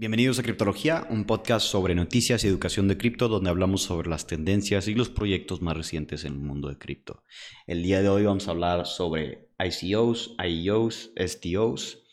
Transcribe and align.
Bienvenidos 0.00 0.38
a 0.38 0.44
Criptología, 0.44 1.08
un 1.10 1.24
podcast 1.24 1.66
sobre 1.66 1.96
noticias 1.96 2.44
y 2.44 2.46
educación 2.46 2.86
de 2.86 2.96
cripto 2.96 3.26
donde 3.26 3.50
hablamos 3.50 3.82
sobre 3.82 4.08
las 4.08 4.28
tendencias 4.28 4.86
y 4.86 4.94
los 4.94 5.08
proyectos 5.08 5.60
más 5.60 5.76
recientes 5.76 6.24
en 6.24 6.34
el 6.34 6.38
mundo 6.38 6.68
de 6.68 6.78
cripto. 6.78 7.24
El 7.66 7.82
día 7.82 8.00
de 8.00 8.08
hoy 8.08 8.22
vamos 8.22 8.46
a 8.46 8.52
hablar 8.52 8.86
sobre 8.86 9.48
ICOs, 9.58 10.36
IEOs, 10.38 11.10
STOs 11.16 12.04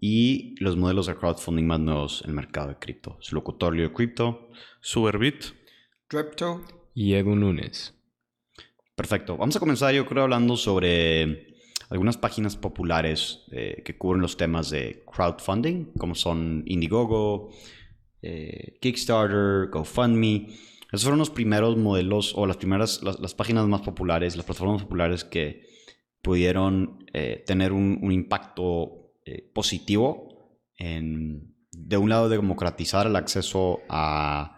y 0.00 0.54
los 0.64 0.78
modelos 0.78 1.08
de 1.08 1.14
crowdfunding 1.14 1.66
más 1.66 1.80
nuevos 1.80 2.22
en 2.22 2.30
el 2.30 2.36
mercado 2.36 2.68
de 2.68 2.78
cripto. 2.78 3.18
Su 3.20 3.34
locutorio 3.34 3.82
de 3.82 3.92
cripto, 3.92 4.48
Superbit, 4.80 5.44
Crypto 6.06 6.64
y 6.94 7.12
Edu 7.12 7.36
Núñez. 7.36 7.92
Perfecto. 8.94 9.36
Vamos 9.36 9.54
a 9.56 9.60
comenzar 9.60 9.92
yo 9.92 10.06
creo 10.06 10.22
hablando 10.22 10.56
sobre 10.56 11.49
algunas 11.90 12.16
páginas 12.16 12.56
populares 12.56 13.42
eh, 13.50 13.82
que 13.84 13.98
cubren 13.98 14.22
los 14.22 14.36
temas 14.36 14.70
de 14.70 15.04
crowdfunding, 15.12 15.86
como 15.98 16.14
son 16.14 16.62
Indiegogo, 16.66 17.50
eh, 18.22 18.78
Kickstarter, 18.80 19.68
GoFundMe. 19.70 20.46
Esos 20.92 21.02
fueron 21.02 21.18
los 21.18 21.30
primeros 21.30 21.76
modelos 21.76 22.32
o 22.36 22.46
las 22.46 22.56
primeras, 22.56 23.02
las, 23.02 23.34
páginas 23.34 23.66
más 23.66 23.82
populares, 23.82 24.36
las 24.36 24.46
plataformas 24.46 24.82
populares 24.82 25.24
que 25.24 25.66
pudieron 26.22 27.04
eh, 27.12 27.42
tener 27.44 27.72
un, 27.72 28.12
impacto 28.12 29.12
positivo 29.52 30.58
en, 30.76 31.54
de 31.70 31.96
un 31.96 32.08
lado, 32.08 32.28
democratizar 32.28 33.06
el 33.06 33.16
acceso 33.16 33.80
a, 33.88 34.56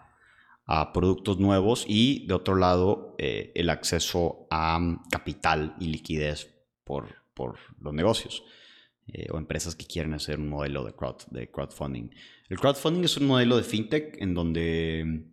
productos 0.93 1.39
nuevos 1.39 1.85
y 1.87 2.25
de 2.25 2.33
otro 2.33 2.55
lado, 2.55 3.15
el 3.19 3.69
acceso 3.69 4.47
a 4.49 4.79
capital 5.11 5.75
y 5.79 5.87
liquidez 5.87 6.49
por, 6.83 7.22
por 7.33 7.57
los 7.79 7.93
negocios 7.93 8.43
eh, 9.07 9.27
o 9.31 9.37
empresas 9.37 9.75
que 9.75 9.85
quieren 9.85 10.13
hacer 10.13 10.39
un 10.39 10.49
modelo 10.49 10.83
de, 10.83 10.93
crowd, 10.93 11.17
de 11.31 11.51
crowdfunding. 11.51 12.09
El 12.49 12.59
crowdfunding 12.59 13.03
es 13.03 13.17
un 13.17 13.27
modelo 13.27 13.57
de 13.57 13.63
fintech 13.63 14.21
en 14.21 14.33
donde 14.33 15.25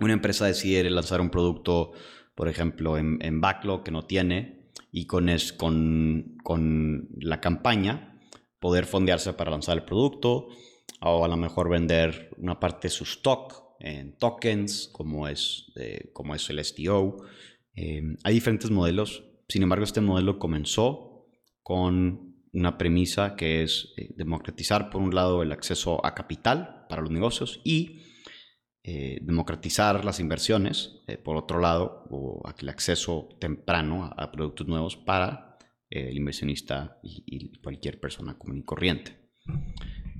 una 0.00 0.12
empresa 0.12 0.46
decide 0.46 0.88
lanzar 0.90 1.20
un 1.20 1.30
producto, 1.30 1.92
por 2.34 2.48
ejemplo, 2.48 2.98
en, 2.98 3.40
backlog 3.40 3.84
que 3.84 3.90
no 3.90 4.02
tiene 4.02 4.70
y 4.92 5.06
con, 5.06 5.28
es, 5.28 5.52
con, 5.52 6.36
con 6.42 7.08
la 7.20 7.40
campaña 7.40 8.18
poder 8.58 8.86
fondearse 8.86 9.32
para 9.32 9.50
lanzar 9.50 9.78
el 9.78 9.84
producto 9.84 10.48
o 11.00 11.24
a 11.24 11.28
lo 11.28 11.36
mejor 11.36 11.70
vender 11.70 12.30
una 12.36 12.60
parte 12.60 12.88
de 12.88 12.92
su 12.92 13.04
stock 13.04 13.70
en 13.80 14.16
tokens, 14.18 14.88
como 14.92 15.26
es, 15.26 15.72
como 16.12 16.34
es 16.34 16.48
el 16.50 16.62
STO. 16.62 17.16
Eh, 17.74 18.02
hay 18.22 18.34
diferentes 18.34 18.70
modelos. 18.70 19.24
Sin 19.48 19.62
embargo, 19.62 19.84
este 19.84 20.02
modelo 20.02 20.38
comenzó 20.38 21.09
con 21.70 22.34
una 22.52 22.76
premisa 22.76 23.36
que 23.36 23.62
es 23.62 23.94
eh, 23.96 24.12
democratizar, 24.16 24.90
por 24.90 25.00
un 25.00 25.14
lado, 25.14 25.44
el 25.44 25.52
acceso 25.52 26.04
a 26.04 26.16
capital 26.16 26.84
para 26.88 27.00
los 27.00 27.12
negocios 27.12 27.60
y 27.62 28.00
eh, 28.82 29.20
democratizar 29.22 30.04
las 30.04 30.18
inversiones, 30.18 31.04
eh, 31.06 31.16
por 31.16 31.36
otro 31.36 31.60
lado, 31.60 32.08
o 32.10 32.42
el 32.58 32.68
acceso 32.68 33.28
temprano 33.38 34.10
a, 34.16 34.32
productos 34.32 34.66
nuevos 34.66 34.96
para 34.96 35.58
el 35.90 36.16
inversionista 36.16 36.98
y, 37.04 37.52
cualquier 37.60 38.00
persona 38.00 38.36
común 38.36 38.58
y 38.58 38.64
corriente. 38.64 39.30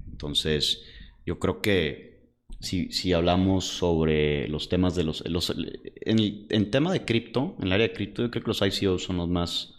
Entonces, 0.06 0.84
yo 1.27 1.41
creo 1.41 1.61
que 1.61 2.31
si, 2.61 2.93
si 2.93 3.12
hablamos 3.12 3.65
sobre 3.65 4.47
los 4.47 4.69
temas 4.69 4.95
de 4.95 5.03
los... 5.03 5.28
los 5.28 5.51
en, 5.51 6.47
el, 6.48 6.71
tema 6.71 6.93
de 6.93 7.05
cripto, 7.05 7.56
en 7.59 7.67
el 7.67 7.73
área 7.73 7.89
de 7.89 7.93
cripto, 7.93 8.23
yo 8.23 8.31
creo 8.31 8.45
que 8.45 8.51
los 8.51 8.62
ICOs 8.62 9.03
son 9.03 9.17
los 9.17 9.28
más 9.28 9.75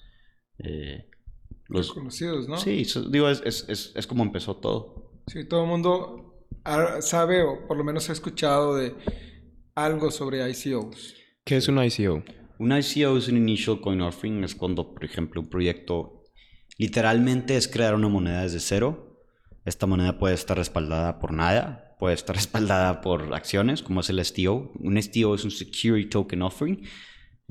los 1.71 1.93
conocidos, 1.93 2.47
¿no? 2.47 2.57
Sí, 2.57 2.85
digo, 3.09 3.29
es, 3.29 3.41
es, 3.45 3.93
es, 3.95 4.07
como 4.07 4.23
empezó 4.23 4.57
todo. 4.57 5.21
Sí, 5.27 5.45
todo 5.45 5.63
el 5.63 5.69
mundo 5.69 6.45
sabe 6.99 7.43
o 7.43 7.67
por 7.67 7.77
lo 7.77 7.83
menos 7.83 8.09
ha 8.09 8.13
escuchado 8.13 8.75
de 8.75 8.93
algo 9.75 10.11
sobre 10.11 10.47
ICOs. 10.49 11.15
¿Qué 11.45 11.57
es 11.57 11.67
un 11.67 11.81
ICO? 11.83 12.23
Un 12.59 12.71
ICO 12.71 13.17
es 13.17 13.27
un 13.27 13.37
Initial 13.37 13.79
Coin 13.81 14.01
Offering, 14.01 14.43
es 14.43 14.53
cuando, 14.53 14.93
por 14.93 15.05
ejemplo, 15.05 15.41
un 15.41 15.49
proyecto 15.49 16.23
literalmente 16.77 17.55
es 17.55 17.67
crear 17.67 17.95
una 17.95 18.09
moneda 18.09 18.43
desde 18.43 18.59
cero. 18.59 19.19
Esta 19.65 19.87
moneda 19.87 20.17
puede 20.17 20.33
estar 20.33 20.57
respaldada 20.57 21.19
por 21.19 21.31
nada, 21.31 21.95
puede 21.99 22.15
estar 22.15 22.35
respaldada 22.41 23.01
por 23.01 23.33
acciones, 23.33 23.81
como 23.81 24.01
es 24.01 24.09
el 24.09 24.23
STO. 24.23 24.71
Un 24.79 25.01
STO 25.01 25.35
es 25.35 25.45
un 25.45 25.51
Security 25.51 26.09
Token 26.09 26.41
Offering 26.41 26.83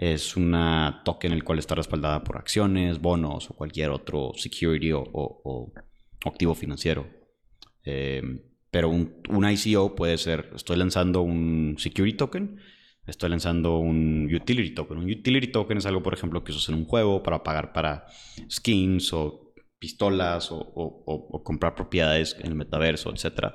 es 0.00 0.34
una 0.34 1.02
token 1.04 1.32
el 1.32 1.44
cual 1.44 1.58
está 1.58 1.74
respaldada 1.74 2.24
por 2.24 2.38
acciones, 2.38 3.02
bonos 3.02 3.50
o 3.50 3.54
cualquier 3.54 3.90
otro 3.90 4.32
security 4.34 4.92
o, 4.94 5.72
activo 6.24 6.54
financiero. 6.54 7.06
Eh, 7.84 8.22
pero 8.70 8.88
un, 8.88 9.20
ICO 9.28 9.94
puede 9.94 10.16
ser, 10.16 10.52
estoy 10.56 10.78
lanzando 10.78 11.20
un 11.20 11.76
security 11.76 12.16
token, 12.16 12.58
estoy 13.06 13.28
lanzando 13.28 13.76
un 13.76 14.34
utility 14.34 14.70
token. 14.70 14.96
Un 14.96 15.10
utility 15.10 15.48
token 15.48 15.76
es 15.76 15.84
algo, 15.84 16.02
por 16.02 16.14
ejemplo, 16.14 16.42
que 16.42 16.52
usas 16.52 16.70
en 16.70 16.76
un 16.76 16.86
juego 16.86 17.22
para 17.22 17.42
pagar 17.42 17.74
para 17.74 18.06
skins 18.50 19.12
o 19.12 19.52
pistolas 19.78 20.48
o, 20.50 21.42
comprar 21.44 21.74
propiedades 21.74 22.38
en 22.40 22.46
el 22.46 22.54
metaverso, 22.54 23.10
etc. 23.10 23.52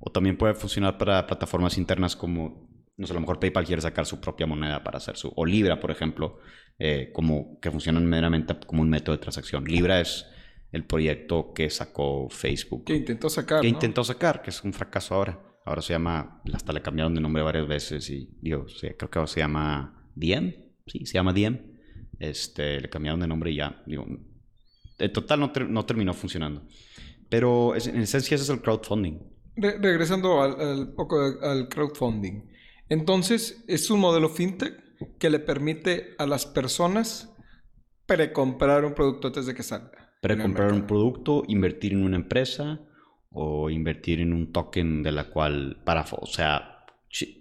O 0.00 0.10
también 0.10 0.36
puede 0.36 0.54
funcionar 0.54 0.98
para 0.98 1.24
plataformas 1.28 1.78
internas 1.78 2.16
como 2.16 2.67
no 2.98 3.06
sé, 3.06 3.12
a 3.12 3.14
lo 3.14 3.20
mejor 3.20 3.38
PayPal 3.38 3.64
quiere 3.64 3.80
sacar 3.80 4.04
su 4.04 4.20
propia 4.20 4.46
moneda 4.46 4.82
para 4.82 4.98
hacer 4.98 5.16
su, 5.16 5.32
o 5.34 5.46
Libra, 5.46 5.80
por 5.80 5.90
ejemplo, 5.90 6.38
eh, 6.78 7.10
como 7.12 7.58
que 7.60 7.70
funcionan 7.70 8.04
meramente 8.06 8.54
como 8.66 8.82
un 8.82 8.90
método 8.90 9.16
de 9.16 9.22
transacción. 9.22 9.64
Libra 9.64 10.00
es 10.00 10.26
el 10.72 10.84
proyecto 10.84 11.52
que 11.54 11.70
sacó 11.70 12.28
Facebook. 12.28 12.84
Que 12.84 12.96
intentó 12.96 13.30
sacar. 13.30 13.60
Que 13.60 13.68
intentó 13.68 14.04
sacar, 14.04 14.42
que 14.42 14.50
es 14.50 14.62
un 14.64 14.72
fracaso 14.72 15.14
ahora. 15.14 15.40
Ahora 15.64 15.80
se 15.80 15.92
llama, 15.92 16.42
hasta 16.52 16.72
le 16.72 16.82
cambiaron 16.82 17.14
de 17.14 17.20
nombre 17.20 17.42
varias 17.42 17.68
veces 17.68 18.08
y 18.10 18.30
digo, 18.40 18.66
creo 18.80 19.10
que 19.10 19.18
ahora 19.18 19.26
se 19.26 19.40
llama 19.40 20.10
Diem. 20.14 20.54
Sí, 20.86 21.06
se 21.06 21.14
llama 21.14 21.32
Diem. 21.32 21.78
Este, 22.18 22.80
le 22.80 22.88
cambiaron 22.88 23.20
de 23.20 23.28
nombre 23.28 23.52
y 23.52 23.56
ya, 23.56 23.82
digo, 23.86 24.06
en 24.98 25.12
total 25.12 25.40
no, 25.40 25.52
no 25.68 25.86
terminó 25.86 26.12
funcionando. 26.14 26.66
Pero 27.28 27.74
en 27.76 28.00
esencia 28.00 28.34
ese 28.34 28.44
es 28.44 28.50
el 28.50 28.60
crowdfunding. 28.60 29.18
regresando 29.56 30.42
al, 30.42 30.94
poco 30.94 31.20
al 31.42 31.68
crowdfunding. 31.68 32.57
Entonces, 32.88 33.64
es 33.68 33.90
un 33.90 34.00
modelo 34.00 34.28
fintech 34.28 34.74
que 35.18 35.30
le 35.30 35.38
permite 35.38 36.14
a 36.18 36.26
las 36.26 36.46
personas 36.46 37.34
precomprar 38.06 38.84
un 38.84 38.94
producto 38.94 39.28
antes 39.28 39.46
de 39.46 39.54
que 39.54 39.62
salga. 39.62 40.14
Precomprar 40.20 40.72
un 40.72 40.86
producto, 40.86 41.44
invertir 41.46 41.92
en 41.92 42.02
una 42.02 42.16
empresa 42.16 42.80
o 43.30 43.70
invertir 43.70 44.20
en 44.20 44.32
un 44.32 44.52
token 44.52 45.02
de 45.02 45.12
la 45.12 45.30
cual 45.30 45.80
para, 45.84 46.04
o 46.10 46.26
sea, 46.26 46.86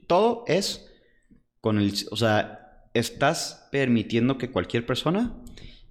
todo 0.07 0.44
es 0.47 0.91
con 1.62 1.80
el, 1.80 1.94
o 2.12 2.16
sea, 2.16 2.90
estás 2.94 3.68
permitiendo 3.72 4.38
que 4.38 4.52
cualquier 4.52 4.86
persona 4.86 5.41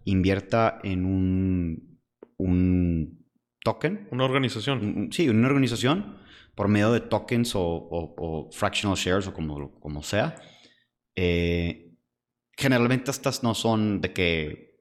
invierta 0.05 0.79
en 0.85 1.07
un 1.07 1.97
un 2.39 3.27
token, 3.63 4.09
una 4.11 4.25
organización. 4.25 5.09
Sí, 5.13 5.29
una 5.29 5.49
organización 5.49 6.17
por 6.57 6.69
medio 6.69 6.91
de 6.91 7.01
tokens 7.01 7.53
o, 7.55 8.49
fractional 8.51 8.97
shares 8.97 9.29
o 9.29 9.35
como, 9.35 9.79
como 9.79 10.03
sea. 10.03 10.35
Eh, 11.15 11.93
generalmente 12.57 13.11
estas 13.11 13.43
no 13.43 13.55
son 13.55 14.01
de 14.01 14.13
que 14.13 14.81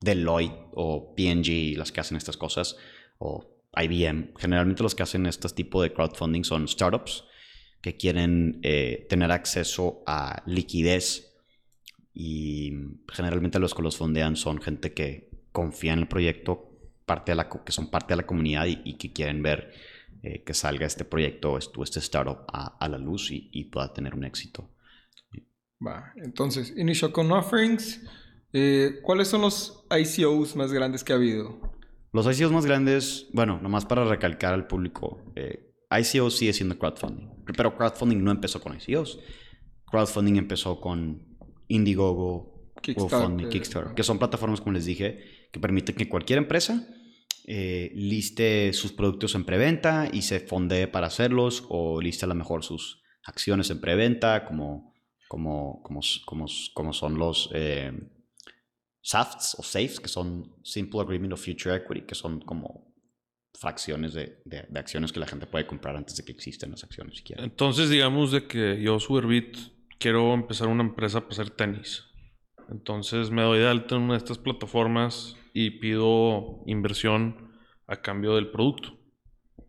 Deloitte 0.00 0.56
o 0.72 1.14
PNG 1.14 1.76
las 1.76 1.90
que 1.90 2.00
hacen 2.00 2.16
estas 2.16 2.36
cosas 2.36 2.76
o 3.18 3.44
IBM. 3.76 4.34
Generalmente 4.38 4.84
los 4.84 4.94
que 4.94 5.02
hacen 5.02 5.26
este 5.26 5.48
tipo 5.48 5.82
de 5.82 5.92
crowdfunding 5.92 6.44
son 6.44 6.68
startups 6.68 7.24
que 7.82 7.96
quieren 7.96 8.60
eh, 8.62 9.06
tener 9.08 9.32
acceso 9.32 10.04
a 10.06 10.44
liquidez 10.46 11.34
y 12.14 12.72
generalmente 13.12 13.58
los 13.58 13.74
que 13.74 13.82
los 13.82 13.96
fondean 13.96 14.36
son 14.36 14.62
gente 14.62 14.94
que 14.94 15.28
confía 15.50 15.92
en 15.92 16.00
el 16.00 16.08
proyecto, 16.08 16.70
parte 17.04 17.32
de 17.32 17.36
la, 17.36 17.48
que 17.48 17.72
son 17.72 17.90
parte 17.90 18.12
de 18.12 18.16
la 18.16 18.26
comunidad 18.26 18.66
y 18.66 18.94
que 18.94 19.12
quieren 19.12 19.42
ver 19.42 19.72
eh, 20.26 20.42
que 20.42 20.54
salga 20.54 20.86
este 20.86 21.04
proyecto, 21.04 21.56
este 21.56 22.00
startup 22.00 22.38
a, 22.48 22.88
la 22.88 22.98
luz 22.98 23.28
y, 23.30 23.64
pueda 23.66 23.92
tener 23.92 24.12
un 24.12 24.24
éxito. 24.24 24.68
Va, 25.80 26.12
entonces, 26.16 26.74
Initial 26.76 27.12
Con 27.12 27.30
Offerings, 27.30 28.02
eh, 28.52 28.98
¿cuáles 29.04 29.28
son 29.28 29.42
los 29.42 29.86
ICOs 29.88 30.56
más 30.56 30.72
grandes 30.72 31.04
que 31.04 31.12
ha 31.12 31.16
habido? 31.16 31.60
Los 32.12 32.26
ICOs 32.26 32.50
más 32.50 32.66
grandes, 32.66 33.28
bueno, 33.34 33.60
nomás 33.62 33.84
para 33.84 34.04
recalcar 34.04 34.52
al 34.52 34.66
público, 34.66 35.22
eh, 35.36 35.72
ICO 35.96 36.28
sigue 36.30 36.52
siendo 36.52 36.76
crowdfunding, 36.76 37.44
pero 37.56 37.76
crowdfunding 37.76 38.24
no 38.24 38.32
empezó 38.32 38.60
con 38.60 38.76
ICOs. 38.76 39.20
Crowdfunding 39.84 40.38
empezó 40.38 40.80
con 40.80 41.38
Indiegogo, 41.68 42.72
Kickstarter, 42.82 43.48
Kickstarter, 43.48 43.94
que 43.94 44.02
son 44.02 44.18
plataformas, 44.18 44.60
como 44.60 44.72
les 44.72 44.86
dije, 44.86 45.48
que 45.52 45.60
permiten 45.60 45.94
que 45.94 46.08
cualquier 46.08 46.38
empresa 46.38 46.84
eh, 47.46 47.92
liste 47.94 48.72
sus 48.72 48.92
productos 48.92 49.34
en 49.34 49.44
preventa 49.44 50.08
y 50.12 50.22
se 50.22 50.40
fonde 50.40 50.88
para 50.88 51.06
hacerlos 51.06 51.64
o 51.68 52.00
liste 52.00 52.24
a 52.24 52.28
lo 52.28 52.34
mejor 52.34 52.64
sus 52.64 53.02
acciones 53.24 53.70
en 53.70 53.80
preventa 53.80 54.44
como, 54.44 54.94
como, 55.28 55.80
como, 55.82 56.00
como, 56.24 56.46
como 56.74 56.92
son 56.92 57.18
los 57.18 57.48
eh, 57.54 57.92
SAFs 59.00 59.54
o 59.58 59.62
SAFEs, 59.62 60.00
que 60.00 60.08
son 60.08 60.56
Simple 60.64 61.00
Agreement 61.00 61.32
of 61.32 61.44
Future 61.44 61.76
Equity, 61.76 62.02
que 62.02 62.14
son 62.16 62.40
como 62.40 62.92
fracciones 63.58 64.12
de, 64.14 64.42
de- 64.44 64.66
acciones 64.78 65.12
que 65.12 65.20
la 65.20 65.26
gente 65.26 65.46
puede 65.46 65.66
comprar 65.66 65.96
antes 65.96 66.16
de 66.16 66.24
que 66.24 66.32
existen 66.32 66.72
las 66.72 66.84
acciones 66.84 67.16
siquiera. 67.16 67.42
Entonces, 67.44 67.88
digamos 67.88 68.32
de 68.32 68.46
que 68.46 68.80
yo, 68.82 68.98
Superbit, 69.00 69.56
quiero 69.98 70.34
empezar 70.34 70.68
una 70.68 70.82
empresa 70.82 71.20
para 71.20 71.32
hacer 71.32 71.50
tenis. 71.50 72.04
Entonces, 72.68 73.30
me 73.30 73.42
doy 73.42 73.60
de 73.60 73.68
alta 73.68 73.94
en 73.94 74.02
una 74.02 74.14
de 74.14 74.18
estas 74.18 74.38
plataformas 74.38 75.36
y 75.58 75.70
pido 75.70 76.62
inversión 76.66 77.50
a 77.86 78.02
cambio 78.02 78.34
del 78.36 78.50
producto. 78.50 78.98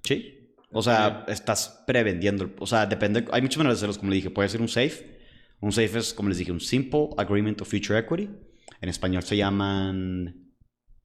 Sí. 0.04 0.54
O 0.72 0.82
sea, 0.82 1.24
estás 1.30 1.84
prevendiendo. 1.88 2.50
O 2.60 2.68
sea, 2.68 2.86
depende. 2.86 3.24
Hay 3.32 3.42
muchas 3.42 3.58
maneras 3.58 3.78
de 3.78 3.80
hacerlos, 3.80 3.98
como 3.98 4.10
le 4.10 4.18
dije. 4.18 4.30
Puede 4.30 4.50
ser 4.50 4.60
un 4.62 4.68
safe. 4.68 5.18
Un 5.62 5.72
safe 5.72 5.98
es, 5.98 6.14
como 6.14 6.28
les 6.30 6.38
dije, 6.40 6.52
un 6.52 6.60
simple 6.60 7.10
agreement 7.18 7.62
of 7.62 7.70
future 7.70 7.98
equity. 7.98 8.30
En 8.82 8.90
español 8.90 9.24
se 9.24 9.38
llaman. 9.38 10.44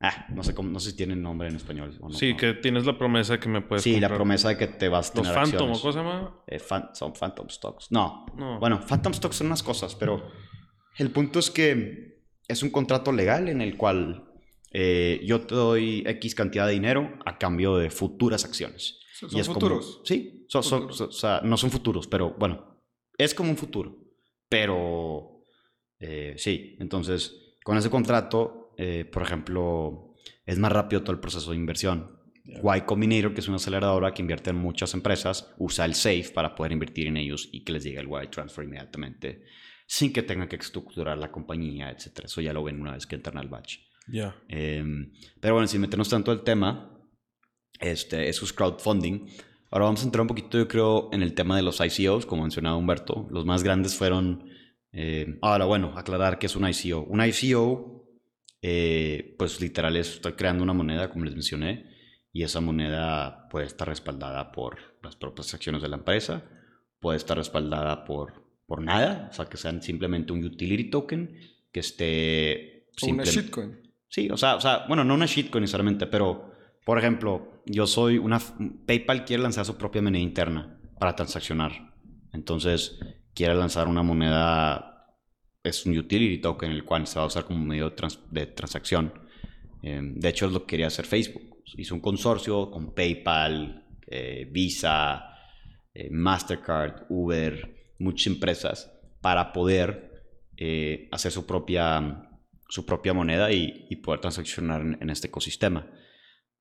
Ah, 0.01 0.27
no 0.35 0.43
sé, 0.43 0.53
cómo, 0.53 0.69
no 0.69 0.81
sé 0.81 0.91
si 0.91 0.97
tienen 0.97 1.23
nombre 1.23 1.49
en 1.49 1.55
español. 1.55 1.97
o 2.01 2.09
no, 2.09 2.15
sí, 2.15 2.33
no. 2.33 2.37
que 2.37 2.55
tienes 2.55 2.85
la 2.85 2.99
promesa 2.99 3.35
de 3.35 3.39
que 3.39 3.49
me 3.49 3.61
puedes 3.61 3.85
Sí, 3.85 4.01
la 4.01 4.09
promesa 4.09 4.49
de 4.49 4.57
que 4.59 4.67
te 4.67 4.89
vas 4.89 5.13
a 5.13 5.15
Los 5.15 5.23
tener 5.29 5.33
Phantom, 5.33 5.71
acciones. 5.71 5.79
¿o 5.79 5.81
¿cómo 5.81 5.93
se 5.93 5.99
llama? 6.01 6.43
Eh, 6.49 6.59
fan- 6.59 6.91
son 6.93 7.13
Phantom 7.13 7.49
Stocks. 7.49 7.87
No. 7.93 8.27
No. 8.37 8.59
Bueno, 8.59 8.81
Phantom 8.85 9.15
Stocks 9.15 9.37
son 9.37 9.47
unas 9.47 9.63
cosas, 9.63 9.95
pero 9.95 10.27
el 10.99 11.11
punto 11.13 11.39
es 11.39 11.53
que 11.53 12.21
es 12.49 12.65
un 12.65 12.71
contrato 12.71 13.13
legal 13.13 13.49
en 13.49 13.61
el 13.61 13.77
cual 13.77 14.29
eh, 14.73 15.21
yo 15.25 15.41
te 15.43 15.55
doy 15.55 16.03
X 16.07 16.35
cantidad 16.35 16.67
de 16.67 16.73
dinero 16.73 17.19
a 17.27 17.39
cambio 17.39 17.77
de 17.77 17.91
futuras 17.91 18.45
acciones. 18.45 18.99
Son 19.19 19.31
Y 19.33 19.41
es 19.41 19.47
como- 19.49 19.61
futuros. 19.61 20.01
sí, 20.05 20.47
son- 20.49 20.63
son- 20.63 20.81
Futuros. 20.83 20.97
son- 20.97 21.09
o 21.09 21.13
sea, 21.13 21.41
no 21.45 21.57
son 21.57 21.71
futuros, 21.71 22.07
pero 22.07 22.35
bueno, 22.39 22.81
es 23.19 23.35
como 23.35 23.51
un 23.51 23.57
futuro. 23.57 23.99
Pero 24.49 25.43
eh, 25.99 26.35
sí, 26.37 26.77
entonces 26.81 27.57
con 27.65 27.77
ese 27.79 27.89
contrato, 27.91 28.75
eh, 28.77 29.05
por 29.05 29.23
ejemplo, 29.23 30.15
es 30.45 30.59
más 30.59 30.73
rápido 30.73 31.03
todo 31.03 31.13
el 31.13 31.21
proceso 31.21 31.51
de 31.53 31.57
inversión. 31.57 32.19
Y 32.45 32.81
Combinator, 32.81 33.33
que 33.35 33.41
es 33.41 33.47
una 33.49 33.57
aceleradora 33.59 34.13
que 34.13 34.21
invierte 34.21 34.51
en 34.51 34.57
muchas 34.57 34.95
empresas, 34.95 35.55
usa 35.59 35.85
el 35.85 35.95
SAFE 35.95 36.33
para 36.35 36.57
poder 36.57 36.73
invertir 36.73 37.07
en 37.07 37.17
ellos 37.17 37.49
y 37.53 37.63
que 37.63 37.73
les 37.73 37.85
llegue 37.85 38.01
el 38.01 38.09
wire 38.09 38.27
transfer 38.29 38.65
inmediatamente 38.65 39.45
sin 39.87 40.13
que 40.13 40.23
tengan 40.23 40.49
que 40.49 40.57
estructurar 40.57 41.19
la 41.19 41.31
compañía, 41.31 41.91
etc. 41.91 42.25
Eso 42.25 42.41
ya 42.41 42.53
lo 42.53 42.65
ven 42.65 42.81
una 42.81 42.93
vez 42.95 43.07
que 43.07 43.15
entran 43.15 43.37
al 43.39 43.49
batch. 43.49 43.79
Ya. 44.09 44.37
Eh, 44.49 44.85
pero 45.41 45.55
bueno, 45.55 45.67
sin 45.69 45.81
meternos 45.81 46.09
tanto 46.09 46.31
al 46.31 46.43
tema, 46.43 46.99
este, 47.81 48.29
eso 48.29 48.45
es 48.45 48.53
crowdfunding. 48.53 49.27
Ahora 49.71 49.87
vamos 49.87 50.03
a 50.03 50.05
entrar 50.05 50.23
un 50.23 50.29
poquito, 50.29 50.59
yo 50.59 50.69
creo, 50.69 51.09
en 51.13 51.23
el 51.23 51.35
tema 51.35 51.57
de 51.57 51.63
los 51.63 51.81
ICOs, 51.81 52.27
como 52.27 52.43
mencionaba 52.43 52.77
Humberto. 52.77 53.27
Los 53.31 53.45
más 53.47 53.63
grandes 53.63 53.95
fueron... 53.97 54.45
eh, 54.93 55.39
ahora, 55.41 55.65
bueno, 55.65 55.97
aclarar 55.97 56.39
qué 56.39 56.47
es 56.47 56.57
un 56.57 56.69
ICO. 56.69 57.03
Un 57.05 57.25
ICO, 57.25 58.07
eh, 58.61 59.35
pues 59.39 59.61
literal 59.61 59.97
es 59.97 60.15
estar 60.15 60.37
creando 60.37 60.63
una 60.63 60.75
moneda, 60.75 61.09
como 61.11 61.25
les 61.25 61.35
mencioné, 61.35 61.91
y 62.33 62.43
esa 62.43 62.61
moneda 62.61 63.49
puede 63.49 63.67
estar 63.67 63.89
respaldada 63.89 64.53
por 64.53 64.79
las 65.03 65.17
propias 65.17 65.55
acciones 65.55 65.81
de 65.83 65.89
la 65.89 65.97
empresa, 65.97 66.45
puede 67.01 67.17
estar 67.17 67.37
respaldada 67.37 68.05
por, 68.05 68.45
por 68.67 68.83
nada, 68.83 69.29
o 69.31 69.33
sea, 69.35 69.47
que 69.47 69.57
sean 69.57 69.81
simplemente 69.83 70.33
un 70.33 70.45
utility 70.45 70.91
token 70.91 71.35
que 71.73 71.81
esté... 71.81 72.89
O 73.03 73.07
una 73.07 73.25
simple- 73.25 73.43
shitcoin. 73.43 73.82
Sí, 74.13 74.29
o 74.31 74.37
sea, 74.37 74.57
o 74.57 74.61
sea, 74.61 74.85
bueno, 74.89 75.05
no 75.05 75.15
una 75.15 75.25
shitcoin 75.25 75.63
necesariamente, 75.63 76.07
pero, 76.07 76.53
por 76.85 76.99
ejemplo, 76.99 77.63
yo 77.65 77.87
soy 77.87 78.19
una... 78.19 78.39
PayPal 78.87 79.25
quiere 79.25 79.43
lanzar 79.43 79.65
su 79.65 79.79
propia 79.79 80.03
moneda 80.03 80.23
interna 80.23 80.79
para 80.99 81.17
transaccionar. 81.17 81.95
Entonces, 82.35 82.99
quiere 83.35 83.55
lanzar 83.55 83.89
una 83.89 84.03
moneda, 84.03 85.17
es 85.65 85.87
un 85.87 85.97
utility 85.97 86.43
token, 86.43 86.73
el 86.73 86.85
cual 86.85 87.07
se 87.07 87.19
va 87.19 87.25
a 87.25 87.29
usar 87.29 87.47
como 87.47 87.65
medio 87.65 87.89
de, 87.89 87.97
trans- 87.97 88.21
de 88.31 88.45
transacción. 88.49 89.15
Eh, 89.83 89.99
de 90.03 90.29
hecho, 90.29 90.45
es 90.45 90.53
lo 90.53 90.61
que 90.61 90.67
quería 90.73 90.89
hacer 90.89 91.07
Facebook. 91.07 91.63
Hizo 91.79 91.95
un 91.95 92.03
consorcio 92.03 92.71
con 92.71 92.95
PayPal, 92.95 93.87
eh, 94.07 94.47
Visa, 94.53 95.37
eh, 95.95 96.11
Mastercard, 96.11 97.07
Uber, 97.09 97.95
muchas 97.99 98.27
empresas, 98.27 98.93
para 99.23 99.55
poder 99.55 100.23
eh, 100.59 101.09
hacer 101.13 101.33
su 101.33 101.47
propia, 101.47 102.29
su 102.73 102.87
propia 102.87 103.13
moneda 103.13 103.53
y, 103.53 103.95
poder 103.97 104.23
transaccionar 104.23 104.81
en, 104.81 105.11
este 105.11 105.27
ecosistema. 105.27 105.91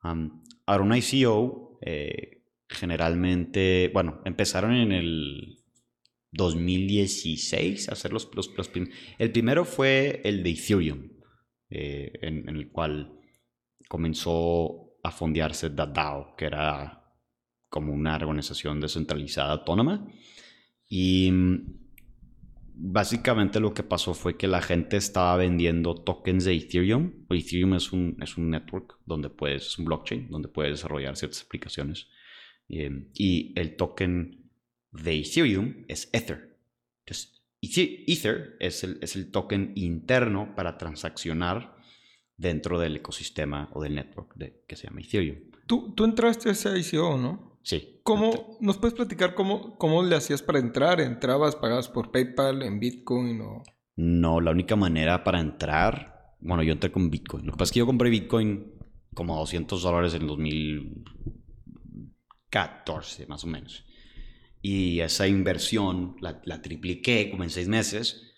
Am, 0.01 0.43
ahora, 0.65 0.83
un 0.83 0.93
ICO, 0.93 1.79
eh, 1.81 2.43
generalmente, 2.67 3.89
bueno, 3.93 4.21
empezaron 4.25 4.73
en 4.73 4.91
el 4.91 5.63
2016 6.31 7.87
a 7.87 7.93
hacer 7.93 8.11
los, 8.11 8.29
los, 8.35 8.49
los 8.57 8.69
El 9.19 9.31
primero 9.31 9.63
fue 9.63 10.19
el 10.25 10.43
de 10.43 10.49
Ethereum, 10.49 11.11
eh, 11.69 12.11
en, 12.21 12.49
en 12.49 12.57
el 12.57 12.69
cual 12.71 13.17
comenzó 13.87 14.97
a 15.03 15.11
fondearse 15.11 15.69
DAO, 15.69 16.35
que 16.35 16.43
era 16.43 17.05
como 17.69 17.93
una 17.93 18.17
organización 18.17 18.81
descentralizada 18.81 19.53
autónoma. 19.53 20.05
Y 20.89 21.31
mm, 21.31 21.80
básicamente 22.83 23.59
lo 23.59 23.73
que 23.73 23.83
pasó 23.83 24.13
fue 24.13 24.37
que 24.37 24.47
la 24.47 24.61
gente 24.61 24.97
estaba 24.97 25.37
vendiendo 25.37 25.95
tokens 25.95 26.45
de 26.45 26.55
Ethereum. 26.55 27.25
Ethereum 27.29 27.75
es 27.75 27.93
un, 27.93 28.17
es 28.21 28.37
un 28.37 28.49
network 28.49 28.97
donde 29.05 29.29
puedes, 29.29 29.67
es 29.67 29.77
un 29.77 29.85
blockchain 29.85 30.29
donde 30.29 30.47
puedes 30.47 30.73
desarrollar 30.73 31.15
ciertas 31.15 31.43
aplicaciones. 31.43 32.07
Eh, 32.69 33.09
y 33.13 33.53
el 33.59 33.75
token 33.75 34.49
de 34.91 35.19
Ethereum 35.19 35.85
es 35.87 36.09
Ether. 36.11 36.57
Entonces, 37.05 37.43
Ethe- 37.61 38.03
Ether 38.07 38.55
es 38.59 38.83
el, 38.83 38.97
es 39.01 39.15
el 39.15 39.29
token 39.29 39.73
interno 39.75 40.55
para 40.55 40.77
transaccionar 40.77 41.75
dentro 42.37 42.79
del 42.79 42.95
ecosistema 42.95 43.69
o 43.73 43.83
del 43.83 43.93
network 43.95 44.33
de, 44.35 44.63
que 44.67 44.75
se 44.75 44.87
llama 44.87 45.01
Ethereum. 45.01 45.37
Tú, 45.67 45.93
tú 45.93 46.03
entraste 46.05 46.49
a 46.49 46.53
ese 46.53 46.77
ICO, 46.79 47.17
¿no? 47.17 47.50
Sí. 47.63 47.99
¿Cómo, 48.03 48.57
¿Nos 48.59 48.77
puedes 48.77 48.95
platicar 48.95 49.35
cómo, 49.35 49.77
cómo 49.77 50.03
le 50.03 50.15
hacías 50.15 50.41
para 50.41 50.57
entrar? 50.59 50.99
¿Entrabas, 50.99 51.55
pagabas 51.55 51.87
por 51.89 52.11
PayPal, 52.11 52.63
en 52.63 52.79
Bitcoin 52.79 53.41
o...? 53.41 53.61
No, 53.95 54.41
la 54.41 54.49
única 54.51 54.75
manera 54.75 55.23
para 55.23 55.39
entrar, 55.39 56.35
bueno, 56.39 56.63
yo 56.63 56.73
entré 56.73 56.91
con 56.91 57.11
Bitcoin. 57.11 57.45
Lo 57.45 57.53
que 57.53 57.57
pasa 57.57 57.69
es 57.69 57.73
que 57.73 57.79
yo 57.79 57.85
compré 57.85 58.09
Bitcoin 58.09 58.73
como 59.13 59.37
200 59.37 59.83
dólares 59.83 60.13
en 60.13 60.27
2014, 60.27 63.27
más 63.27 63.43
o 63.43 63.47
menos. 63.47 63.85
Y 64.61 64.99
esa 64.99 65.27
inversión 65.27 66.15
la, 66.21 66.41
la 66.45 66.61
tripliqué 66.61 67.29
como 67.29 67.43
en 67.43 67.49
seis 67.49 67.67
meses. 67.67 68.31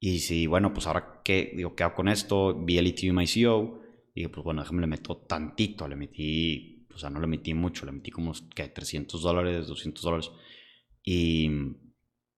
Y 0.00 0.20
sí, 0.20 0.46
bueno, 0.46 0.72
pues 0.72 0.86
ahora 0.86 1.22
qué, 1.24 1.52
digo, 1.56 1.74
¿qué 1.74 1.84
hago 1.84 1.94
con 1.94 2.08
esto? 2.08 2.54
Vi 2.64 2.78
el 2.78 2.88
Ethereum 2.88 3.20
ICO. 3.20 3.80
Y 4.14 4.20
dije, 4.20 4.28
pues 4.28 4.44
bueno, 4.44 4.62
déjame 4.62 4.82
le 4.82 4.86
meto 4.88 5.16
tantito. 5.18 5.88
Le 5.88 5.96
metí, 5.96 6.77
o 6.94 6.98
sea, 6.98 7.10
no 7.10 7.20
le 7.20 7.26
metí 7.26 7.54
mucho, 7.54 7.86
le 7.86 7.92
metí 7.92 8.10
como, 8.10 8.32
¿qué? 8.54 8.68
300 8.68 9.22
dólares, 9.22 9.66
200 9.66 10.02
dólares. 10.02 10.30
Y 11.02 11.50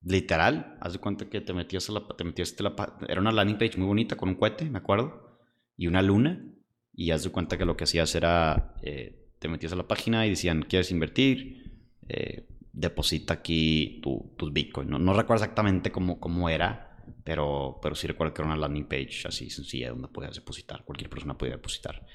literal, 0.03 0.77
haz 0.81 0.95
de 0.95 0.99
cuenta 0.99 1.29
que 1.29 1.41
te 1.41 1.53
metías 1.53 1.89
a 1.89 1.93
la, 1.93 2.07
te 2.07 2.25
metías 2.25 2.55
a 2.59 2.63
la, 2.63 2.99
era 3.09 3.21
una 3.21 3.33
landing 3.33 3.59
page 3.59 3.79
muy 3.79 3.87
bonita 3.87 4.17
con 4.17 4.29
un 4.29 4.35
cohete, 4.35 4.69
me 4.71 4.79
acuerdo, 4.79 5.39
y 5.77 5.87
una 5.87 6.03
luna, 6.03 6.45
y 6.93 7.11
haz 7.11 7.25
de 7.25 7.31
cuenta 7.31 7.57
que 7.59 7.65
lo 7.65 7.77
que 7.77 7.85
hacías 7.85 8.15
era, 8.15 8.75
eh, 8.83 9.29
te 9.39 9.49
metías 9.49 9.73
a 9.73 9.77
la 9.77 9.89
página 9.89 10.27
y 10.27 10.31
decían, 10.31 10.63
¿quieres 10.63 10.91
invertir? 10.91 11.89
Eh, 12.09 12.47
deposita 12.73 13.35
aquí 13.35 14.01
tu, 14.03 14.35
tus 14.37 14.53
Bitcoin. 14.53 14.89
No, 14.89 14.99
no 14.99 15.13
recuerdo 15.13 15.43
exactamente 15.43 15.91
cómo, 15.91 16.21
cómo 16.21 16.49
era, 16.49 17.05
pero, 17.25 17.79
pero 17.83 17.95
sí 17.95 18.07
recuerdo 18.07 18.35
que 18.35 18.43
era 18.43 18.51
una 18.51 18.61
landing 18.61 18.87
page 18.87 19.23
así 19.27 19.51
sencilla 19.51 19.91
donde 19.91 20.09
podías 20.09 20.35
depositar, 20.35 20.85
cualquier 20.85 21.11
persona 21.11 21.37
podía 21.37 21.55
depositar. 21.55 22.07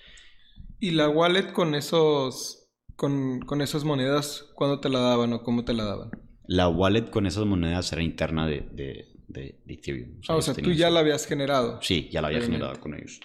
¿Y 0.79 0.91
la 0.91 1.09
wallet 1.09 1.51
con 1.53 1.75
esos... 1.75 2.61
Con, 2.95 3.41
con 3.41 3.61
esas 3.61 3.83
monedas, 3.83 4.49
¿cuándo 4.55 4.79
te 4.79 4.87
la 4.87 4.99
daban 4.99 5.33
o 5.33 5.43
cómo 5.43 5.65
te 5.65 5.73
la 5.73 5.83
daban? 5.83 6.11
La 6.47 6.69
wallet 6.69 7.09
con 7.09 7.25
esas 7.25 7.45
monedas 7.45 7.91
era 7.91 8.01
interna 8.01 8.47
de, 8.47 8.61
de, 8.71 9.07
de- 9.27 9.61
de 9.65 9.73
Ethereum. 9.73 10.21
Ah, 10.29 10.37
o 10.37 10.41
sea, 10.41 10.53
tú 10.53 10.71
ya 10.71 10.89
la 10.89 11.01
habías 11.01 11.25
generado. 11.25 11.79
Sí, 11.81 12.07
ya 12.09 12.21
la 12.21 12.27
había 12.29 12.39
generado 12.41 12.79
con 12.79 12.93
ellos. 12.93 13.19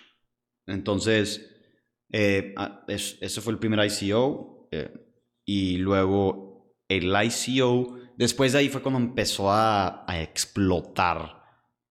Entonces, 0.66 1.54
eh, 2.12 2.52
ah, 2.56 2.84
es- 2.88 3.16
ese 3.20 3.40
fue 3.40 3.52
el 3.52 3.58
primer 3.60 3.78
ICO. 3.86 4.68
eh, 4.72 4.90
y 5.44 5.76
luego 5.78 6.74
el 6.88 7.12
ICO, 7.24 7.96
después 8.16 8.52
de 8.52 8.58
ahí 8.58 8.68
fue 8.70 8.82
cuando 8.82 8.98
empezó 9.00 9.52
a, 9.52 10.04
a 10.10 10.20
explotar 10.20 11.42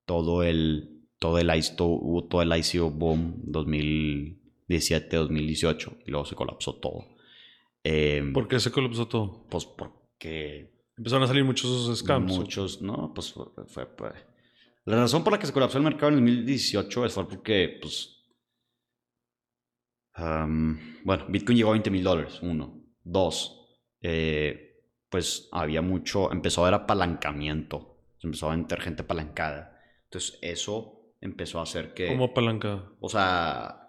todo 0.06 0.44
el, 0.44 1.08
todo 1.18 1.40
el 1.40 1.50
ICO, 1.56 1.86
hubo 1.86 2.28
todo 2.28 2.42
el 2.42 2.52
ICO 2.58 2.90
boom 2.90 3.42
2017, 4.70 5.18
2018, 5.18 5.98
y 6.06 6.12
luego 6.12 6.26
se 6.26 6.36
colapsó 6.36 6.76
todo. 6.76 7.06
Eh, 7.84 8.24
¿Por 8.34 8.48
qué 8.48 8.60
se 8.60 8.72
colapsó 8.72 9.08
todo? 9.08 9.46
Pues 9.50 9.66
porque 9.66 10.78
Empezaron 10.98 11.24
a 11.24 11.28
salir 11.28 11.46
muchos 11.46 11.72
esos 11.72 12.00
scams. 12.00 12.38
Muchos, 12.38 12.82
no, 12.82 13.14
pues 13.16 13.32
fue, 13.32 13.46
fue- 13.68 13.88
fue- 13.98 14.12
La 14.84 14.98
razón 14.98 15.24
por 15.24 15.32
la 15.32 15.40
que 15.40 15.46
se 15.48 15.54
colapsó 15.54 15.78
el 15.78 15.84
mercado 15.86 16.12
en 16.12 16.18
el 16.20 16.26
2018 16.26 17.10
fue 17.10 17.26
porque, 17.28 17.80
pues. 17.82 18.18
bueno, 20.16 21.26
Bitcoin 21.30 21.58
llegó 21.58 21.70
a 21.70 21.74
20 21.74 21.90
mil 21.90 22.04
dólares, 22.04 22.40
uno. 22.42 22.84
Dos, 23.04 23.66
eh, 24.02 24.84
pues 25.10 25.48
había 25.54 25.82
mucho. 25.82 26.32
Empezó 26.32 26.62
a 26.64 26.68
haber 26.68 26.82
apalancamiento. 26.82 27.98
Se 28.18 28.28
empezó 28.28 28.52
a 28.52 28.58
meter 28.58 28.82
gente 28.82 29.04
apalancada. 29.04 29.80
Entonces, 30.04 30.38
eso 30.42 31.14
empezó 31.22 31.60
a 31.60 31.64
hacer 31.64 31.94
que. 31.94 32.08
Como 32.08 32.26
apalancada. 32.26 32.92
O 33.00 33.08
sea, 33.08 33.89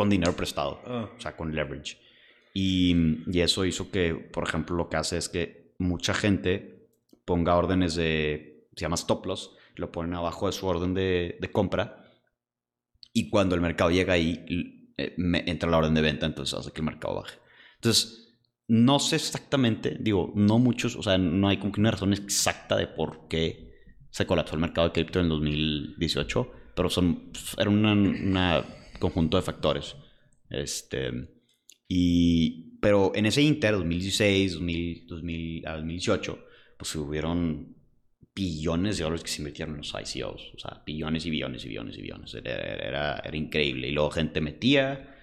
con 0.00 0.10
dinero 0.10 0.34
prestado. 0.34 0.80
Ah. 0.86 1.08
O 1.16 1.20
sea, 1.20 1.36
con 1.36 1.54
leverage. 1.54 1.98
Y, 2.54 2.94
y 3.30 3.40
eso 3.40 3.64
hizo 3.64 3.90
que, 3.90 4.14
por 4.14 4.44
ejemplo, 4.46 4.76
lo 4.76 4.88
que 4.88 4.96
hace 4.96 5.16
es 5.16 5.28
que 5.28 5.74
mucha 5.78 6.14
gente 6.14 6.88
ponga 7.24 7.56
órdenes 7.56 7.94
de, 7.94 8.66
se 8.74 8.80
llama 8.82 8.96
stop 8.96 9.26
loss, 9.26 9.50
lo 9.76 9.92
ponen 9.92 10.14
abajo 10.14 10.46
de 10.46 10.52
su 10.52 10.66
orden 10.66 10.92
de, 10.94 11.38
de 11.40 11.50
compra 11.52 12.04
y 13.12 13.30
cuando 13.30 13.54
el 13.54 13.60
mercado 13.60 13.90
llega 13.90 14.14
ahí, 14.14 14.44
eh, 14.96 15.14
me- 15.16 15.44
entra 15.48 15.70
la 15.70 15.78
orden 15.78 15.94
de 15.94 16.00
venta, 16.02 16.26
entonces 16.26 16.58
hace 16.58 16.72
que 16.72 16.80
el 16.80 16.86
mercado 16.86 17.14
baje. 17.16 17.38
Entonces, 17.76 18.36
no 18.68 18.98
sé 18.98 19.16
exactamente, 19.16 19.96
digo, 20.00 20.32
no 20.34 20.58
muchos, 20.58 20.96
o 20.96 21.02
sea, 21.02 21.18
no 21.18 21.48
hay 21.48 21.58
como 21.58 21.72
que 21.72 21.80
una 21.80 21.90
razón 21.92 22.12
exacta 22.12 22.76
de 22.76 22.86
por 22.88 23.26
qué 23.28 23.70
se 24.10 24.26
colapsó 24.26 24.54
el 24.54 24.60
mercado 24.60 24.88
de 24.88 24.92
cripto 24.92 25.18
en 25.20 25.26
el 25.26 25.30
2018, 25.30 26.52
pero 26.76 26.90
son, 26.90 27.32
era 27.58 27.70
una, 27.70 27.92
una 27.92 28.64
conjunto 29.00 29.36
de 29.36 29.42
factores. 29.42 29.96
Este, 30.48 31.10
y, 31.88 32.78
pero 32.80 33.12
en 33.14 33.26
ese 33.26 33.42
inter, 33.42 33.74
2016, 33.74 34.54
2000, 34.54 35.06
2000 35.08 35.66
a 35.66 35.72
2018, 35.72 36.44
pues 36.78 36.94
hubieron 36.94 37.76
billones 38.32 38.98
de 38.98 39.04
dólares 39.04 39.24
que 39.24 39.30
se 39.30 39.42
invirtieron 39.42 39.74
en 39.74 39.78
los 39.78 39.92
ICOs. 39.92 40.52
O 40.54 40.58
sea, 40.58 40.82
billones 40.86 41.26
y 41.26 41.30
billones 41.30 41.64
y 41.64 41.68
billones 41.68 41.98
y 41.98 42.02
billones. 42.02 42.34
Era, 42.34 42.54
era, 42.54 43.22
era 43.24 43.36
increíble. 43.36 43.88
Y 43.88 43.92
luego 43.92 44.10
gente 44.10 44.40
metía 44.40 45.16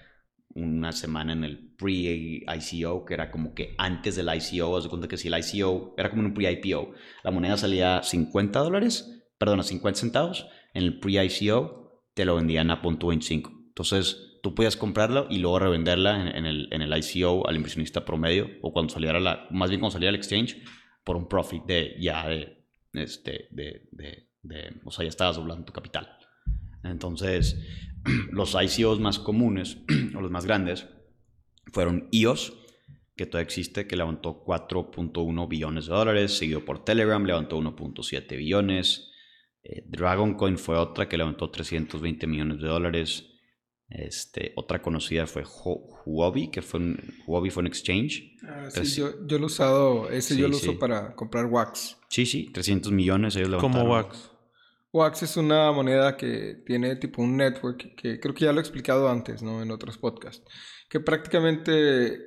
una 0.55 0.91
semana 0.91 1.33
en 1.33 1.43
el 1.43 1.75
pre-ICO, 1.77 3.05
que 3.05 3.13
era 3.13 3.29
como 3.31 3.53
que 3.53 3.75
antes 3.77 4.15
del 4.15 4.27
ICO, 4.27 4.75
haz 4.75 4.83
de 4.83 4.89
cuenta 4.89 5.07
que 5.07 5.17
si 5.17 5.27
el 5.27 5.35
ICO 5.37 5.93
era 5.97 6.09
como 6.09 6.23
un 6.23 6.33
pre-IPO, 6.33 6.93
la 7.23 7.31
moneda 7.31 7.57
salía 7.57 8.01
50 8.01 8.59
dólares, 8.59 9.23
perdón, 9.37 9.59
a 9.59 9.63
50 9.63 9.99
centavos, 9.99 10.47
en 10.73 10.83
el 10.83 10.99
pre-ICO 10.99 12.03
te 12.13 12.25
lo 12.25 12.35
vendían 12.35 12.71
a 12.71 12.81
punto 12.81 13.07
.25. 13.07 13.56
Entonces, 13.77 14.39
tú 14.41 14.55
podías 14.55 14.75
comprarlo 14.75 15.27
y 15.29 15.37
luego 15.37 15.59
revenderla 15.59 16.35
en, 16.35 16.47
el, 16.47 16.67
en 16.71 16.81
el 16.81 16.97
ICO 16.97 17.47
al 17.47 17.57
inversionista 17.57 18.03
promedio, 18.03 18.49
o 18.63 18.73
cuando 18.73 18.91
saliera 18.91 19.19
la, 19.19 19.45
más 19.51 19.69
bien 19.69 19.79
cuando 19.79 19.93
saliera 19.93 20.09
al 20.09 20.15
exchange, 20.15 20.57
por 21.03 21.15
un 21.15 21.27
profit 21.27 21.63
de 21.65 21.95
ya 21.99 22.27
de, 22.27 22.65
este, 22.93 23.49
de, 23.51 23.87
de, 23.91 24.73
o 24.83 24.89
sea, 24.89 25.03
ya 25.03 25.09
estabas 25.09 25.35
doblando 25.35 25.63
tu 25.63 25.73
capital. 25.73 26.09
Entonces, 26.83 27.63
los 28.31 28.57
ICOs 28.59 28.99
más 28.99 29.19
comunes, 29.19 29.77
o 30.15 30.21
los 30.21 30.31
más 30.31 30.47
grandes, 30.47 30.87
fueron 31.71 32.09
EOS, 32.11 32.53
que 33.15 33.27
todavía 33.27 33.45
existe, 33.45 33.85
que 33.85 33.95
levantó 33.95 34.43
4.1 34.43 35.47
billones 35.47 35.85
de 35.85 35.93
dólares, 35.93 36.35
seguido 36.35 36.65
por 36.65 36.83
Telegram, 36.83 37.23
levantó 37.23 37.59
1.7 37.59 38.37
billones. 38.37 39.11
Eh, 39.61 39.83
Dragoncoin 39.85 40.57
fue 40.57 40.77
otra 40.77 41.07
que 41.07 41.17
levantó 41.17 41.51
320 41.51 42.25
millones 42.25 42.59
de 42.59 42.67
dólares. 42.67 43.36
Este, 43.89 44.51
otra 44.55 44.81
conocida 44.81 45.27
fue 45.27 45.43
Huobi, 46.05 46.49
que 46.51 46.61
fue 46.61 46.79
un, 46.79 46.99
Huobi 47.25 47.49
fue 47.49 47.61
un 47.61 47.67
exchange. 47.67 48.35
Ah, 48.43 48.69
sí, 48.69 48.99
yo, 48.99 49.25
yo 49.25 49.37
lo 49.37 49.43
he 49.43 49.47
usado, 49.47 50.09
ese 50.09 50.35
Sí, 50.35 50.41
yo 50.41 50.49
lo 50.49 50.55
sí. 50.55 50.69
uso 50.69 50.79
para 50.79 51.15
comprar 51.15 51.45
Wax. 51.45 51.97
Sí, 52.09 52.25
sí, 52.25 52.51
300 52.51 52.91
millones 52.91 53.35
ellos 53.35 53.49
levantaron. 53.49 53.79
Como 53.85 53.93
Wax. 53.93 54.31
Wax 54.91 55.23
es 55.23 55.37
una 55.37 55.71
moneda 55.71 56.17
que 56.17 56.63
tiene 56.65 56.95
tipo 56.97 57.21
un 57.21 57.37
network 57.37 57.95
que 57.95 58.19
creo 58.19 58.33
que 58.33 58.45
ya 58.45 58.51
lo 58.51 58.59
he 58.59 58.61
explicado 58.61 59.07
antes, 59.09 59.41
¿no? 59.41 59.61
En 59.61 59.71
otros 59.71 59.97
podcasts. 59.97 60.43
Que 60.89 60.99
prácticamente 60.99 62.19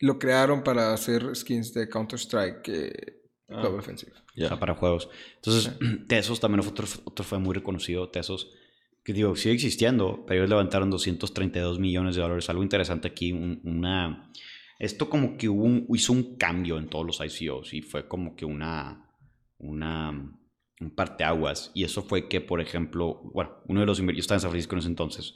lo 0.00 0.18
crearon 0.18 0.62
para 0.64 0.92
hacer 0.92 1.34
skins 1.36 1.72
de 1.74 1.88
Counter-Strike 1.88 2.68
eh, 2.68 3.20
Ah. 3.48 3.60
Global 3.60 3.80
Offensive. 3.80 4.12
O 4.36 4.48
sea, 4.48 4.58
para 4.58 4.74
juegos. 4.74 5.08
Entonces, 5.36 5.70
Tesos 6.08 6.40
también 6.40 6.62
fue 6.62 6.72
otro, 6.72 6.86
otro 7.04 7.24
fue 7.26 7.38
muy 7.38 7.54
reconocido. 7.54 8.08
Tesos, 8.08 8.50
que 9.04 9.12
digo, 9.12 9.36
sigue 9.36 9.54
existiendo, 9.54 10.24
pero 10.26 10.40
ellos 10.40 10.50
levantaron 10.50 10.90
232 10.90 11.78
millones 11.78 12.16
de 12.16 12.22
dólares. 12.22 12.48
Algo 12.50 12.62
interesante 12.62 13.08
aquí, 13.08 13.32
un- 13.32 13.60
una... 13.64 14.30
Esto 14.78 15.08
como 15.08 15.36
que 15.36 15.48
hubo 15.48 15.64
un- 15.64 15.86
hizo 15.94 16.12
un 16.12 16.36
cambio 16.36 16.78
en 16.78 16.88
todos 16.88 17.06
los 17.06 17.20
ICOs 17.20 17.74
y 17.74 17.82
fue 17.82 18.08
como 18.08 18.34
que 18.36 18.44
una... 18.44 19.10
una 19.58 20.10
un 20.80 20.90
parteaguas. 20.90 21.70
Y 21.74 21.84
eso 21.84 22.02
fue 22.02 22.28
que, 22.28 22.40
por 22.40 22.60
ejemplo, 22.60 23.20
bueno, 23.32 23.52
uno 23.68 23.80
de 23.80 23.86
los... 23.86 23.98
Yo 23.98 24.10
estaba 24.12 24.36
en 24.36 24.40
San 24.40 24.50
Francisco 24.50 24.74
en 24.74 24.78
ese 24.80 24.88
entonces 24.88 25.34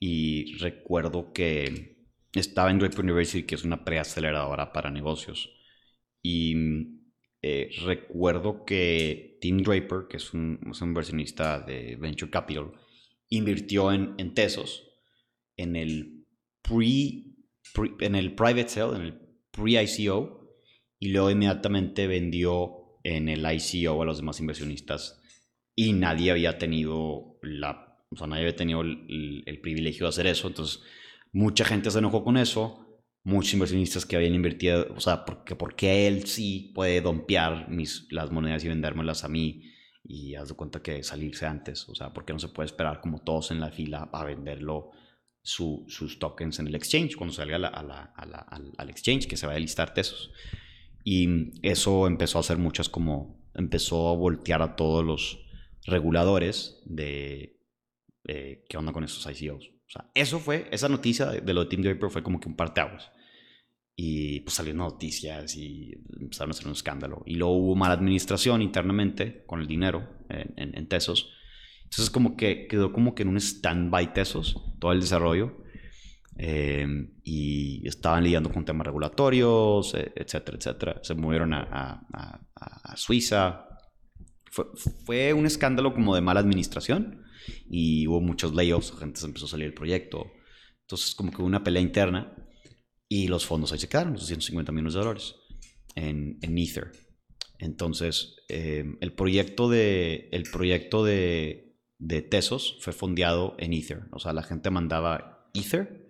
y 0.00 0.54
recuerdo 0.58 1.32
que 1.32 1.96
estaba 2.32 2.70
en 2.70 2.78
Draper 2.78 3.00
University, 3.00 3.42
que 3.44 3.56
es 3.56 3.64
una 3.64 3.84
preaceleradora 3.84 4.72
para 4.72 4.90
negocios. 4.90 5.50
Y 6.22 6.54
eh, 7.42 7.70
recuerdo 7.84 8.64
que 8.64 9.38
Tim 9.40 9.58
Draper, 9.62 10.06
que 10.08 10.16
es 10.18 10.32
un, 10.34 10.58
es 10.70 10.80
un 10.80 10.88
inversionista 10.88 11.60
de 11.60 11.96
Venture 11.96 12.30
Capital, 12.30 12.72
invirtió 13.28 13.92
en, 13.92 14.14
en 14.18 14.34
Tesos 14.34 14.88
en 15.58 15.76
el 15.76 16.24
pre, 16.62 17.24
en 18.00 18.14
el 18.14 18.34
private 18.34 18.68
sale, 18.68 18.96
en 18.96 19.02
el 19.02 19.20
pre-ICO, 19.50 20.56
y 20.98 21.08
luego 21.08 21.30
inmediatamente 21.30 22.06
vendió 22.06 22.98
en 23.04 23.28
el 23.28 23.44
ICO 23.44 24.00
a 24.00 24.06
los 24.06 24.18
demás 24.18 24.40
inversionistas. 24.40 25.20
Y 25.74 25.92
nadie 25.92 26.30
había 26.30 26.58
tenido 26.58 27.38
la, 27.42 27.98
o 28.10 28.16
sea, 28.16 28.26
nadie 28.26 28.44
había 28.44 28.56
tenido 28.56 28.80
el 28.80 29.60
privilegio 29.62 30.06
de 30.06 30.08
hacer 30.08 30.26
eso. 30.26 30.48
Entonces, 30.48 30.82
mucha 31.32 31.64
gente 31.64 31.90
se 31.90 31.98
enojó 31.98 32.24
con 32.24 32.36
eso. 32.36 32.84
Muchos 33.22 33.52
inversionistas 33.52 34.06
que 34.06 34.16
habían 34.16 34.34
invertido, 34.34 34.86
o 34.96 35.00
sea, 35.00 35.24
porque, 35.24 35.54
porque 35.54 36.06
él 36.06 36.26
sí 36.26 36.72
puede 36.74 37.00
dompear 37.00 37.68
mis, 37.68 38.06
las 38.10 38.32
monedas 38.32 38.64
y 38.64 38.68
vendérmelas 38.68 39.22
a 39.22 39.28
mí 39.28 39.64
y 40.10 40.34
haz 40.36 40.48
de 40.48 40.54
cuenta 40.54 40.80
que 40.82 41.02
salirse 41.02 41.44
antes, 41.46 41.86
o 41.88 41.94
sea, 41.94 42.12
porque 42.14 42.32
no 42.32 42.38
se 42.38 42.48
puede 42.48 42.66
esperar 42.66 43.00
como 43.02 43.20
todos 43.20 43.50
en 43.50 43.60
la 43.60 43.70
fila 43.70 44.08
a 44.12 44.24
venderlo 44.24 44.90
su- 45.42 45.84
sus 45.88 46.18
tokens 46.18 46.58
en 46.58 46.66
el 46.66 46.74
exchange 46.74 47.14
cuando 47.16 47.34
salga 47.34 47.56
a 47.56 47.58
la- 47.58 47.68
a 47.68 47.82
la- 47.82 48.12
a 48.16 48.26
la- 48.26 48.72
al, 48.78 48.90
exchange 48.90 49.26
que 49.28 49.36
se 49.36 49.46
va 49.46 49.52
a 49.52 49.58
listar 49.58 49.92
Tesos. 49.94 50.32
Y 51.04 51.52
eso 51.66 52.06
empezó 52.06 52.38
a 52.38 52.40
hacer 52.40 52.56
muchas 52.58 52.88
como, 52.88 53.38
empezó 53.54 54.08
a 54.08 54.16
voltear 54.16 54.62
a 54.62 54.76
todos 54.76 55.04
los 55.04 55.38
reguladores 55.86 56.80
de 56.86 57.56
eh, 58.30 58.64
qué 58.68 58.76
onda 58.76 58.92
con 58.92 59.04
esos 59.04 59.24
ICOs. 59.26 59.68
O 59.86 59.90
sea, 59.90 60.10
eso 60.14 60.38
fue, 60.38 60.68
esa 60.70 60.88
noticia 60.90 61.26
de, 61.26 61.40
de 61.40 61.54
lo 61.54 61.64
de 61.64 61.70
Tim 61.70 61.80
Draper 61.82 62.10
fue 62.10 62.22
como 62.22 62.40
que 62.40 62.48
un 62.48 62.56
parteaguas. 62.56 63.10
Y 64.00 64.40
pues 64.40 64.54
salieron 64.54 64.78
noticias 64.78 65.56
y 65.56 65.92
empezaron 66.20 66.50
a 66.50 66.54
hacer 66.54 66.66
un 66.66 66.72
escándalo. 66.72 67.24
Y 67.26 67.34
luego 67.34 67.54
hubo 67.56 67.74
mala 67.74 67.94
administración 67.94 68.62
internamente 68.62 69.42
con 69.44 69.60
el 69.60 69.66
dinero 69.66 70.08
en, 70.28 70.54
en, 70.56 70.78
en 70.78 70.86
Tesos. 70.86 71.32
Entonces 71.82 72.08
como 72.08 72.36
que 72.36 72.68
quedó 72.68 72.92
como 72.92 73.16
que 73.16 73.24
en 73.24 73.28
un 73.30 73.38
stand-by 73.38 74.12
Tesos 74.14 74.54
todo 74.78 74.92
el 74.92 75.00
desarrollo. 75.00 75.64
Eh, 76.38 76.86
y 77.24 77.82
estaban 77.88 78.22
lidiando 78.22 78.52
con 78.52 78.64
temas 78.64 78.86
regulatorios, 78.86 79.92
eh, 79.94 80.12
etcétera, 80.14 80.56
etcétera. 80.58 81.00
Se 81.02 81.16
movieron 81.16 81.52
a- 81.52 81.62
a- 81.68 82.40
a- 82.54 82.92
a 82.92 82.96
Suiza. 82.96 83.66
Fue, 84.52 84.66
fue 85.06 85.32
un 85.32 85.44
escándalo 85.44 85.92
como 85.92 86.14
de 86.14 86.20
mala 86.20 86.38
administración 86.38 87.24
y 87.68 88.06
hubo 88.06 88.20
muchos 88.20 88.54
layoffs, 88.54 88.92
gente 88.96 89.18
se 89.18 89.26
empezó 89.26 89.46
a 89.46 89.48
salir 89.48 89.66
del 89.66 89.74
proyecto. 89.74 90.26
Entonces 90.82 91.16
como 91.16 91.32
que 91.32 91.38
hubo 91.38 91.46
una 91.48 91.64
pelea 91.64 91.82
interna 91.82 92.32
y 93.08 93.28
los 93.28 93.46
fondos 93.46 93.72
ahí 93.72 93.78
se 93.78 93.88
quedaron, 93.88 94.12
los 94.12 94.22
250 94.22 94.72
millones 94.72 94.94
de 94.94 95.00
dólares 95.00 95.34
en, 95.94 96.38
en 96.42 96.58
Ether. 96.58 96.92
Entonces, 97.58 98.36
eh, 98.48 98.96
el 99.00 99.12
proyecto 99.12 99.68
de, 99.68 100.28
el 100.32 100.44
proyecto 100.44 101.04
de, 101.04 101.76
de 101.98 102.22
Tesos 102.22 102.78
fue 102.80 102.92
fondeado 102.92 103.56
en 103.58 103.72
Ether. 103.72 104.04
O 104.12 104.18
sea, 104.18 104.32
la 104.32 104.42
gente 104.42 104.70
mandaba 104.70 105.50
Ether 105.54 106.08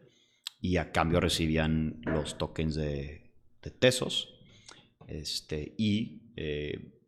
y 0.60 0.76
a 0.76 0.92
cambio 0.92 1.20
recibían 1.20 2.00
los 2.04 2.36
tokens 2.36 2.74
de, 2.74 3.32
de 3.62 3.70
Tesos. 3.70 4.34
Este, 5.06 5.74
y 5.78 6.32
eh, 6.36 7.00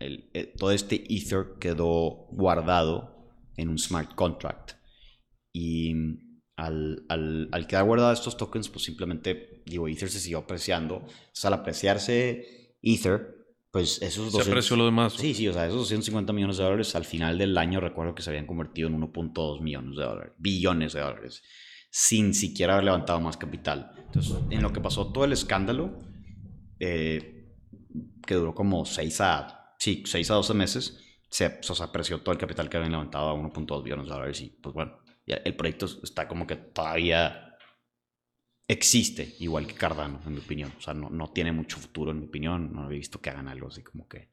eh, 0.00 0.54
todo 0.56 0.72
este 0.72 1.04
Ether 1.14 1.58
quedó 1.60 2.26
guardado 2.30 3.34
en 3.56 3.68
un 3.68 3.78
smart 3.78 4.14
contract. 4.14 4.72
Y 5.52 5.94
al, 6.56 7.04
al, 7.08 7.48
al 7.52 7.66
quedar 7.66 7.84
guardados 7.84 8.18
estos 8.18 8.36
tokens, 8.36 8.68
pues 8.68 8.84
simplemente, 8.84 9.62
digo, 9.66 9.88
Ether 9.88 10.08
se 10.08 10.20
siguió 10.20 10.38
apreciando. 10.38 11.02
Entonces, 11.06 11.44
al 11.44 11.54
apreciarse 11.54 12.76
Ether, 12.82 13.34
pues 13.70 14.00
esos 14.02 14.26
Se 14.26 14.38
200 14.38 14.48
apreció 14.48 14.76
lo 14.76 14.84
demás. 14.84 15.14
Sí, 15.14 15.34
sí, 15.34 15.48
o 15.48 15.52
sea, 15.52 15.66
esos 15.66 15.78
250 15.78 16.32
millones 16.32 16.58
de 16.58 16.62
dólares 16.62 16.94
al 16.94 17.04
final 17.04 17.38
del 17.38 17.58
año 17.58 17.80
recuerdo 17.80 18.14
que 18.14 18.22
se 18.22 18.30
habían 18.30 18.46
convertido 18.46 18.88
en 18.88 19.00
1.2 19.00 19.60
millones 19.62 19.96
de 19.96 20.04
dólares, 20.04 20.32
billones 20.38 20.92
de 20.92 21.00
dólares, 21.00 21.42
sin 21.90 22.34
siquiera 22.34 22.74
haber 22.74 22.84
levantado 22.84 23.20
más 23.20 23.36
capital. 23.36 23.92
Entonces, 24.06 24.36
en 24.50 24.62
lo 24.62 24.72
que 24.72 24.80
pasó 24.80 25.10
todo 25.10 25.24
el 25.24 25.32
escándalo, 25.32 25.98
eh, 26.78 27.52
que 28.24 28.34
duró 28.34 28.54
como 28.54 28.84
6 28.84 29.20
a, 29.22 29.74
sí, 29.78 30.04
6 30.06 30.30
a 30.30 30.34
12 30.34 30.54
meses, 30.54 31.00
se, 31.28 31.58
o 31.68 31.74
sea, 31.74 31.86
apreció 31.86 32.20
todo 32.20 32.32
el 32.32 32.38
capital 32.38 32.68
que 32.68 32.76
habían 32.76 32.92
levantado 32.92 33.28
a 33.28 33.34
1.2 33.34 33.82
billones 33.82 34.06
de 34.06 34.12
dólares 34.12 34.40
y 34.40 34.50
pues 34.50 34.72
bueno, 34.72 34.98
el 35.26 35.56
proyecto 35.56 35.86
está 36.02 36.28
como 36.28 36.46
que 36.46 36.56
todavía 36.56 37.56
existe, 38.66 39.34
igual 39.40 39.66
que 39.66 39.74
Cardano, 39.74 40.20
en 40.26 40.32
mi 40.32 40.38
opinión. 40.38 40.72
O 40.78 40.80
sea, 40.80 40.94
no, 40.94 41.10
no 41.10 41.28
tiene 41.32 41.52
mucho 41.52 41.78
futuro, 41.78 42.10
en 42.12 42.20
mi 42.20 42.26
opinión. 42.26 42.72
No 42.72 42.90
he 42.90 42.94
visto 42.94 43.20
que 43.20 43.30
hagan 43.30 43.48
algo 43.48 43.68
así 43.68 43.82
como 43.82 44.08
que, 44.08 44.30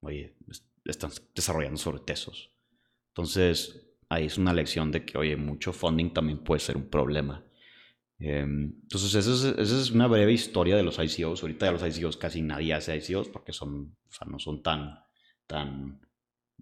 oye, 0.00 0.36
es- 0.50 0.66
están 0.84 1.10
desarrollando 1.34 1.78
sobre 1.78 2.00
Tesos. 2.00 2.52
Entonces, 3.10 3.86
ahí 4.08 4.26
es 4.26 4.38
una 4.38 4.54
lección 4.54 4.92
de 4.92 5.04
que, 5.04 5.18
oye, 5.18 5.36
mucho 5.36 5.72
funding 5.72 6.12
también 6.12 6.38
puede 6.44 6.60
ser 6.60 6.76
un 6.76 6.88
problema. 6.90 7.44
Em, 8.20 8.74
entonces, 8.82 9.14
esa 9.14 9.32
es, 9.34 9.58
esa 9.58 9.80
es 9.82 9.90
una 9.92 10.06
breve 10.08 10.32
historia 10.32 10.76
de 10.76 10.82
los 10.84 10.98
ICOs. 10.98 11.42
Ahorita 11.42 11.66
de 11.66 11.72
los 11.72 11.82
ICOs 11.98 12.16
casi 12.18 12.42
nadie 12.42 12.74
hace 12.74 12.96
ICOs 12.96 13.28
porque 13.30 13.52
son, 13.52 13.96
o 14.08 14.12
sea, 14.12 14.26
no 14.28 14.38
son 14.38 14.62
tan, 14.62 15.00
tan, 15.46 16.00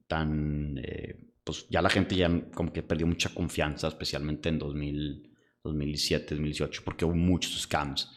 tan, 0.09 0.79
eh, 0.79 1.32
pues 1.45 1.67
ya 1.69 1.83
la 1.83 1.91
gente 1.91 2.15
ya 2.17 2.29
como 2.53 2.73
que 2.73 2.83
perdió 2.83 3.07
mucha 3.07 3.31
confianza, 3.35 3.89
especialmente 3.89 4.49
en 4.49 4.59
2000, 4.59 5.31
2007, 5.65 6.35
2018, 6.35 6.83
porque 6.85 7.05
hubo 7.05 7.15
muchos 7.15 7.61
scams. 7.63 8.11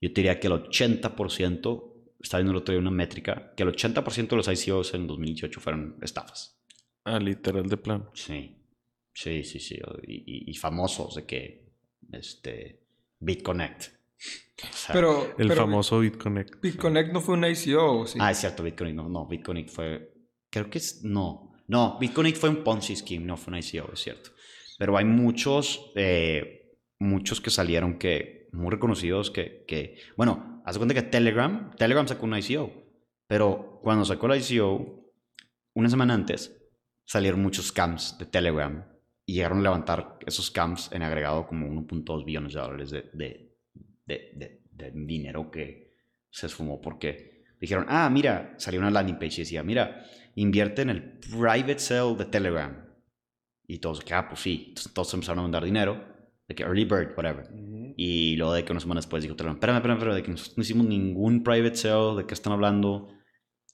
Yo 0.00 0.12
te 0.12 0.20
diría 0.20 0.38
que 0.40 0.46
el 0.48 0.52
80%, 0.54 1.92
estaba 2.20 2.40
viendo 2.40 2.52
el 2.52 2.56
otro 2.58 2.72
día 2.72 2.80
una 2.80 2.90
métrica, 2.90 3.52
que 3.56 3.62
el 3.62 3.70
80% 3.70 4.28
de 4.28 4.36
los 4.36 4.48
ICOs 4.66 4.94
en 4.94 5.06
2018 5.06 5.60
fueron 5.60 5.96
estafas. 6.02 6.60
Ah, 7.04 7.18
literal 7.18 7.68
de 7.68 7.76
plano. 7.76 8.10
Sí, 8.14 8.56
sí, 9.12 9.44
sí, 9.44 9.60
sí. 9.60 9.78
Y, 10.06 10.14
y- 10.26 10.50
y 10.50 10.54
famosos 10.54 11.16
de 11.16 11.26
que, 11.26 11.72
este, 12.12 12.86
BitConnect. 13.20 13.82
O 14.62 14.66
sea, 14.76 14.92
Pero, 14.94 15.34
El 15.38 15.48
pero 15.48 15.56
famoso 15.62 15.98
BitConnect. 16.00 16.60
BitConnect 16.62 17.12
no 17.12 17.20
fue 17.20 17.34
una 17.34 17.48
ICO, 17.50 18.00
¿o 18.00 18.06
¿sí? 18.06 18.18
Ah, 18.22 18.30
es 18.30 18.38
cierto, 18.38 18.62
BitConnect. 18.62 18.96
No, 18.96 19.08
no, 19.08 19.26
BitConnect 19.26 19.68
fue. 19.70 20.14
Creo 20.50 20.70
que 20.70 20.78
es. 20.78 21.02
No. 21.04 21.53
No, 21.66 21.98
BitConnect 21.98 22.36
fue 22.36 22.50
un 22.50 22.62
Ponzi 22.64 22.94
Scheme, 22.96 23.24
no 23.24 23.36
fue 23.36 23.50
una 23.52 23.60
ICO, 23.60 23.92
es 23.92 24.00
cierto. 24.00 24.30
Pero 24.78 24.96
hay 24.96 25.04
muchos. 25.04 25.92
eh, 25.96 26.76
muchos 26.98 27.40
que 27.40 27.50
salieron 27.50 27.98
que. 27.98 28.48
Muy 28.52 28.70
reconocidos 28.70 29.30
que. 29.30 29.64
que 29.66 29.98
bueno, 30.16 30.62
haz 30.64 30.76
cuenta 30.78 30.94
que 30.94 31.02
Telegram. 31.02 31.70
Telegram 31.76 32.06
sacó 32.06 32.26
una 32.26 32.38
ICO. 32.38 32.72
Pero 33.26 33.80
cuando 33.82 34.04
sacó 34.04 34.28
la 34.28 34.36
ICO, 34.36 35.12
una 35.74 35.88
semana 35.88 36.14
antes, 36.14 36.54
salieron 37.04 37.40
muchos 37.42 37.66
scams 37.68 38.18
de 38.18 38.26
Telegram. 38.26 38.84
Y 39.26 39.34
llegaron 39.34 39.58
a 39.60 39.62
levantar 39.62 40.18
esos 40.26 40.46
scams 40.46 40.92
en 40.92 41.02
agregado 41.02 41.46
como 41.46 41.66
1.2 41.66 42.24
billones 42.26 42.52
de 42.52 42.60
dólares 42.60 42.90
de, 42.90 43.10
de, 43.14 43.54
de- 44.06 44.60
de 44.70 44.90
dinero 44.92 45.50
que 45.50 45.94
se 46.30 46.46
esfumó 46.46 46.80
porque 46.80 47.44
dijeron, 47.60 47.86
ah, 47.88 48.10
mira, 48.10 48.54
salió 48.58 48.80
una 48.80 48.90
landing 48.90 49.14
page 49.14 49.36
y 49.36 49.44
decía, 49.44 49.62
mira, 49.62 50.04
invierte 50.34 50.82
en 50.82 50.90
el 50.90 51.18
private 51.18 51.78
sale 51.78 52.14
de 52.16 52.24
Telegram. 52.26 52.84
Y 53.66 53.78
todos, 53.78 54.00
que, 54.00 54.14
ah, 54.14 54.28
pues 54.28 54.40
sí. 54.40 54.66
Entonces 54.68 54.92
todos 54.92 55.14
empezaron 55.14 55.40
a 55.40 55.42
mandar 55.42 55.64
dinero, 55.64 56.04
de 56.46 56.54
que 56.54 56.62
early 56.62 56.84
bird, 56.84 57.14
whatever. 57.16 57.48
Y 57.96 58.36
luego 58.36 58.52
de 58.52 58.64
que 58.64 58.72
una 58.72 58.80
semana 58.80 58.98
después 58.98 59.22
dijo 59.22 59.36
Telegram, 59.36 59.56
espérame, 59.56 59.76
espérame, 59.76 59.98
espérame, 59.98 60.16
de 60.16 60.22
que 60.22 60.30
nosotros 60.30 60.58
no 60.58 60.62
hicimos 60.62 60.86
ningún 60.86 61.42
private 61.42 61.76
sale, 61.76 62.16
de 62.16 62.26
qué 62.26 62.34
están 62.34 62.52
hablando. 62.52 63.08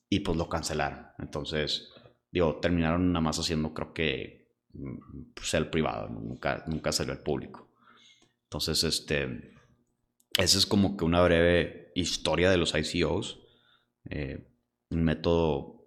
Y 0.08 0.20
pues 0.20 0.36
lo 0.36 0.48
cancelaron. 0.48 1.06
Entonces, 1.18 1.92
digo, 2.30 2.58
terminaron 2.60 3.12
nada 3.12 3.20
más 3.20 3.38
haciendo, 3.38 3.72
creo 3.74 3.92
que, 3.92 4.54
mm, 4.72 5.32
sale 5.42 5.66
privado, 5.66 6.08
nunca, 6.08 6.64
nunca 6.66 6.92
salió 6.92 7.12
al 7.12 7.22
público. 7.22 7.70
Entonces, 8.44 8.84
este, 8.84 9.54
esa 10.36 10.58
es 10.58 10.66
como 10.66 10.96
que 10.96 11.04
una 11.04 11.22
breve 11.22 11.92
historia 11.94 12.50
de 12.50 12.56
los 12.56 12.74
ICOs. 12.74 13.38
eh, 14.08 14.46
un 14.90 15.04
método, 15.04 15.79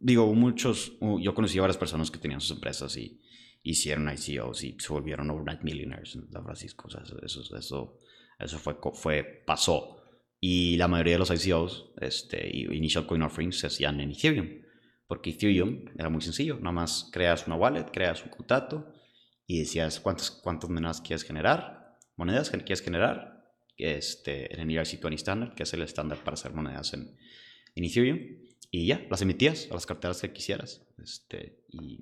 digo, 0.00 0.32
muchos, 0.34 0.92
yo 1.20 1.34
conocí 1.34 1.58
a 1.58 1.62
varias 1.62 1.76
personas 1.76 2.10
que 2.10 2.18
tenían 2.18 2.40
sus 2.40 2.56
empresas 2.56 2.96
y 2.96 3.20
hicieron 3.62 4.10
ICOs 4.10 4.64
y 4.64 4.76
se 4.78 4.92
volvieron 4.92 5.30
overnight 5.30 5.62
millionaires 5.62 6.14
en 6.16 6.30
San 6.30 6.44
Francisco. 6.44 6.88
O 6.88 6.90
sea, 6.90 7.02
eso, 7.02 7.56
eso, 7.56 7.98
eso, 8.38 8.58
fue, 8.58 8.76
fue, 8.94 9.24
pasó. 9.46 9.98
Y 10.40 10.76
la 10.78 10.88
mayoría 10.88 11.14
de 11.14 11.18
los 11.18 11.30
ICOs, 11.30 11.92
este, 12.00 12.48
initial 12.56 13.06
coin 13.06 13.22
offerings 13.22 13.58
se 13.58 13.66
hacían 13.66 14.00
en 14.00 14.10
Ethereum. 14.10 14.48
Porque 15.06 15.30
Ethereum 15.30 15.84
era 15.98 16.08
muy 16.08 16.22
sencillo. 16.22 16.56
Nada 16.56 16.72
más 16.72 17.10
creas 17.12 17.46
una 17.46 17.56
wallet, 17.56 17.90
creas 17.92 18.24
un 18.24 18.30
contrato 18.30 18.92
y 19.46 19.58
decías 19.58 20.00
cuántas, 20.00 20.30
cuántas 20.30 20.70
monedas 20.70 21.00
quieres 21.00 21.24
generar, 21.24 21.98
monedas 22.16 22.50
que 22.50 22.58
quieres 22.58 22.82
generar 22.82 23.44
este, 23.76 24.54
en 24.54 24.60
el 24.60 24.68
ERC20 24.68 25.14
Standard, 25.14 25.54
que 25.54 25.64
es 25.64 25.74
el 25.74 25.82
estándar 25.82 26.22
para 26.22 26.34
hacer 26.34 26.52
monedas 26.52 26.94
en, 26.94 27.16
en 27.74 27.84
Ethereum. 27.84 28.18
Y 28.70 28.86
ya, 28.86 29.04
las 29.10 29.22
emitías 29.22 29.68
a 29.70 29.74
las 29.74 29.86
carteras 29.86 30.20
que 30.20 30.32
quisieras. 30.32 30.86
Este, 31.02 31.64
y 31.70 32.00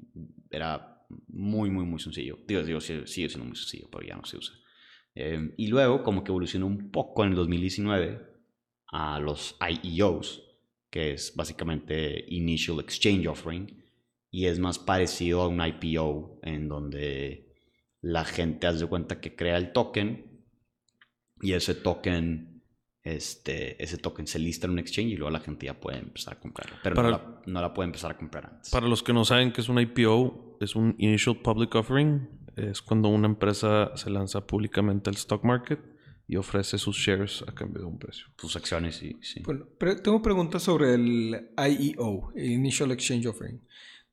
era 0.50 1.06
muy, 1.28 1.70
muy, 1.70 1.84
muy 1.84 1.98
sencillo. 1.98 2.38
Digo, 2.46 2.62
digo 2.62 2.80
sigue, 2.80 3.06
siendo 3.06 3.44
muy 3.44 3.56
sencillo, 3.56 3.88
pero 3.90 4.06
ya 4.06 4.16
no 4.16 4.24
se 4.24 4.36
usa. 4.36 4.54
Eh, 5.14 5.54
y 5.56 5.68
luego, 5.68 6.02
como 6.02 6.22
que 6.22 6.30
evolucionó 6.30 6.66
un 6.66 6.90
poco 6.90 7.24
en 7.24 7.30
el 7.30 7.36
2019 7.36 8.20
a 8.88 9.18
los 9.18 9.56
IEOs, 9.60 10.42
que 10.90 11.12
es 11.12 11.34
básicamente 11.34 12.24
Initial 12.28 12.80
Exchange 12.80 13.26
Offering, 13.26 13.84
y 14.30 14.46
es 14.46 14.58
más 14.58 14.78
parecido 14.78 15.42
a 15.42 15.48
un 15.48 15.60
IPO, 15.64 16.40
en 16.42 16.68
donde 16.68 17.54
la 18.00 18.24
gente 18.24 18.66
hace 18.66 18.86
cuenta 18.86 19.20
que 19.20 19.34
crea 19.34 19.56
el 19.56 19.72
token 19.72 20.44
y 21.40 21.52
ese 21.52 21.74
token, 21.74 22.57
este, 23.16 23.82
ese 23.82 23.98
token 23.98 24.26
se 24.26 24.38
lista 24.38 24.66
en 24.66 24.72
un 24.72 24.78
exchange 24.78 25.10
y 25.12 25.16
luego 25.16 25.30
la 25.30 25.40
gente 25.40 25.66
ya 25.66 25.78
puede 25.78 25.98
empezar 25.98 26.34
a 26.34 26.40
comprarla, 26.40 26.76
pero 26.82 26.96
Para- 26.96 27.10
no, 27.10 27.16
la, 27.16 27.42
no 27.46 27.60
la 27.60 27.74
puede 27.74 27.86
empezar 27.86 28.10
a 28.12 28.16
comprar 28.16 28.46
antes. 28.46 28.70
Para 28.70 28.86
los 28.88 29.02
que 29.02 29.12
no 29.12 29.24
saben 29.24 29.52
qué 29.52 29.60
es 29.60 29.68
un 29.68 29.78
IPO, 29.80 30.58
es 30.60 30.74
un 30.76 30.94
Initial 30.98 31.36
Public 31.36 31.74
Offering. 31.74 32.28
Es 32.56 32.82
cuando 32.82 33.08
una 33.08 33.28
empresa 33.28 33.96
se 33.96 34.10
lanza 34.10 34.44
públicamente 34.46 35.08
al 35.10 35.16
stock 35.16 35.44
market 35.44 35.78
y 36.26 36.34
ofrece 36.36 36.76
sus 36.76 36.96
shares 36.96 37.44
a 37.46 37.52
cambio 37.54 37.80
de 37.82 37.86
un 37.86 37.98
precio. 37.98 38.26
Sus 38.36 38.56
acciones, 38.56 38.96
sí, 38.96 39.16
sí. 39.22 39.40
Bueno, 39.44 39.66
pero 39.78 39.96
tengo 40.02 40.20
preguntas 40.20 40.64
sobre 40.64 40.94
el 40.94 41.50
IEO, 41.56 42.32
el 42.34 42.50
Initial 42.50 42.90
Exchange 42.90 43.26
Offering. 43.26 43.60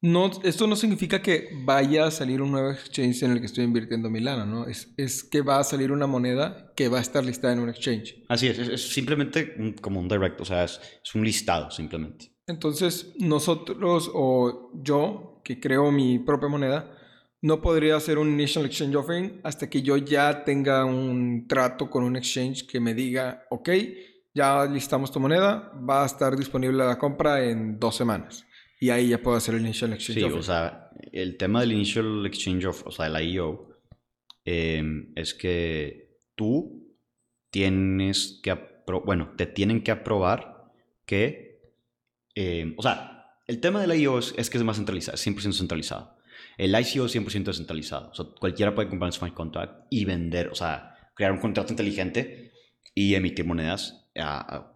No, 0.05 0.29
esto 0.43 0.67
no 0.67 0.75
significa 0.75 1.21
que 1.21 1.49
vaya 1.63 2.05
a 2.05 2.11
salir 2.11 2.41
un 2.41 2.51
nuevo 2.51 2.69
exchange 2.71 3.23
en 3.23 3.31
el 3.31 3.39
que 3.39 3.47
estoy 3.47 3.63
invirtiendo 3.63 4.09
mi 4.09 4.19
lana, 4.19 4.45
¿no? 4.45 4.67
Es, 4.67 4.93
es 4.97 5.23
que 5.23 5.41
va 5.41 5.57
a 5.59 5.63
salir 5.63 5.91
una 5.91 6.05
moneda 6.05 6.71
que 6.75 6.89
va 6.89 6.99
a 6.99 7.01
estar 7.01 7.23
listada 7.25 7.53
en 7.53 7.59
un 7.59 7.69
exchange. 7.69 8.23
Así 8.29 8.47
es, 8.47 8.59
es, 8.59 8.69
es 8.69 8.89
simplemente 8.93 9.55
un- 9.57 9.73
como 9.73 9.99
un 9.99 10.07
direct, 10.07 10.39
o 10.41 10.45
sea, 10.45 10.63
es, 10.63 10.79
es 11.03 11.15
un 11.15 11.23
listado 11.23 11.71
simplemente. 11.71 12.31
Entonces, 12.45 13.13
nosotros 13.19 14.11
o 14.13 14.71
yo, 14.75 15.41
que 15.43 15.59
creo 15.59 15.91
mi 15.91 16.19
propia 16.19 16.49
moneda, 16.49 16.91
no 17.41 17.61
podría 17.61 17.95
hacer 17.95 18.17
un 18.19 18.29
Initial 18.29 18.65
Exchange 18.65 18.95
Offering 18.95 19.41
hasta 19.43 19.69
que 19.69 19.81
yo 19.81 19.97
ya 19.97 20.43
tenga 20.43 20.85
un 20.85 21.47
trato 21.47 21.89
con 21.89 22.03
un 22.03 22.15
exchange 22.15 22.67
que 22.67 22.79
me 22.79 22.93
diga, 22.93 23.43
ok, 23.49 23.69
ya 24.35 24.65
listamos 24.65 25.11
tu 25.11 25.19
moneda, 25.19 25.71
va 25.89 26.03
a 26.03 26.05
estar 26.05 26.35
disponible 26.35 26.83
a 26.83 26.87
la 26.87 26.97
compra 26.99 27.43
en 27.43 27.79
dos 27.79 27.95
semanas. 27.95 28.45
Y 28.85 28.89
ahí 28.91 29.07
ya 29.09 29.17
puedo 29.21 29.35
hacer 29.35 29.55
el 29.55 29.61
Initial 29.61 29.93
Exchange 29.93 30.19
Sí, 30.19 30.23
Offering. 30.23 30.39
o 30.39 30.43
sea, 30.43 30.89
el 31.11 31.37
tema 31.37 31.61
del 31.61 31.71
Initial 31.71 32.23
Exchange 32.27 32.65
of, 32.65 32.85
o 32.85 32.91
sea, 32.91 33.07
el 33.07 33.29
IEO, 33.29 33.69
eh, 34.45 34.83
es 35.15 35.33
que 35.33 36.19
tú 36.35 36.95
tienes 37.49 38.39
que, 38.43 38.55
bueno, 39.05 39.33
te 39.35 39.47
tienen 39.47 39.81
que 39.81 39.89
aprobar 39.91 40.71
que, 41.05 41.61
eh, 42.35 42.75
o 42.77 42.83
sea, 42.83 43.25
el 43.47 43.59
tema 43.59 43.81
del 43.81 43.99
IEO 43.99 44.19
es, 44.19 44.35
es 44.37 44.49
que 44.51 44.57
es 44.59 44.63
más 44.63 44.77
centralizado, 44.77 45.15
es 45.15 45.25
100% 45.25 45.53
centralizado. 45.53 46.15
El 46.57 46.71
ICO 46.79 47.05
es 47.05 47.15
100% 47.15 47.43
descentralizado, 47.51 48.11
o 48.11 48.13
sea, 48.13 48.25
cualquiera 48.39 48.75
puede 48.75 48.87
comprar 48.89 49.07
un 49.09 49.13
smart 49.13 49.33
contract 49.33 49.87
y 49.89 50.05
vender, 50.05 50.49
o 50.49 50.55
sea, 50.55 50.95
crear 51.15 51.31
un 51.31 51.39
contrato 51.39 51.73
inteligente 51.73 52.51
y 52.93 53.15
emitir 53.15 53.45
monedas 53.45 54.09
a- 54.15 54.57
a- 54.57 54.73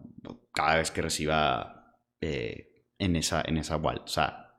cada 0.52 0.76
vez 0.78 0.90
que 0.90 1.00
reciba 1.02 1.76
eh, 2.20 2.69
en, 3.00 3.16
esa, 3.16 3.42
en 3.44 3.56
esa 3.56 3.76
wallet. 3.76 4.02
O 4.04 4.08
sea, 4.08 4.54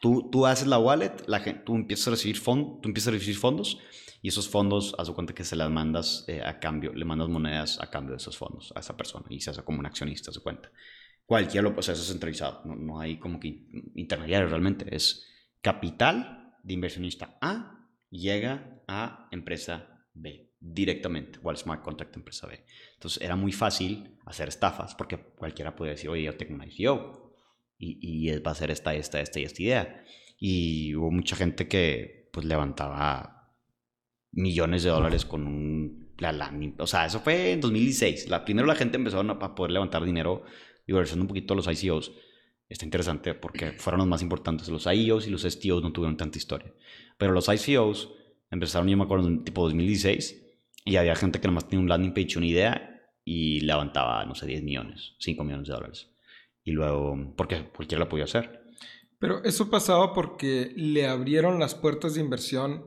tú, 0.00 0.28
tú 0.30 0.46
haces 0.46 0.66
la 0.66 0.78
wallet, 0.78 1.12
la 1.26 1.64
tú, 1.64 1.76
empiezas 1.76 2.08
a 2.08 2.10
recibir 2.12 2.38
fond, 2.38 2.80
tú 2.80 2.88
empiezas 2.88 3.08
a 3.08 3.12
recibir 3.12 3.36
fondos 3.36 3.78
y 4.20 4.28
esos 4.28 4.48
fondos, 4.48 4.94
haz 4.98 5.10
cuenta 5.10 5.34
que 5.34 5.44
se 5.44 5.54
las 5.54 5.70
mandas 5.70 6.24
eh, 6.26 6.42
a 6.42 6.58
cambio, 6.58 6.92
le 6.92 7.04
mandas 7.04 7.28
monedas 7.28 7.80
a 7.80 7.90
cambio 7.90 8.12
de 8.12 8.16
esos 8.16 8.36
fondos 8.36 8.72
a 8.74 8.80
esa 8.80 8.96
persona 8.96 9.26
y 9.28 9.40
se 9.40 9.50
hace 9.50 9.62
como 9.62 9.78
un 9.78 9.86
accionista, 9.86 10.32
de 10.32 10.40
cuenta. 10.40 10.72
Cualquiera 11.26 11.62
lo 11.62 11.70
puede 11.70 11.80
hacer, 11.80 11.94
eso 11.94 12.02
es 12.02 12.08
centralizado, 12.08 12.62
no, 12.64 12.74
no 12.74 13.00
hay 13.00 13.18
como 13.18 13.38
que 13.38 13.66
intermediario 13.94 14.48
realmente, 14.48 14.94
es 14.94 15.26
capital 15.60 16.54
de 16.62 16.74
inversionista 16.74 17.38
A 17.40 17.88
llega 18.10 18.82
a 18.88 19.28
empresa 19.30 20.06
B 20.14 20.54
directamente, 20.58 21.38
o 21.42 21.50
al 21.50 21.58
smart 21.58 21.82
contract 21.82 22.16
empresa 22.16 22.46
B. 22.46 22.64
Entonces 22.94 23.22
era 23.22 23.36
muy 23.36 23.52
fácil 23.52 24.16
hacer 24.24 24.48
estafas 24.48 24.94
porque 24.94 25.18
cualquiera 25.18 25.76
puede 25.76 25.92
decir, 25.92 26.08
oye, 26.08 26.22
yo 26.22 26.36
tengo 26.36 26.54
una 26.54 26.66
ICO 26.66 27.23
y, 27.78 27.98
y 28.00 28.38
va 28.38 28.52
a 28.52 28.54
ser 28.54 28.70
esta, 28.70 28.94
esta, 28.94 29.20
esta 29.20 29.40
y 29.40 29.44
esta 29.44 29.62
idea. 29.62 30.04
Y 30.38 30.94
hubo 30.94 31.10
mucha 31.10 31.36
gente 31.36 31.68
que 31.68 32.28
pues 32.32 32.46
levantaba 32.46 33.54
millones 34.32 34.82
de 34.82 34.90
dólares 34.90 35.24
con 35.24 35.46
un, 35.46 36.14
la 36.18 36.32
landing. 36.32 36.74
O 36.78 36.86
sea, 36.86 37.06
eso 37.06 37.20
fue 37.20 37.52
en 37.52 37.60
2016. 37.60 38.28
La, 38.28 38.44
primero 38.44 38.66
la 38.66 38.74
gente 38.74 38.96
empezó 38.96 39.20
a, 39.20 39.22
a 39.22 39.54
poder 39.54 39.72
levantar 39.72 40.04
dinero 40.04 40.44
y 40.86 40.92
regresando 40.92 41.22
un 41.22 41.28
poquito 41.28 41.54
los 41.54 41.68
ICOs. 41.68 42.12
Está 42.68 42.84
interesante 42.84 43.34
porque 43.34 43.72
fueron 43.78 43.98
los 43.98 44.08
más 44.08 44.22
importantes. 44.22 44.68
Los 44.68 44.86
IEOs 44.86 45.26
y 45.26 45.30
los 45.30 45.42
STOs 45.42 45.82
no 45.82 45.92
tuvieron 45.92 46.16
tanta 46.16 46.38
historia. 46.38 46.72
Pero 47.18 47.32
los 47.32 47.48
ICOs 47.48 48.12
empezaron, 48.50 48.88
yo 48.88 48.96
me 48.96 49.04
acuerdo, 49.04 49.28
en 49.28 49.44
tipo 49.44 49.62
2016 49.62 50.42
y 50.84 50.96
había 50.96 51.16
gente 51.16 51.40
que 51.40 51.48
nomás 51.48 51.68
tenía 51.68 51.80
un 51.80 51.88
landing 51.88 52.12
page, 52.12 52.36
una 52.36 52.46
idea 52.46 52.90
y 53.24 53.60
levantaba, 53.60 54.24
no 54.26 54.34
sé, 54.34 54.46
10 54.46 54.62
millones, 54.62 55.14
5 55.18 55.44
millones 55.44 55.68
de 55.68 55.74
dólares. 55.74 56.13
Y 56.64 56.72
luego, 56.72 57.34
porque 57.36 57.68
cualquiera 57.74 58.04
lo 58.04 58.08
podía 58.08 58.24
hacer. 58.24 58.64
Pero 59.18 59.44
eso 59.44 59.70
pasaba 59.70 60.12
porque 60.12 60.72
le 60.76 61.06
abrieron 61.06 61.58
las 61.58 61.74
puertas 61.74 62.14
de 62.14 62.20
inversión 62.20 62.86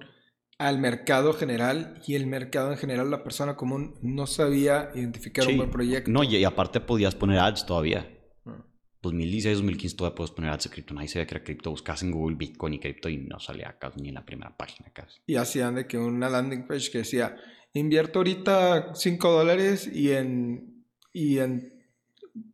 al 0.59 0.79
mercado 0.79 1.33
general 1.33 2.01
y 2.07 2.15
el 2.15 2.25
mercado 2.25 2.71
en 2.71 2.77
general, 2.77 3.11
la 3.11 3.23
persona 3.23 3.55
común, 3.55 3.95
no 4.01 4.25
sabía 4.25 4.89
identificar 4.95 5.45
Sí. 5.45 5.51
un 5.51 5.57
buen 5.57 5.71
proyecto. 5.71 6.09
No, 6.11 6.23
y, 6.23 6.43
aparte 6.43 6.79
podías 6.79 7.13
poner 7.15 7.39
ads 7.39 7.65
todavía. 7.65 8.11
Ah. 8.45 8.65
2016, 9.03 9.57
2015 9.57 9.95
todavía 9.95 10.15
puedes 10.15 10.31
poner 10.31 10.51
ads 10.51 10.63
de 10.63 10.69
cripto. 10.71 10.93
Nadie 10.95 11.09
sabía 11.09 11.27
que 11.27 11.35
era 11.35 11.43
cripto. 11.43 11.69
Buscas 11.69 12.01
en 12.01 12.11
Google 12.11 12.35
Bitcoin 12.37 12.73
y 12.73 12.79
cripto 12.79 13.07
y 13.09 13.17
no 13.17 13.39
salía 13.39 13.77
casi 13.79 14.01
ni 14.01 14.09
en 14.09 14.15
la 14.15 14.25
primera 14.25 14.57
página 14.57 14.89
casi. 14.91 15.21
Y 15.27 15.35
hacían 15.35 15.75
de 15.75 15.85
que 15.85 15.99
una 15.99 16.27
landing 16.29 16.65
page 16.67 16.89
que 16.91 16.99
decía, 16.99 17.35
invierto 17.73 18.19
ahorita 18.19 18.95
5 18.95 19.31
dólares 19.31 19.87
y 19.93 20.11
en, 20.11 20.85
y 21.13 21.37
en 21.37 21.76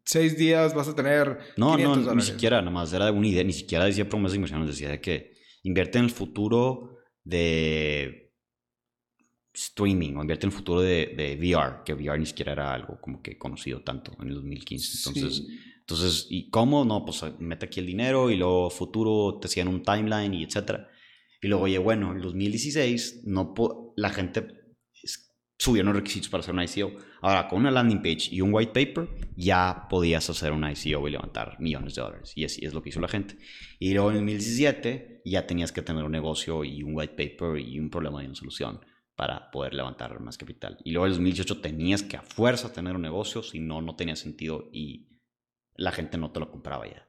6 0.05 0.37
días 0.37 0.73
vas 0.73 0.87
a 0.87 0.95
tener 0.95 1.37
No, 1.57 1.71
500 1.75 1.79
no, 1.81 1.95
ni 1.97 2.03
dólares. 2.05 2.25
siquiera, 2.25 2.59
nada 2.61 2.71
más 2.71 2.91
era 2.93 3.11
una 3.11 3.27
idea, 3.27 3.43
ni 3.43 3.53
siquiera 3.53 3.85
decía 3.85 4.07
promesas 4.07 4.33
de 4.33 4.37
inversión, 4.37 4.65
decía 4.67 4.89
de 4.89 5.01
que 5.01 5.33
invierte 5.63 5.97
en 5.99 6.05
el 6.05 6.11
futuro 6.11 6.97
de 7.23 8.33
streaming 9.53 10.15
o 10.15 10.21
invierte 10.21 10.45
en 10.45 10.51
el 10.51 10.57
futuro 10.57 10.81
de, 10.81 11.13
de 11.15 11.35
VR, 11.39 11.83
que 11.85 11.93
VR 11.93 12.17
ni 12.19 12.25
siquiera 12.25 12.53
era 12.53 12.73
algo 12.73 12.99
como 12.99 13.21
que 13.21 13.37
conocido 13.37 13.81
tanto 13.81 14.11
en 14.21 14.29
el 14.29 14.35
2015. 14.35 15.09
Entonces, 15.09 15.37
Sí. 15.45 15.59
entonces 15.79 16.27
¿y 16.29 16.49
cómo? 16.49 16.85
No, 16.85 17.05
pues 17.05 17.21
mete 17.39 17.65
aquí 17.67 17.79
el 17.79 17.85
dinero 17.85 18.31
y 18.31 18.35
luego 18.37 18.69
futuro 18.69 19.37
te 19.39 19.47
hacían 19.47 19.67
un 19.67 19.83
timeline 19.83 20.33
y 20.33 20.43
etcétera. 20.43 20.89
Y 21.41 21.47
luego, 21.47 21.65
oye, 21.65 21.77
bueno, 21.77 22.11
en 22.11 22.17
el 22.17 22.23
2016 22.23 23.23
no 23.25 23.53
la 23.95 24.09
gente 24.09 24.47
subieron 25.63 25.93
los 25.93 26.01
requisitos 26.01 26.27
para 26.27 26.41
hacer 26.41 26.53
una 26.53 26.65
ICO. 26.65 26.91
Ahora, 27.21 27.47
con 27.47 27.59
una 27.59 27.71
landing 27.71 28.01
page 28.01 28.27
y 28.31 28.41
un 28.41 28.53
white 28.53 28.73
paper, 28.73 29.07
ya 29.37 29.87
podías 29.89 30.29
hacer 30.29 30.51
una 30.51 30.73
ICO 30.73 31.07
y 31.07 31.11
levantar 31.11 31.57
millones 31.57 31.95
de 31.95 32.01
dólares. 32.01 32.33
Y 32.35 32.43
así 32.43 32.65
es 32.65 32.73
lo 32.73 32.83
que 32.83 32.89
hizo 32.89 32.99
la 32.99 33.07
gente. 33.07 33.37
Y 33.79 33.93
luego 33.93 34.09
en 34.09 34.17
el 34.17 34.21
2017 34.23 35.21
ya 35.23 35.47
tenías 35.47 35.71
que 35.71 35.81
tener 35.81 36.03
un 36.03 36.11
negocio 36.11 36.65
y 36.65 36.83
un 36.83 36.93
white 36.93 37.13
paper 37.13 37.59
y 37.59 37.79
un 37.79 37.89
problema 37.89 38.21
y 38.21 38.25
una 38.25 38.35
solución 38.35 38.81
para 39.15 39.51
poder 39.51 39.73
levantar 39.73 40.19
más 40.19 40.37
capital. 40.37 40.79
Y 40.83 40.91
luego 40.91 41.05
en 41.05 41.11
el 41.11 41.17
2018 41.17 41.61
tenías 41.61 42.03
que 42.03 42.17
a 42.17 42.23
fuerza 42.23 42.73
tener 42.73 42.95
un 42.95 43.01
negocio, 43.01 43.41
si 43.41 43.61
no, 43.61 43.81
no 43.81 43.95
tenía 43.95 44.17
sentido 44.17 44.69
y 44.73 45.07
la 45.75 45.93
gente 45.93 46.17
no 46.17 46.31
te 46.31 46.41
lo 46.41 46.51
compraba 46.51 46.87
ya. 46.87 47.07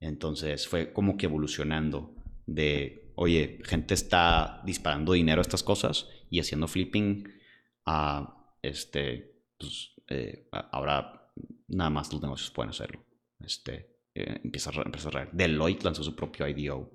Entonces 0.00 0.66
fue 0.66 0.92
como 0.92 1.16
que 1.16 1.26
evolucionando 1.26 2.16
de, 2.46 3.12
oye, 3.14 3.60
gente 3.62 3.94
está 3.94 4.60
disparando 4.66 5.12
dinero 5.12 5.40
a 5.40 5.42
estas 5.42 5.62
cosas 5.62 6.08
y 6.30 6.40
haciendo 6.40 6.66
flipping 6.66 7.41
a, 7.86 8.54
este, 8.62 9.42
pues, 9.58 9.92
eh, 10.08 10.48
ahora 10.72 11.32
nada 11.68 11.90
más 11.90 12.12
los 12.12 12.22
negocios 12.22 12.50
pueden 12.50 12.70
hacerlo. 12.70 13.04
Este, 13.40 13.96
eh, 14.14 14.40
empieza 14.44 14.70
a, 14.70 14.82
empieza 14.82 15.08
a 15.08 15.26
Deloitte 15.32 15.84
lanzó 15.84 16.02
su 16.04 16.14
propio 16.14 16.46
IDO. 16.46 16.90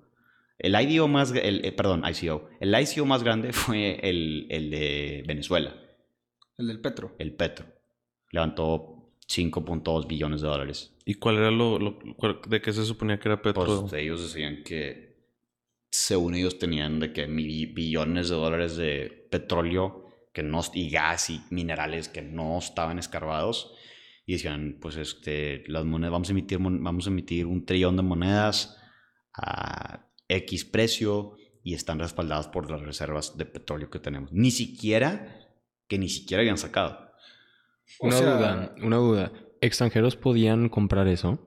El 0.59 0.73
IDO 0.79 1.07
más, 1.07 1.31
el, 1.33 1.65
eh, 1.65 1.71
perdón, 1.71 2.03
ICO. 2.05 2.49
El 2.59 2.73
ICO 2.79 3.05
más 3.05 3.23
grande 3.23 3.53
fue 3.53 3.99
el, 4.07 4.47
el 4.49 4.71
de 4.71 5.23
Venezuela, 5.27 5.75
El 6.57 6.67
del 6.67 6.79
Petro. 6.81 7.15
el 7.19 7.33
Petro. 7.35 7.65
Levantó 8.31 9.11
5.2 9.27 10.07
billones 10.07 10.41
de 10.41 10.47
dólares. 10.47 10.95
¿Y 11.05 11.15
cuál 11.15 11.37
era 11.37 11.51
lo, 11.51 11.79
lo- 11.79 11.99
cuál- 12.17 12.41
de 12.47 12.61
qué 12.61 12.73
se 12.73 12.85
suponía 12.85 13.19
que 13.19 13.29
era 13.29 13.41
Petro? 13.41 13.81
Pues 13.81 13.93
ellos 13.93 14.21
decían 14.21 14.63
que 14.63 15.15
según 15.91 16.35
ellos 16.35 16.57
tenían 16.59 16.99
de 16.99 17.13
que 17.13 17.25
billones 17.27 18.29
de 18.29 18.35
dólares 18.35 18.75
de 18.77 19.27
petróleo 19.31 20.06
que 20.37 20.43
no, 20.43 20.61
y 20.75 20.91
gas 20.91 21.31
y 21.31 21.41
minerales 21.49 22.09
que 22.09 22.21
no 22.21 22.59
estaban 22.59 22.99
escarbados 22.99 23.73
y 24.27 24.33
decían 24.33 24.77
pues 24.79 24.95
este 24.97 25.63
las 25.67 25.83
monedas 25.83 26.11
vamos 26.11 26.29
a 26.29 26.31
emitir 26.33 26.59
vamos 26.59 27.07
a 27.07 27.09
emitir 27.09 27.47
un 27.47 27.65
trillón 27.65 27.95
de 27.97 28.03
monedas 28.03 28.77
a 29.33 30.05
X 30.27 30.63
precio 30.65 31.35
y 31.63 31.73
están 31.73 31.97
respaldadas 31.97 32.47
por 32.49 32.69
las 32.69 32.81
reservas 32.81 33.35
de 33.35 33.45
petróleo 33.45 33.89
que 33.89 33.97
tenemos 33.99 34.31
ni 34.31 34.51
siquiera 34.51 35.47
que 35.87 35.97
ni 35.97 36.07
siquiera 36.09 36.41
habían 36.41 36.57
sacado 36.59 37.09
O 37.99 38.07
Una 38.07 38.15
sea- 38.17 38.35
duda, 38.35 38.75
una 38.83 38.97
duda. 38.97 39.31
¿Extranjeros 39.61 40.15
podían 40.15 40.69
comprar 40.69 41.07
eso? 41.07 41.43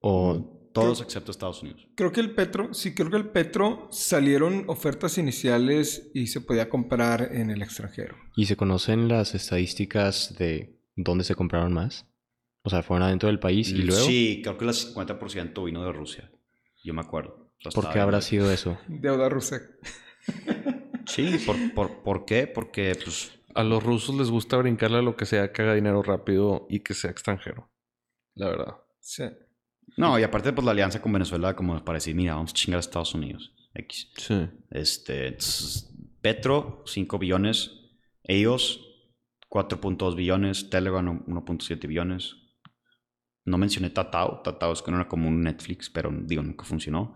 ¿O 0.00 0.57
todos 0.80 1.00
excepto 1.02 1.30
Estados 1.30 1.62
Unidos 1.62 1.86
Creo 1.94 2.12
que 2.12 2.20
el 2.20 2.34
Petro, 2.34 2.72
sí, 2.74 2.94
creo 2.94 3.10
que 3.10 3.16
el 3.16 3.28
Petro 3.30 3.88
salieron 3.90 4.64
ofertas 4.68 5.18
iniciales 5.18 6.10
y 6.14 6.26
se 6.28 6.40
podía 6.40 6.68
comprar 6.68 7.30
en 7.32 7.50
el 7.50 7.62
extranjero. 7.62 8.16
y 8.36 8.46
se 8.46 8.56
conocen 8.56 9.08
las 9.08 9.34
estadísticas 9.34 10.34
de 10.38 10.78
dónde 10.96 11.24
se 11.24 11.34
compraron 11.34 11.72
más? 11.72 12.06
O 12.62 12.70
sea, 12.70 12.82
fueron 12.82 13.06
adentro 13.06 13.28
del 13.28 13.38
país 13.38 13.70
y 13.70 13.82
Mm, 13.82 13.86
luego. 13.86 14.06
Sí, 14.06 14.40
creo 14.42 14.58
que 14.58 14.64
el 14.64 14.70
50% 14.74 15.64
vino 15.64 15.84
de 15.84 15.92
Rusia. 15.92 16.30
Yo 16.84 16.92
me 16.92 17.00
acuerdo. 17.00 17.52
¿Por 17.74 17.90
qué 17.90 17.98
habrá 18.00 18.20
sido 18.20 18.50
eso? 18.52 18.78
Deuda 18.88 19.28
rusa. 19.28 19.60
Sí, 21.06 21.38
¿por, 21.46 21.56
por, 21.74 22.02
por 22.02 22.24
qué? 22.26 22.46
Porque, 22.46 22.94
pues, 23.02 23.32
A 23.54 23.64
los 23.64 23.82
rusos 23.82 24.14
les 24.16 24.30
gusta 24.30 24.58
brincarle 24.58 24.98
a 24.98 25.02
lo 25.02 25.16
que 25.16 25.24
sea 25.24 25.52
que 25.52 25.62
haga 25.62 25.74
dinero 25.74 26.02
rápido 26.02 26.66
y 26.68 26.80
que 26.80 26.92
sea 26.94 27.10
extranjero. 27.10 27.70
La 28.34 28.48
verdad. 28.48 28.74
Sí. 29.00 29.24
No, 29.96 30.18
y 30.18 30.22
aparte, 30.22 30.52
pues 30.52 30.64
la 30.64 30.72
alianza 30.72 31.00
con 31.00 31.12
Venezuela, 31.12 31.54
como 31.56 31.84
para 31.84 31.96
decir, 31.96 32.14
mira, 32.14 32.34
vamos 32.34 32.50
a 32.50 32.54
chingar 32.54 32.78
a 32.78 32.80
Estados 32.80 33.14
Unidos. 33.14 33.52
X. 33.74 34.10
Sí. 34.16 34.48
Este, 34.70 35.36
Petro, 36.20 36.82
5 36.86 37.18
billones. 37.18 37.70
Ellos, 38.24 38.80
4.2 39.48 40.14
billones. 40.14 40.70
Telegram, 40.70 41.24
1.7 41.26 41.86
billones. 41.86 42.36
No 43.44 43.58
mencioné 43.58 43.90
Tatao. 43.90 44.42
Tatao 44.42 44.72
es 44.72 44.82
que 44.82 44.90
no 44.90 44.98
era 44.98 45.08
como 45.08 45.28
un 45.28 45.42
Netflix, 45.42 45.88
pero 45.90 46.10
digo, 46.24 46.42
nunca 46.42 46.64
funcionó. 46.64 47.14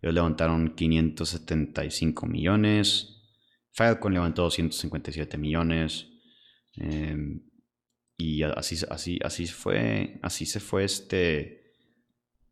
Ellos 0.00 0.14
levantaron 0.14 0.74
575 0.74 2.26
millones. 2.26 3.10
Falcon 3.72 4.12
levantó 4.14 4.42
257 4.42 5.36
millones. 5.36 6.06
eh, 6.76 7.16
y 8.16 8.42
así, 8.44 8.76
así, 8.88 9.18
así 9.24 9.46
fue. 9.46 10.20
Así 10.22 10.46
se 10.46 10.60
fue 10.60 10.84
este. 10.84 11.63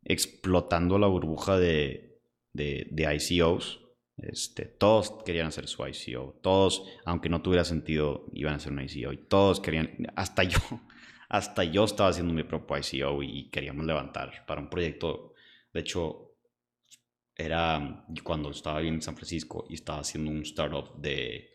Explotando 0.05 0.97
la 0.97 1.07
burbuja 1.07 1.57
de, 1.57 2.21
de, 2.53 2.87
de 2.91 3.15
ICOs. 3.15 3.79
Este, 4.17 4.65
todos 4.65 5.23
querían 5.25 5.47
hacer 5.47 5.67
su 5.67 5.85
ICO. 5.85 6.39
Todos, 6.41 6.85
aunque 7.05 7.29
no 7.29 7.41
tuviera 7.41 7.63
sentido, 7.63 8.25
iban 8.33 8.53
a 8.53 8.57
hacer 8.57 8.71
un 8.71 8.81
ICO. 8.81 9.13
Y 9.13 9.17
todos 9.17 9.59
querían. 9.59 9.89
Hasta 10.15 10.43
yo. 10.43 10.59
Hasta 11.29 11.63
yo 11.63 11.85
estaba 11.85 12.09
haciendo 12.09 12.31
mi 12.31 12.43
propio 12.43 12.77
ICO 12.77 13.23
y 13.23 13.49
queríamos 13.49 13.85
levantar 13.85 14.45
para 14.45 14.61
un 14.61 14.69
proyecto. 14.69 15.33
De 15.73 15.79
hecho, 15.79 16.33
era 17.35 18.05
cuando 18.23 18.51
estaba 18.51 18.81
en 18.81 19.01
San 19.01 19.15
Francisco 19.15 19.65
y 19.69 19.75
estaba 19.75 19.99
haciendo 19.99 20.29
un 20.29 20.43
startup 20.43 20.95
de, 20.99 21.49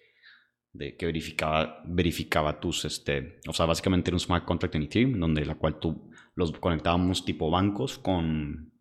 de 0.72 0.96
que 0.96 1.06
verificaba, 1.06 1.82
verificaba 1.86 2.60
tus, 2.60 2.84
este, 2.84 3.40
o 3.46 3.52
sea, 3.52 3.66
básicamente 3.66 4.10
era 4.10 4.16
un 4.16 4.20
smart 4.20 4.44
contract 4.44 4.74
en 4.74 4.82
Ethereum, 4.82 5.18
donde 5.18 5.44
la 5.44 5.54
cual 5.54 5.78
tú 5.78 6.07
los 6.38 6.52
conectábamos 6.52 7.24
tipo 7.24 7.50
bancos 7.50 7.98
con, 7.98 8.72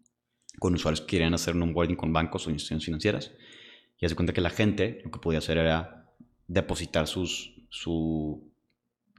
con 0.59 0.75
usuarios 0.75 1.01
que 1.01 1.07
querían 1.07 1.33
hacer 1.33 1.55
un 1.55 1.63
onboarding 1.63 1.95
con 1.95 2.13
bancos 2.13 2.45
o 2.45 2.51
instituciones 2.51 2.85
financieras. 2.85 3.31
Y 3.99 4.05
hace 4.05 4.13
cuenta 4.13 4.31
que 4.31 4.41
la 4.41 4.51
gente 4.51 5.01
lo 5.03 5.09
que 5.09 5.17
podía 5.17 5.39
hacer 5.39 5.57
era 5.57 6.13
depositar 6.45 7.07
sus, 7.07 7.55
su 7.69 8.53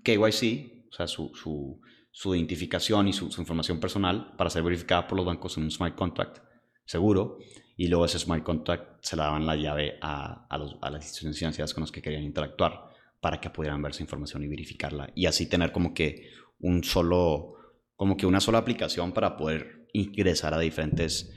KYC, 0.04 0.86
o 0.88 0.92
sea, 0.92 1.08
su, 1.08 1.34
su, 1.34 1.80
su 2.12 2.32
identificación 2.32 3.08
y 3.08 3.12
su, 3.12 3.28
su 3.32 3.40
información 3.40 3.80
personal 3.80 4.36
para 4.36 4.50
ser 4.50 4.62
verificada 4.62 5.08
por 5.08 5.16
los 5.16 5.26
bancos 5.26 5.56
en 5.56 5.64
un 5.64 5.72
smart 5.72 5.96
contract 5.96 6.38
seguro 6.84 7.38
y 7.76 7.88
luego 7.88 8.04
ese 8.04 8.20
smart 8.20 8.44
contract 8.44 9.04
se 9.04 9.16
le 9.16 9.22
daban 9.22 9.46
la 9.46 9.56
llave 9.56 9.98
a, 10.00 10.46
a, 10.48 10.58
las 10.90 11.02
instituciones 11.02 11.38
financieras 11.40 11.74
con 11.74 11.82
las 11.82 11.90
que 11.90 12.00
querían 12.00 12.22
interactuar 12.22 12.84
para 13.20 13.40
que 13.40 13.50
pudieran 13.50 13.82
ver 13.82 13.90
esa 13.90 14.04
información 14.04 14.44
y 14.44 14.46
verificarla 14.46 15.10
y 15.16 15.26
así 15.26 15.48
tener 15.48 15.72
como 15.72 15.92
que 15.92 16.30
un 16.60 16.84
solo 16.84 17.57
como 17.98 18.16
que 18.16 18.26
una 18.26 18.38
sola 18.40 18.58
aplicación 18.58 19.10
para 19.12 19.36
poder 19.36 19.88
ingresar 19.92 20.54
a 20.54 20.58
diferentes 20.60 21.32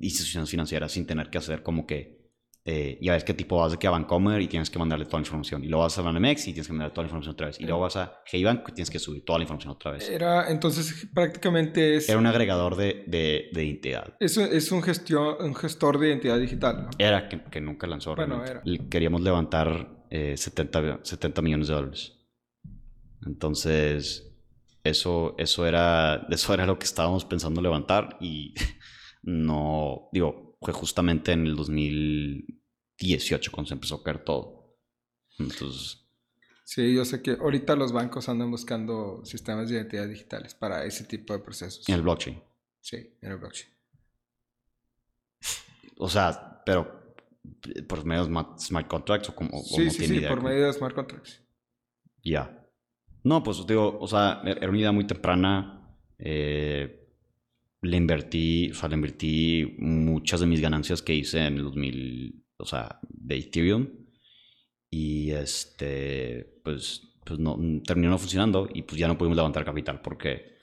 instituciones 0.00 0.48
financieras 0.48 0.92
sin 0.92 1.04
tener 1.04 1.30
que 1.30 1.38
hacer 1.38 1.62
como 1.64 1.84
que 1.84 2.14
eh, 2.68 2.98
ya 3.00 3.12
ves 3.12 3.24
qué 3.24 3.34
tipo 3.34 3.58
vas 3.58 3.72
de 3.72 3.78
que 3.78 3.86
a 3.86 3.90
Bancomer 3.90 4.40
y 4.40 4.46
tienes 4.48 4.70
que 4.70 4.78
mandarle 4.78 5.04
toda 5.06 5.18
la 5.18 5.26
información 5.26 5.62
y 5.64 5.68
luego 5.68 5.82
vas 5.84 5.98
a 5.98 6.02
Banamex 6.02 6.42
y 6.48 6.52
tienes 6.52 6.66
que 6.68 6.72
mandarle 6.72 6.92
toda 6.94 7.02
la 7.04 7.08
información 7.08 7.32
otra 7.34 7.46
vez 7.48 7.60
y 7.60 7.64
luego 7.64 7.80
vas 7.80 7.96
a 7.96 8.20
Heybank 8.30 8.68
y 8.68 8.72
tienes 8.72 8.90
que 8.90 8.98
subir 9.00 9.24
toda 9.24 9.38
la 9.40 9.44
información 9.44 9.72
otra 9.72 9.90
vez 9.92 10.08
Era, 10.08 10.48
entonces 10.50 11.08
prácticamente 11.14 11.96
es, 11.96 12.08
era 12.08 12.18
un 12.18 12.26
agregador 12.26 12.76
de, 12.76 13.04
de, 13.06 13.50
de 13.52 13.64
identidad 13.64 14.14
es, 14.20 14.36
un- 14.36 14.48
es 14.52 14.70
un, 14.72 14.82
gestión, 14.82 15.36
un 15.40 15.54
gestor 15.54 15.98
de 15.98 16.08
identidad 16.08 16.38
digital, 16.40 16.84
¿no? 16.84 16.90
Era 16.98 17.28
que, 17.28 17.40
que 17.44 17.60
nunca 17.60 17.86
lanzó. 17.86 18.14
Bueno, 18.16 18.42
realmente. 18.44 18.70
era. 18.80 18.88
Queríamos 18.90 19.20
levantar 19.22 20.04
eh, 20.10 20.36
70, 20.36 21.00
70 21.04 21.42
millones 21.42 21.68
de 21.68 21.74
dólares. 21.74 22.12
Entonces, 23.24 24.25
eso, 24.88 25.34
eso, 25.38 25.66
era, 25.66 26.26
eso 26.30 26.54
era 26.54 26.66
lo 26.66 26.78
que 26.78 26.84
estábamos 26.86 27.24
pensando 27.24 27.60
levantar 27.62 28.16
y 28.20 28.54
no, 29.22 30.08
digo, 30.12 30.56
fue 30.60 30.72
justamente 30.72 31.32
en 31.32 31.46
el 31.46 31.56
2018 31.56 33.52
cuando 33.52 33.68
se 33.68 33.74
empezó 33.74 33.96
a 33.96 34.02
caer 34.02 34.24
todo. 34.24 34.76
Entonces, 35.38 36.02
Sí, 36.64 36.92
yo 36.94 37.04
sé 37.04 37.22
que 37.22 37.30
ahorita 37.30 37.76
los 37.76 37.92
bancos 37.92 38.28
andan 38.28 38.50
buscando 38.50 39.24
sistemas 39.24 39.68
de 39.68 39.76
identidad 39.76 40.08
digitales 40.08 40.52
para 40.54 40.84
ese 40.84 41.04
tipo 41.04 41.32
de 41.32 41.38
procesos. 41.38 41.88
en 41.88 41.94
el 41.94 42.02
blockchain. 42.02 42.42
Sí, 42.80 42.96
en 43.22 43.30
el 43.30 43.38
blockchain. 43.38 43.70
O 45.98 46.08
sea, 46.08 46.62
pero 46.66 47.14
por 47.88 48.04
medio 48.04 48.24
de 48.26 48.58
smart, 48.58 48.88
contracts 48.88 49.28
o 49.30 49.34
como 49.34 49.60
o 49.60 49.62
Sí, 49.62 49.84
no 49.84 49.90
sí, 49.90 49.98
tiene 49.98 50.14
sí, 50.14 50.20
idea 50.20 50.28
por 50.28 50.42
medio 50.42 50.66
de 50.66 50.72
smart 50.72 50.94
contracts. 50.94 51.40
Ya. 52.24 52.65
No, 53.26 53.42
pues 53.42 53.66
digo, 53.66 53.98
o 54.00 54.06
sea, 54.06 54.40
era 54.44 54.68
una 54.68 54.78
idea 54.78 54.92
muy 54.92 55.04
temprana. 55.04 55.98
eh, 56.18 57.02
le 57.82 57.96
invertí, 57.96 58.70
o 58.70 58.74
sea, 58.74 58.88
le 58.88 58.94
invertí 58.94 59.74
muchas 59.78 60.40
de 60.40 60.46
mis 60.46 60.60
ganancias 60.60 61.02
que 61.02 61.14
hice 61.14 61.44
en 61.44 61.56
el 61.56 61.64
2000, 61.64 62.44
o 62.58 62.64
sea, 62.64 63.00
de 63.02 63.36
Ethereum. 63.36 63.88
Y 64.90 65.32
este, 65.32 66.60
pues, 66.62 67.02
pues 67.24 67.40
no, 67.40 67.58
terminó 67.84 68.10
no 68.10 68.18
funcionando 68.18 68.68
y 68.72 68.82
pues 68.82 68.98
ya 68.98 69.08
no 69.08 69.18
pudimos 69.18 69.36
levantar 69.36 69.64
capital 69.64 70.00
porque, 70.02 70.58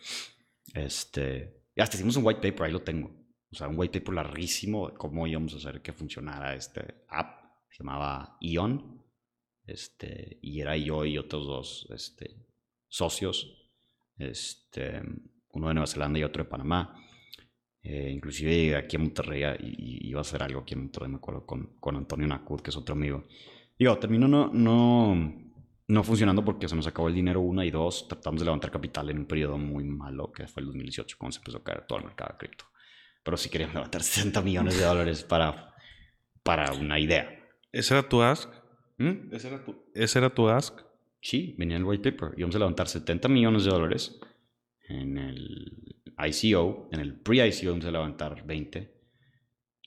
este, 0.73 1.65
hasta 1.77 1.97
hicimos 1.97 2.15
un 2.15 2.25
white 2.25 2.41
paper, 2.41 2.67
ahí 2.67 2.71
lo 2.71 2.81
tengo. 2.81 3.11
O 3.51 3.55
sea, 3.55 3.67
un 3.67 3.77
white 3.77 3.99
paper 3.99 4.15
larguísimo 4.15 4.89
de 4.89 4.95
cómo 4.95 5.27
íbamos 5.27 5.53
a 5.53 5.57
hacer 5.57 5.81
que 5.81 5.91
funcionara 5.91 6.55
este 6.55 7.03
app. 7.09 7.43
Se 7.69 7.83
llamaba 7.83 8.37
Ion. 8.39 9.03
Este, 9.65 10.39
y 10.41 10.61
era 10.61 10.75
yo 10.77 11.05
y 11.05 11.17
otros 11.17 11.45
dos 11.45 11.87
este, 11.93 12.43
socios, 12.93 13.71
este, 14.19 15.01
uno 15.53 15.67
de 15.67 15.73
Nueva 15.73 15.87
Zelanda 15.87 16.19
y 16.19 16.23
otro 16.23 16.43
de 16.43 16.49
Panamá. 16.49 16.95
Eh, 17.81 18.11
inclusive 18.13 18.51
llegué 18.51 18.75
aquí 18.75 18.97
a 18.97 18.99
Monterrey 18.99 19.43
y, 19.59 20.05
y 20.05 20.09
iba 20.09 20.19
a 20.19 20.21
hacer 20.21 20.43
algo 20.43 20.61
aquí 20.61 20.75
en 20.75 20.81
Monterrey, 20.81 21.09
me 21.09 21.17
acuerdo, 21.17 21.43
con, 21.43 21.75
con 21.79 21.95
Antonio 21.95 22.27
Nacud, 22.27 22.61
que 22.61 22.69
es 22.69 22.77
otro 22.77 22.93
amigo. 22.93 23.23
Digo, 23.79 23.97
terminó 23.97 24.27
no, 24.27 24.51
no, 24.53 25.33
no 25.87 26.03
funcionando 26.03 26.45
porque 26.45 26.69
se 26.69 26.75
nos 26.75 26.85
acabó 26.85 27.07
el 27.07 27.15
dinero, 27.15 27.41
una 27.41 27.65
y 27.65 27.71
dos, 27.71 28.07
tratamos 28.07 28.41
de 28.41 28.45
levantar 28.45 28.69
capital 28.69 29.09
en 29.09 29.17
un 29.17 29.25
periodo 29.25 29.57
muy 29.57 29.85
malo, 29.85 30.31
que 30.31 30.47
fue 30.47 30.61
el 30.61 30.67
2018, 30.67 31.17
cuando 31.17 31.33
se 31.33 31.39
empezó 31.39 31.57
a 31.57 31.63
caer 31.63 31.87
todo 31.87 31.97
el 31.97 32.05
mercado 32.05 32.33
de 32.33 32.37
cripto. 32.37 32.65
Pero 33.23 33.37
sí 33.37 33.49
queríamos 33.49 33.73
levantar 33.73 34.03
60 34.03 34.39
millones 34.43 34.77
de 34.77 34.85
dólares 34.85 35.23
para, 35.23 35.73
para 36.43 36.71
una 36.73 36.99
idea. 36.99 37.27
¿Ese 37.71 37.95
era 37.95 38.07
tu 38.07 38.21
ask? 38.21 38.53
¿Mm? 38.99 39.33
¿Ese 39.33 39.47
era 39.47 39.65
tu, 39.65 39.83
ese 39.95 40.19
era 40.19 40.29
tu 40.29 40.47
ask? 40.47 40.92
Sí, 41.23 41.55
venía 41.57 41.77
en 41.77 41.83
el 41.83 41.87
white 41.87 42.11
paper. 42.11 42.37
Íbamos 42.37 42.57
a 42.57 42.59
levantar 42.59 42.89
70 42.89 43.29
millones 43.29 43.63
de 43.63 43.71
dólares 43.71 44.19
en 44.89 45.17
el 45.17 45.95
ICO. 46.17 46.89
En 46.91 46.99
el 46.99 47.17
pre-ICO 47.21 47.63
íbamos 47.63 47.85
a 47.85 47.91
levantar 47.91 48.45
20. 48.45 48.93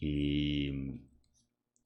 Y 0.01 0.71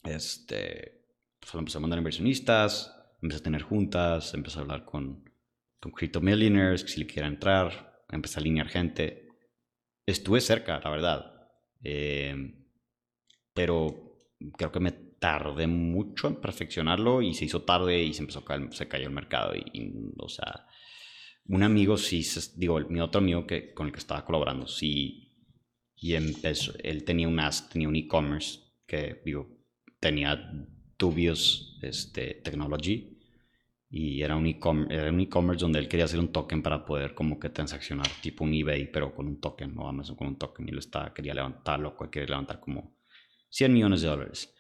este, 0.04 1.02
pues 1.40 1.52
lo 1.52 1.58
empecé 1.58 1.78
a 1.78 1.80
mandar 1.80 1.98
a 1.98 2.02
inversionistas, 2.02 2.94
empecé 3.20 3.40
a 3.40 3.42
tener 3.42 3.62
juntas, 3.62 4.32
empecé 4.34 4.58
a 4.58 4.62
hablar 4.62 4.84
con, 4.84 5.28
con 5.80 5.90
Crypto 5.90 6.20
Millionaires, 6.20 6.84
que 6.84 6.90
si 6.90 7.00
le 7.00 7.08
quería 7.08 7.26
entrar, 7.26 8.04
empecé 8.08 8.38
a 8.38 8.42
alinear 8.42 8.68
gente. 8.68 9.30
Estuve 10.06 10.40
cerca, 10.40 10.78
la 10.78 10.90
verdad. 10.90 11.50
Eh, 11.82 12.54
pero 13.52 14.16
creo 14.56 14.70
que 14.70 14.78
me 14.80 15.09
tardé 15.20 15.66
mucho 15.66 16.28
en 16.28 16.40
perfeccionarlo 16.40 17.22
y 17.22 17.34
se 17.34 17.44
hizo 17.44 17.62
tarde 17.62 18.02
y 18.02 18.14
se 18.14 18.22
empezó 18.22 18.40
a 18.40 18.44
caer, 18.44 18.72
se 18.72 18.88
cayó 18.88 19.06
el 19.06 19.14
mercado 19.14 19.54
y, 19.54 19.60
y, 19.72 19.92
o 20.18 20.28
sea 20.28 20.66
un 21.46 21.62
amigo 21.62 21.96
sí 21.96 22.24
digo 22.56 22.80
mi 22.88 23.00
otro 23.00 23.20
amigo 23.20 23.46
que 23.46 23.72
con 23.74 23.86
el 23.86 23.92
que 23.92 23.98
estaba 23.98 24.24
colaborando 24.24 24.66
sí 24.66 25.36
y 25.94 26.14
empezó 26.14 26.72
él 26.82 27.04
tenía 27.04 27.28
un 27.28 27.38
ask 27.38 27.70
tenía 27.70 27.88
un 27.88 27.96
e-commerce 27.96 28.60
que 28.86 29.20
digo 29.24 29.46
tenía 30.00 30.50
dubious 30.98 31.78
este 31.82 32.40
technology 32.42 33.18
y 33.90 34.22
era 34.22 34.36
un 34.36 34.46
e-commerce 34.46 34.94
e-commerce 35.20 35.60
donde 35.60 35.80
él 35.80 35.88
quería 35.88 36.06
hacer 36.06 36.20
un 36.20 36.32
token 36.32 36.62
para 36.62 36.86
poder 36.86 37.12
como 37.14 37.38
que 37.38 37.50
transaccionar 37.50 38.08
tipo 38.22 38.44
un 38.44 38.54
eBay 38.54 38.90
pero 38.90 39.14
con 39.14 39.26
un 39.26 39.38
token 39.38 39.76
o 39.76 39.86
Amazon 39.86 40.16
con 40.16 40.28
un 40.28 40.38
token 40.38 40.66
y 40.66 40.72
lo 40.72 40.78
estaba 40.78 41.12
quería 41.12 41.34
levantarlo 41.34 41.94
quería 42.10 42.30
levantar 42.30 42.58
como 42.58 42.96
100 43.50 43.70
millones 43.70 44.00
de 44.00 44.08
dólares 44.08 44.54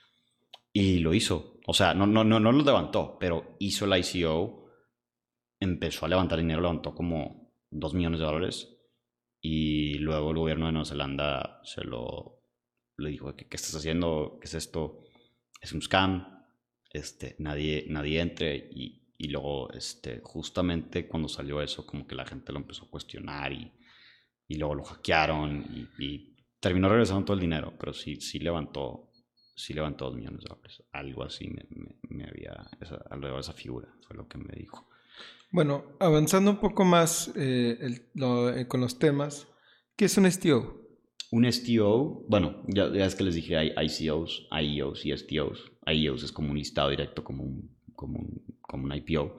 y 0.72 0.98
lo 0.98 1.14
hizo. 1.14 1.60
O 1.66 1.74
sea, 1.74 1.94
no, 1.94 2.06
no, 2.06 2.24
no, 2.24 2.40
no 2.40 2.52
lo 2.52 2.64
levantó, 2.64 3.16
pero 3.18 3.56
hizo 3.58 3.84
el 3.84 3.98
ICO, 3.98 4.70
empezó 5.60 6.06
a 6.06 6.08
levantar 6.08 6.38
dinero, 6.38 6.60
levantó 6.60 6.94
como 6.94 7.54
2 7.70 7.94
millones 7.94 8.20
de 8.20 8.26
dólares. 8.26 8.76
Y 9.42 9.94
luego 9.98 10.30
el 10.30 10.38
gobierno 10.38 10.66
de 10.66 10.72
Nueva 10.72 10.86
Zelanda 10.86 11.60
se 11.64 11.82
lo 11.84 12.40
le 13.00 13.10
dijo, 13.10 13.34
¿qué, 13.34 13.46
qué 13.46 13.56
estás 13.56 13.74
haciendo? 13.74 14.38
¿Qué 14.40 14.46
es 14.46 14.54
esto? 14.54 15.00
Es 15.60 15.72
un 15.72 15.82
scam. 15.82 16.44
Este, 16.92 17.36
nadie, 17.38 17.86
nadie 17.88 18.20
entre. 18.20 18.56
Y, 18.56 19.14
y 19.16 19.28
luego, 19.28 19.70
este, 19.72 20.20
justamente 20.22 21.08
cuando 21.08 21.28
salió 21.28 21.62
eso, 21.62 21.86
como 21.86 22.06
que 22.06 22.14
la 22.14 22.26
gente 22.26 22.52
lo 22.52 22.58
empezó 22.58 22.84
a 22.84 22.90
cuestionar 22.90 23.52
y, 23.52 23.72
y 24.48 24.56
luego 24.56 24.74
lo 24.74 24.84
hackearon 24.84 25.88
y, 25.98 26.04
y 26.04 26.36
terminó 26.58 26.88
regresando 26.88 27.24
todo 27.24 27.34
el 27.34 27.40
dinero, 27.40 27.74
pero 27.78 27.92
sí, 27.92 28.16
sí 28.16 28.38
levantó 28.38 29.09
sí 29.64 29.74
levantó 29.74 30.06
2 30.06 30.16
millones 30.16 30.40
de 30.44 30.48
dólares. 30.48 30.82
Algo 30.92 31.22
así 31.24 31.48
me, 31.48 31.64
me- 31.70 31.96
me 32.08 32.24
había, 32.24 32.68
esa, 32.80 32.96
alrededor 33.10 33.36
de 33.38 33.40
esa 33.42 33.52
figura, 33.52 33.88
fue 34.06 34.16
lo 34.16 34.26
que 34.28 34.38
me 34.38 34.54
dijo. 34.56 34.88
Bueno, 35.52 35.84
avanzando 35.98 36.50
un 36.52 36.58
poco 36.60 36.84
más 36.84 37.32
eh, 37.36 37.76
el- 37.80 38.06
lo- 38.14 38.54
eh, 38.54 38.66
con 38.68 38.80
los 38.80 38.98
temas, 38.98 39.48
¿qué 39.96 40.04
es 40.06 40.16
un 40.16 40.26
STO? 40.26 40.76
Un 41.32 41.44
STO, 41.44 42.24
bueno, 42.28 42.62
ya, 42.66 42.92
ya 42.92 43.04
es 43.06 43.14
que 43.14 43.22
les 43.24 43.34
dije, 43.36 43.56
hay 43.56 43.72
ICOs, 43.76 44.48
IEOs 44.50 45.06
y 45.06 45.12
STOs. 45.12 45.72
IEOs 45.86 46.24
es 46.24 46.32
como 46.32 46.50
un 46.50 46.58
listado 46.58 46.90
directo, 46.90 47.22
como 47.22 47.44
un, 47.44 47.76
como 47.94 48.18
un, 48.18 48.44
como 48.60 48.84
un 48.84 48.94
IPO. 48.94 49.36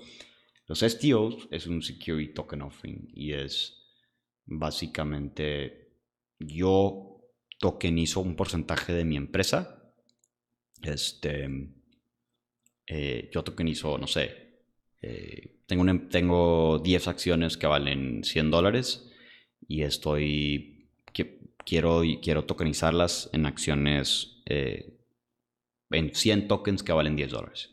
Los 0.68 0.84
STOs 0.84 1.50
es 1.52 1.68
un 1.68 1.82
Security 1.82 2.34
Token 2.34 2.62
Offering 2.62 3.10
y 3.14 3.34
es 3.34 3.78
básicamente 4.46 5.92
yo 6.40 7.20
tokenizo 7.60 8.22
un 8.22 8.36
porcentaje 8.36 8.94
de 8.94 9.04
mi 9.04 9.18
empresa. 9.18 9.81
Este, 10.84 11.48
eh, 12.88 13.30
yo 13.34 13.44
tokenizo, 13.44 13.98
no 13.98 14.08
sé, 14.08 14.64
eh, 15.02 15.62
tengo, 15.66 15.88
em- 15.88 16.10
tengo 16.10 16.80
10 16.80 17.08
acciones 17.08 17.58
que 17.58 17.68
valen 17.68 18.24
100 18.24 18.52
dólares 18.52 19.10
y 19.68 19.84
estoy, 19.84 20.90
quiero, 21.66 22.02
quiero 22.22 22.46
tokenizarlas 22.46 23.30
en 23.34 23.46
acciones, 23.46 24.42
eh, 24.46 24.98
en 25.92 26.16
100 26.16 26.48
tokens 26.48 26.84
que 26.84 26.94
valen 26.94 27.16
10 27.16 27.32
dólares. 27.32 27.72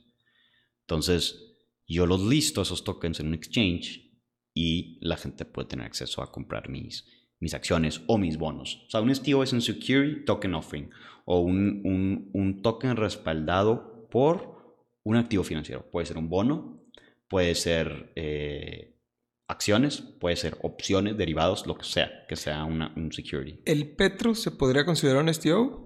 Entonces, 0.83 1.57
yo 1.87 2.07
los 2.07 2.23
listo 2.23 2.63
esos 2.63 2.85
tokens 2.85 3.21
en 3.21 3.29
un 3.29 3.35
exchange 3.35 4.11
y 4.55 4.99
la 5.01 5.17
gente 5.17 5.45
puede 5.45 5.69
tener 5.69 5.87
acceso 5.87 6.23
a 6.23 6.33
comprar 6.33 6.69
mis, 6.69 7.07
mis 7.41 7.55
acciones 7.55 8.03
o 8.07 8.19
mis 8.19 8.37
bonos. 8.39 8.85
O 8.87 8.91
sea, 8.91 9.01
un 9.01 9.15
STO 9.15 9.43
es 9.43 9.53
un 9.53 9.61
Security 9.63 10.25
Token 10.25 10.55
Offering 10.55 10.91
o 11.25 11.41
un, 11.41 11.83
un- 11.85 12.31
un 12.33 12.63
token 12.63 12.97
respaldado 12.97 14.09
por 14.11 14.59
un 15.05 15.17
activo 15.17 15.45
financiero. 15.45 15.89
Puede 15.91 16.07
ser 16.07 16.19
un 16.19 16.29
bono, 16.29 16.83
puede 17.29 17.55
ser 17.55 18.13
eh, 18.17 18.97
acciones, 19.49 20.01
puede 20.01 20.37
ser 20.37 20.59
opciones, 20.63 21.17
derivados, 21.17 21.67
lo 21.67 21.77
que 21.77 21.85
sea, 21.85 22.11
que 22.29 22.37
sea 22.37 22.65
una- 22.65 22.93
un 22.97 23.13
security. 23.13 23.61
¿El 23.65 23.91
Petro 23.95 24.35
se 24.35 24.51
podría 24.51 24.85
considerar 24.85 25.23
un 25.23 25.33
STO? 25.33 25.85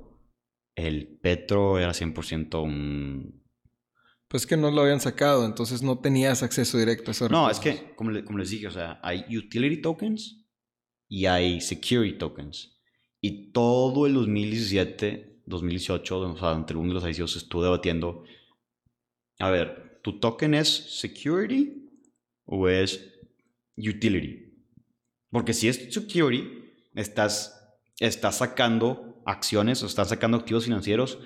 El 0.75 1.19
Petro 1.21 1.79
era 1.79 1.93
100% 1.93 2.63
un... 2.63 3.43
Pues 4.29 4.47
que 4.47 4.57
no 4.57 4.71
lo 4.71 4.81
habían 4.81 5.01
sacado, 5.01 5.45
entonces 5.45 5.83
no 5.83 5.99
tenías 5.99 6.43
acceso 6.43 6.79
directo 6.79 7.11
a 7.11 7.13
esos 7.13 7.31
No, 7.31 7.51
es 7.51 7.61
que, 7.61 7.93
como, 7.95 8.11
le- 8.11 8.25
como 8.25 8.39
les 8.39 8.49
dije, 8.49 8.67
o 8.67 8.71
sea, 8.71 8.99
hay 9.03 9.25
utility 9.37 9.83
tokens 9.83 10.42
y 11.13 11.27
hay 11.27 11.61
security 11.61 12.17
tokens. 12.17 12.81
Y 13.21 13.53
todo 13.53 14.07
el 14.07 14.15
2017, 14.15 15.43
2018, 15.45 16.21
o 16.21 16.37
sea, 16.39 16.53
entre 16.53 16.79
uno 16.79 16.95
de 16.95 17.01
los 17.07 17.19
ICOs 17.19 17.37
estuve 17.37 17.65
debatiendo, 17.65 18.25
a 19.39 19.51
ver, 19.51 20.01
¿tu 20.03 20.19
token 20.19 20.55
es 20.55 20.69
security 20.71 21.91
o 22.47 22.67
es 22.67 23.13
utility? 23.77 24.55
Porque 25.31 25.53
si 25.53 25.69
es 25.69 25.93
security, 25.93 26.49
estás, 26.95 27.63
estás 28.01 28.39
sacando 28.39 29.23
acciones 29.27 29.83
estás 29.83 30.09
sacando 30.09 30.39
activos 30.39 30.65
financieros 30.65 31.19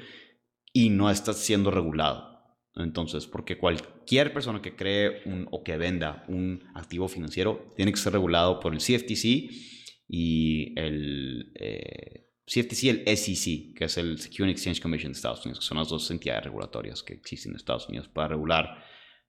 y 0.72 0.90
no 0.90 1.11
estás 1.11 1.38
siendo 1.38 1.70
regulado. 1.70 2.42
Entonces, 2.75 3.29
porque 3.29 3.57
cualquier 3.57 4.33
persona 4.33 4.61
que 4.61 4.75
cree 4.75 5.22
un- 5.27 5.46
o 5.53 5.62
que 5.62 5.77
venda 5.77 6.25
un 6.27 6.64
activo 6.75 7.07
financiero 7.07 7.72
tiene 7.77 7.92
que 7.92 7.99
ser 7.99 8.14
regulado 8.14 8.59
por 8.59 8.75
el 8.75 8.81
CFTC 8.81 9.75
y 10.08 10.78
el 10.78 11.52
eh, 11.56 12.30
CFTC 12.46 12.82
y 12.84 12.88
el 12.90 13.16
SEC, 13.16 13.74
que 13.76 13.84
es 13.86 13.98
el 13.98 14.18
Security 14.18 14.52
Exchange 14.52 14.80
Commission 14.80 15.12
de 15.12 15.16
Estados 15.16 15.44
Unidos, 15.44 15.60
que 15.60 15.66
son 15.66 15.78
las 15.78 15.88
dos 15.88 16.10
entidades 16.10 16.44
regulatorias 16.44 17.02
que 17.02 17.14
existen 17.14 17.52
en 17.52 17.56
Estados 17.56 17.88
Unidos 17.88 18.08
para 18.08 18.28
regular 18.28 18.84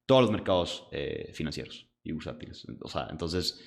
todos 0.05 0.21
los 0.21 0.31
mercados 0.31 0.87
eh, 0.91 1.31
financieros 1.33 1.89
y 2.03 2.11
bursátiles. 2.11 2.65
O 2.81 2.87
sea, 2.89 3.07
entonces, 3.09 3.59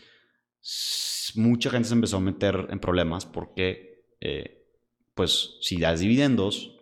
mucha 1.34 1.70
gente 1.70 1.88
se 1.88 1.94
empezó 1.94 2.16
a 2.18 2.20
meter 2.20 2.68
en 2.70 2.78
problemas 2.80 3.26
porque, 3.26 4.04
eh, 4.20 4.66
pues, 5.14 5.58
si 5.60 5.78
das 5.78 6.00
dividendos, 6.00 6.76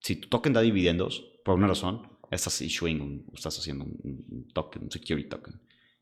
si 0.00 0.16
tu 0.16 0.28
token 0.28 0.52
da 0.52 0.60
dividendos, 0.60 1.32
por 1.44 1.54
una 1.56 1.66
razón, 1.66 2.18
estás 2.30 2.60
issuing, 2.62 3.00
un- 3.00 3.26
estás 3.34 3.58
haciendo 3.58 3.84
un, 3.84 4.24
un 4.30 4.48
token, 4.52 4.84
un 4.84 4.90
security 4.90 5.28
token, 5.28 5.60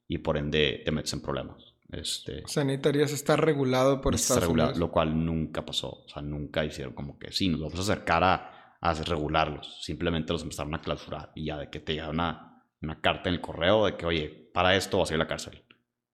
y 0.08 0.18
por 0.18 0.37
ende 0.37 0.82
te 0.84 0.90
metes 0.92 1.12
en 1.14 1.22
problemas. 1.22 1.73
Este, 1.94 2.42
O 2.44 2.48
sea, 2.48 2.64
necesitarías 2.64 3.12
estar 3.12 3.44
regulado 3.44 4.00
por 4.00 4.14
Estados 4.14 4.42
regulado, 4.42 4.70
Unidos. 4.70 4.80
lo 4.80 4.90
cual 4.92 5.24
nunca 5.24 5.64
pasó. 5.64 6.04
O 6.04 6.09
sea, 6.09 6.22
nunca 6.22 6.64
hicieron 6.64 6.94
como 6.94 7.18
que 7.18 7.30
sí, 7.33 7.48
nos 7.48 7.61
vamos 7.61 7.78
a 7.78 7.83
acercar 7.83 8.24
a, 8.24 8.76
a 8.80 8.94
regularlos. 8.94 9.78
Simplemente 9.83 10.33
los 10.33 10.42
empezaron 10.42 10.74
a 10.74 10.80
clausurar 10.80 11.30
y 11.35 11.46
ya 11.46 11.59
de 11.59 11.70
que 11.70 11.80
te 11.80 11.94
llega 11.94 12.11
una, 12.11 12.64
una 12.83 13.00
carta 13.00 13.28
en 13.28 13.37
el 13.37 13.40
correo 13.40 13.87
de 13.87 13.96
que, 13.96 14.07
oye, 14.07 14.28
para 14.52 14.74
esto 14.76 14.98
vas 14.98 15.11
a 15.11 15.14
ir 15.14 15.20
a 15.20 15.24
la 15.24 15.28
cárcel. 15.28 15.62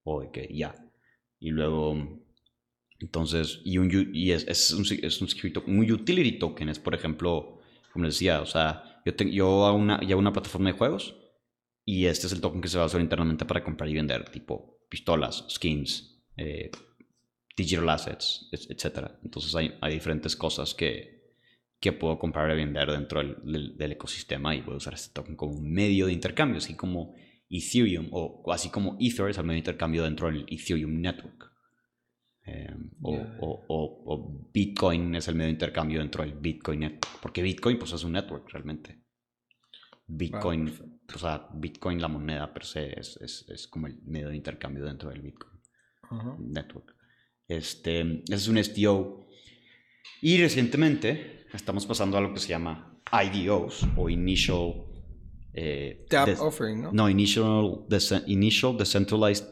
O 0.04 0.20
de 0.20 0.30
que 0.30 0.48
ya. 0.54 0.74
Y 1.38 1.50
luego, 1.50 1.96
entonces, 2.98 3.60
y, 3.64 3.78
un, 3.78 3.90
y 4.12 4.32
es, 4.32 4.46
es 4.46 4.72
un, 4.72 4.84
es 5.02 5.20
un, 5.22 5.28
un 5.66 5.90
utility 5.92 6.38
token, 6.38 6.68
es 6.68 6.78
por 6.78 6.94
ejemplo, 6.94 7.58
como 7.92 8.04
les 8.04 8.14
decía, 8.14 8.42
o 8.42 8.46
sea, 8.46 9.00
yo, 9.06 9.14
te- 9.14 9.30
yo 9.30 9.66
hago 9.66 9.76
una, 9.78 10.00
llevo 10.00 10.20
una 10.20 10.32
plataforma 10.32 10.70
de 10.70 10.76
juegos 10.76 11.16
y 11.86 12.06
este 12.06 12.26
es 12.26 12.32
el 12.34 12.40
token 12.42 12.60
que 12.60 12.68
se 12.68 12.76
va 12.76 12.84
a 12.84 12.86
usar 12.86 13.00
internamente 13.00 13.46
para 13.46 13.64
comprar 13.64 13.88
y 13.88 13.94
vender, 13.94 14.28
tipo 14.30 14.78
pistolas, 14.90 15.46
skins, 15.48 16.20
eh, 16.37 16.70
digital 17.57 17.88
assets, 17.88 18.48
et- 18.53 18.70
etcétera. 18.70 19.18
Entonces 19.24 19.55
hay, 19.55 19.72
hay 19.81 19.94
diferentes 19.94 20.37
cosas 20.37 20.74
que, 20.74 21.35
que 21.81 21.92
puedo 21.92 22.18
comprar 22.18 22.50
y 22.50 22.57
vender 22.57 22.90
dentro 22.90 23.20
del, 23.20 23.37
del- 23.44 23.76
del 23.79 23.92
ecosistema 23.92 24.55
y 24.55 24.61
a 24.61 24.70
usar 24.70 24.92
este 24.94 25.14
token 25.14 25.37
como 25.37 25.53
un 25.53 25.72
medio 25.72 26.07
de 26.07 26.12
intercambio, 26.12 26.59
así 26.59 26.74
como 26.74 27.14
Ethereum 27.48 28.09
o 28.12 28.53
así 28.53 28.68
como 28.70 28.96
Ether 29.00 29.31
es 29.31 29.38
el 29.38 29.44
medio 29.44 29.55
de 29.55 29.59
intercambio 29.61 30.05
dentro 30.05 30.26
del 30.31 30.44
Ethereum 30.48 31.00
Network. 31.00 31.50
Eh, 32.46 32.74
o, 33.03 33.14
o- 33.40 33.64
o- 33.68 34.03
o 34.14 34.50
Bitcoin 34.53 35.14
es 35.14 35.29
el 35.29 35.35
medio 35.35 35.46
de 35.48 35.53
intercambio 35.53 35.98
dentro 36.00 36.24
del 36.24 36.33
Bitcoin 36.35 36.81
Network, 36.81 37.20
porque 37.20 37.42
Bitcoin 37.42 37.79
pues 37.79 37.92
es 37.92 38.03
un 38.05 38.12
network 38.12 38.48
realmente. 38.50 38.99
Bitcoin, 40.12 40.72
o 41.14 41.18
sea, 41.18 41.48
Bitcoin 41.54 42.00
la 42.00 42.08
moneda 42.08 42.52
per 42.52 42.64
se 42.64 42.98
es, 42.98 43.16
es, 43.20 43.44
es 43.48 43.66
como 43.68 43.86
el 43.86 44.00
medio 44.04 44.28
de 44.28 44.36
intercambio 44.36 44.84
dentro 44.84 45.10
del 45.10 45.22
Bitcoin. 45.22 45.50
Network. 46.38 46.94
Este, 47.46 48.00
ese 48.24 48.34
es 48.34 48.48
un 48.48 48.62
STO. 48.62 49.26
Y 50.22 50.38
recientemente 50.38 51.46
estamos 51.52 51.86
pasando 51.86 52.16
a 52.16 52.20
lo 52.20 52.32
que 52.34 52.40
se 52.40 52.48
llama 52.48 53.00
IDOs 53.12 53.86
o 53.96 54.08
Initial... 54.08 54.74
eh, 55.52 56.06
Tap 56.08 56.28
offering, 56.40 56.82
¿no? 56.82 56.92
No, 56.92 57.08
Initial, 57.08 57.84
Dece- 57.88 58.24
Initial 58.26 58.76
Decentralized 58.76 59.46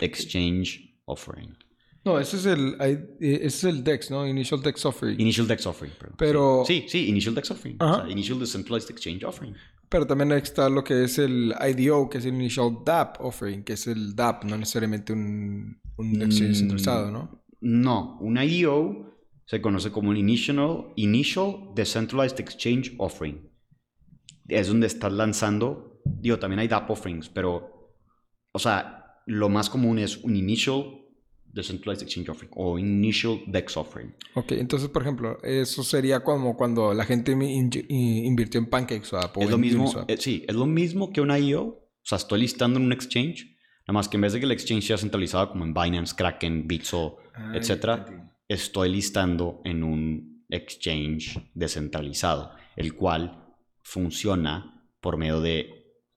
Exchange 0.00 1.00
Offering. 1.06 1.56
No, 2.04 2.18
ese 2.18 2.36
es 2.36 2.46
el, 2.46 2.76
eh, 2.80 3.16
ese 3.20 3.46
es 3.46 3.64
el 3.64 3.82
DEX, 3.82 4.10
¿no? 4.10 4.26
Initial 4.26 4.60
DEX 4.62 4.84
offering. 4.84 5.18
Initial 5.20 5.46
Dex 5.48 5.66
Offering. 5.66 5.94
perdón. 5.98 6.16
Pero- 6.18 6.64
Sí, 6.66 6.84
sí, 6.88 7.08
Initial 7.08 7.34
Dex 7.34 7.50
Offering. 7.50 7.76
O 7.80 7.94
sea, 7.96 8.10
Initial 8.10 8.38
Decentralized 8.38 8.90
Exchange 8.90 9.24
Offering. 9.24 9.54
Pero 9.94 10.08
también 10.08 10.32
está 10.32 10.68
lo 10.68 10.82
que 10.82 11.04
es 11.04 11.20
el 11.20 11.54
IDO, 11.68 12.10
que 12.10 12.18
es 12.18 12.24
el 12.24 12.34
Initial 12.34 12.78
DApp 12.84 13.20
offering, 13.20 13.62
que 13.62 13.74
es 13.74 13.86
el 13.86 14.16
DApp, 14.16 14.42
no 14.42 14.58
necesariamente 14.58 15.12
un, 15.12 15.80
un 15.96 16.20
exchange 16.20 16.50
Mm. 16.50 16.54
centralizado, 16.58 17.12
¿no? 17.12 17.44
No, 17.60 18.18
un 18.20 18.36
IDO 18.36 19.14
se 19.46 19.62
conoce 19.62 19.92
como 19.92 20.10
un 20.10 20.16
Initial, 20.16 20.86
Initial 20.96 21.68
Decentralized 21.76 22.40
Exchange 22.40 22.96
Offering. 22.98 23.48
Es 24.48 24.66
donde 24.66 24.88
estás 24.88 25.12
lanzando, 25.12 26.00
digo, 26.04 26.40
también 26.40 26.58
hay 26.58 26.66
DApp 26.66 26.90
offerings, 26.90 27.28
pero, 27.28 27.94
o 28.50 28.58
sea, 28.58 29.20
lo 29.26 29.48
más 29.48 29.70
común 29.70 30.00
es 30.00 30.16
un 30.24 30.34
Initial 30.34 31.03
Decentralized 31.54 32.02
Exchange 32.02 32.28
Offering 32.30 32.50
o 32.56 32.78
Initial 32.78 33.40
DEX 33.46 33.76
Offering. 33.76 34.14
Ok, 34.34 34.52
entonces, 34.52 34.88
por 34.88 35.02
ejemplo, 35.02 35.38
eso 35.42 35.82
sería 35.82 36.20
como 36.20 36.56
cuando 36.56 36.92
la 36.92 37.04
gente 37.04 37.32
invirtió 37.32 38.58
en 38.58 38.66
PancakeSwap 38.66 39.36
o 39.36 39.42
Es 39.42 39.50
lo 39.50 39.58
mismo, 39.58 40.04
eh, 40.08 40.16
sí, 40.18 40.44
es 40.48 40.54
lo 40.54 40.66
mismo 40.66 41.12
que 41.12 41.20
un 41.20 41.30
IEO. 41.30 41.62
O 41.62 42.06
sea, 42.06 42.16
estoy 42.16 42.40
listando 42.40 42.78
en 42.78 42.86
un 42.86 42.92
exchange. 42.92 43.56
Nada 43.86 43.94
más 43.94 44.08
que 44.08 44.16
en 44.16 44.22
vez 44.22 44.32
de 44.32 44.40
que 44.40 44.46
el 44.46 44.52
exchange 44.52 44.86
sea 44.86 44.98
centralizado 44.98 45.50
como 45.50 45.64
en 45.64 45.74
Binance, 45.74 46.14
Kraken, 46.16 46.66
Bitso, 46.66 47.18
Ah, 47.34 47.52
etcétera, 47.54 48.32
estoy 48.46 48.90
listando 48.90 49.60
en 49.64 49.82
un 49.82 50.44
exchange 50.48 51.40
descentralizado, 51.54 52.52
el 52.76 52.94
cual 52.94 53.56
funciona 53.82 54.88
por 55.00 55.16
medio 55.16 55.40
de 55.40 55.68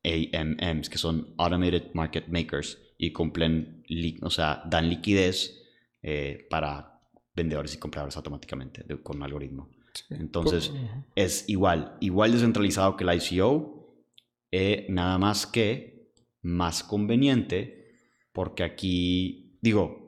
AMMs, 0.04 0.90
que 0.90 0.98
son 0.98 1.34
Automated 1.38 1.92
Market 1.94 2.28
Makers, 2.28 2.78
y 3.00 3.12
cumplen, 3.12 3.77
o 4.22 4.30
sea, 4.30 4.62
dan 4.66 4.90
liquidez 4.90 5.64
eh, 6.02 6.48
para 6.50 7.00
vendedores 7.36 7.74
y 7.74 7.78
compradores 7.78 8.16
automáticamente 8.18 8.84
de- 8.84 9.02
con 9.02 9.18
un 9.18 9.24
algoritmo. 9.24 9.70
Sí. 9.94 10.04
Entonces, 10.12 10.72
es 11.16 11.46
igual, 11.50 11.98
igual 12.02 12.32
descentralizado 12.32 12.96
que 12.96 13.04
el 13.04 13.14
ICO, 13.22 13.96
eh, 14.52 14.86
nada 14.90 15.18
más 15.18 15.46
que 15.48 16.12
más 16.44 16.84
conveniente, 16.84 18.00
porque 18.32 18.64
aquí, 18.64 19.58
digo, 19.62 20.06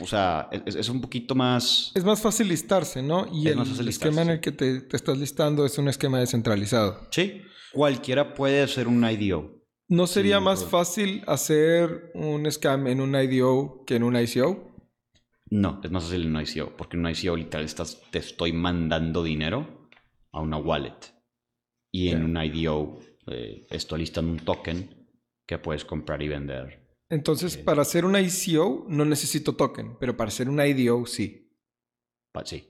o 0.00 0.06
sea, 0.06 0.48
es, 0.66 0.74
es 0.76 0.88
un 0.88 1.00
poquito 1.00 1.34
más... 1.34 1.92
Es 1.94 2.04
más 2.04 2.20
fácil 2.20 2.48
listarse, 2.48 3.02
¿no? 3.02 3.26
Y 3.32 3.46
Es 3.46 3.52
el 3.52 3.58
más 3.58 3.68
fácil 3.68 3.88
esquema 3.88 4.22
en 4.22 4.30
el 4.30 4.40
que 4.40 4.52
te, 4.52 4.80
te 4.82 4.96
estás 4.96 5.16
listando 5.18 5.64
es 5.64 5.78
un 5.78 5.88
esquema 5.88 6.18
descentralizado. 6.20 7.08
Sí, 7.10 7.42
cualquiera 7.72 8.34
puede 8.34 8.62
hacer 8.62 8.86
un 8.88 9.04
IDO. 9.08 9.59
¿No 9.90 10.06
sería 10.06 10.40
Sí, 10.40 10.40
más 10.40 10.64
pues. 10.64 10.70
fácil 10.70 11.22
hacer 11.26 12.12
un 12.14 12.50
scam 12.50 12.86
en 12.86 13.02
un 13.02 13.14
IDO 13.14 13.84
que 13.86 13.96
en 13.96 14.04
un 14.04 14.16
ICO? 14.16 14.70
No, 15.50 15.80
es 15.84 15.90
más 15.90 16.04
fácil 16.04 16.22
en 16.22 16.34
un 16.36 16.42
ICO, 16.42 16.76
porque 16.76 16.96
en 16.96 17.04
un 17.04 17.10
ICO 17.12 17.36
literal 17.36 17.64
estás, 17.66 18.00
te 18.10 18.18
estoy 18.20 18.52
mandando 18.52 19.22
dinero 19.22 19.88
a 20.32 20.40
una 20.40 20.56
wallet. 20.56 20.98
Y 21.92 22.08
en 22.10 22.24
un 22.24 22.36
IDO 22.42 22.98
eh, 23.28 23.66
estoy 23.70 24.00
listando 24.00 24.32
un 24.32 24.40
token 24.40 25.08
que 25.46 25.58
puedes 25.58 25.84
comprar 25.84 26.22
y 26.22 26.28
vender. 26.28 26.80
Entonces, 27.10 27.58
para 27.58 27.82
hacer 27.82 28.04
un 28.06 28.16
ICO 28.16 28.86
no 28.88 29.04
necesito 29.04 29.54
token, 29.54 29.96
pero 29.98 30.16
para 30.16 30.28
hacer 30.28 30.48
un 30.48 30.60
IDO 30.64 31.04
sí. 31.06 31.50
Pa- 32.32 32.44
Sí. 32.44 32.64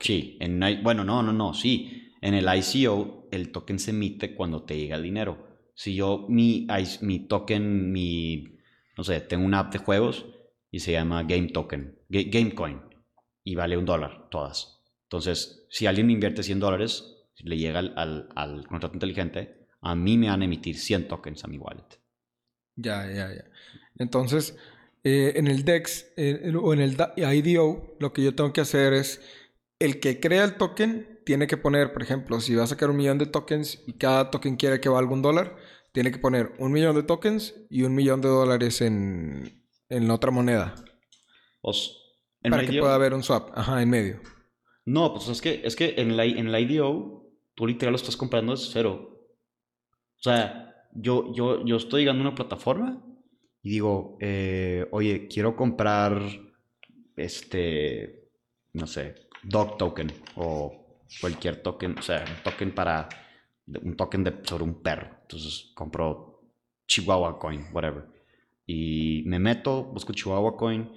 Sí, 0.00 0.36
en, 0.40 0.60
bueno, 0.82 1.04
no, 1.04 1.22
no, 1.22 1.32
no, 1.32 1.54
sí. 1.54 2.12
En 2.20 2.34
el 2.34 2.46
ICO 2.56 3.28
el 3.32 3.52
token 3.52 3.78
se 3.78 3.90
emite 3.92 4.34
cuando 4.34 4.64
te 4.64 4.76
llega 4.78 4.96
el 4.96 5.02
dinero. 5.04 5.47
Si 5.78 5.94
yo, 5.94 6.26
mi, 6.28 6.66
mi 7.02 7.20
token, 7.20 7.92
mi, 7.92 8.58
no 8.96 9.04
sé, 9.04 9.20
tengo 9.20 9.44
una 9.46 9.60
app 9.60 9.72
de 9.72 9.78
juegos 9.78 10.26
y 10.72 10.80
se 10.80 10.90
llama 10.90 11.22
Game 11.22 11.48
Token, 11.50 11.96
Ga- 12.08 12.28
Gamecoin, 12.32 12.80
y 13.44 13.54
vale 13.54 13.76
un 13.76 13.84
dólar 13.84 14.28
todas. 14.28 14.82
Entonces, 15.04 15.66
si 15.70 15.86
alguien 15.86 16.10
invierte 16.10 16.42
100 16.42 16.58
dólares, 16.58 17.14
le 17.44 17.56
llega 17.56 17.78
al, 17.78 18.28
al, 18.34 18.66
contrato 18.66 18.96
inteligente, 18.96 19.66
a 19.80 19.94
mí 19.94 20.18
me 20.18 20.28
van 20.28 20.42
a 20.42 20.46
emitir 20.46 20.76
100 20.76 21.06
tokens 21.06 21.44
a 21.44 21.46
mi 21.46 21.58
wallet. 21.58 21.86
Ya, 22.74 23.06
ya, 23.06 23.32
ya. 23.32 23.44
Entonces, 23.98 24.56
eh, 25.04 25.34
en 25.36 25.46
el 25.46 25.64
DEX 25.64 26.06
eh, 26.16 26.52
o 26.60 26.72
en 26.72 26.80
el 26.80 26.96
IDO, 27.16 27.96
lo 28.00 28.12
que 28.12 28.24
yo 28.24 28.34
tengo 28.34 28.52
que 28.52 28.62
hacer 28.62 28.94
es, 28.94 29.20
el 29.78 30.00
que 30.00 30.18
crea 30.18 30.42
el 30.42 30.56
token 30.56 31.17
tiene 31.28 31.46
que 31.46 31.58
poner, 31.58 31.92
por 31.92 32.02
ejemplo, 32.02 32.40
si 32.40 32.54
va 32.54 32.64
a 32.64 32.66
sacar 32.66 32.88
un 32.88 32.96
millón 32.96 33.18
de 33.18 33.26
tokens 33.26 33.84
y 33.86 33.98
cada 33.98 34.30
token 34.30 34.56
quiere 34.56 34.80
que 34.80 34.88
valga 34.88 35.12
un 35.12 35.20
dólar, 35.20 35.58
tiene 35.92 36.10
que 36.10 36.16
poner 36.16 36.52
un 36.58 36.72
millón 36.72 36.96
de 36.96 37.02
tokens 37.02 37.54
y 37.68 37.82
un 37.82 37.94
millón 37.94 38.22
de 38.22 38.28
dólares 38.28 38.80
en, 38.80 39.62
en 39.90 40.08
la 40.08 40.14
otra 40.14 40.30
moneda. 40.30 40.74
En 42.40 42.50
para 42.50 42.64
que 42.64 42.78
pueda 42.80 42.94
haber 42.94 43.12
un 43.12 43.22
swap, 43.22 43.50
ajá, 43.54 43.82
en 43.82 43.90
medio. 43.90 44.22
No, 44.86 45.12
pues 45.12 45.28
es 45.28 45.42
que, 45.42 45.60
es 45.64 45.76
que 45.76 45.96
en, 45.98 46.16
la, 46.16 46.24
en 46.24 46.48
el 46.48 46.70
IDO, 46.70 47.30
tú 47.54 47.66
literal 47.66 47.92
lo 47.92 47.96
estás 47.96 48.16
comprando 48.16 48.52
desde 48.52 48.72
cero. 48.72 49.28
O 50.16 50.22
sea, 50.22 50.86
yo, 50.94 51.34
yo, 51.34 51.62
yo 51.62 51.76
estoy 51.76 52.04
llegando 52.04 52.24
a 52.24 52.28
una 52.28 52.36
plataforma 52.36 53.04
y 53.62 53.72
digo, 53.72 54.16
eh, 54.22 54.86
oye, 54.92 55.28
quiero 55.28 55.54
comprar 55.56 56.22
este, 57.16 58.30
no 58.72 58.86
sé, 58.86 59.28
dog 59.42 59.76
token 59.76 60.10
o 60.34 60.87
cualquier 61.20 61.62
token, 61.62 61.98
o 61.98 62.02
sea, 62.02 62.24
un 62.26 62.42
token 62.42 62.74
para, 62.74 63.08
un 63.82 63.96
token 63.96 64.24
de, 64.24 64.34
sobre 64.44 64.64
un 64.64 64.82
perro. 64.82 65.08
Entonces 65.22 65.72
compro 65.74 66.42
Chihuahua 66.86 67.38
Coin, 67.38 67.66
whatever. 67.72 68.06
Y 68.66 69.22
me 69.26 69.38
meto, 69.38 69.84
busco 69.84 70.12
Chihuahua 70.12 70.56
Coin 70.56 70.90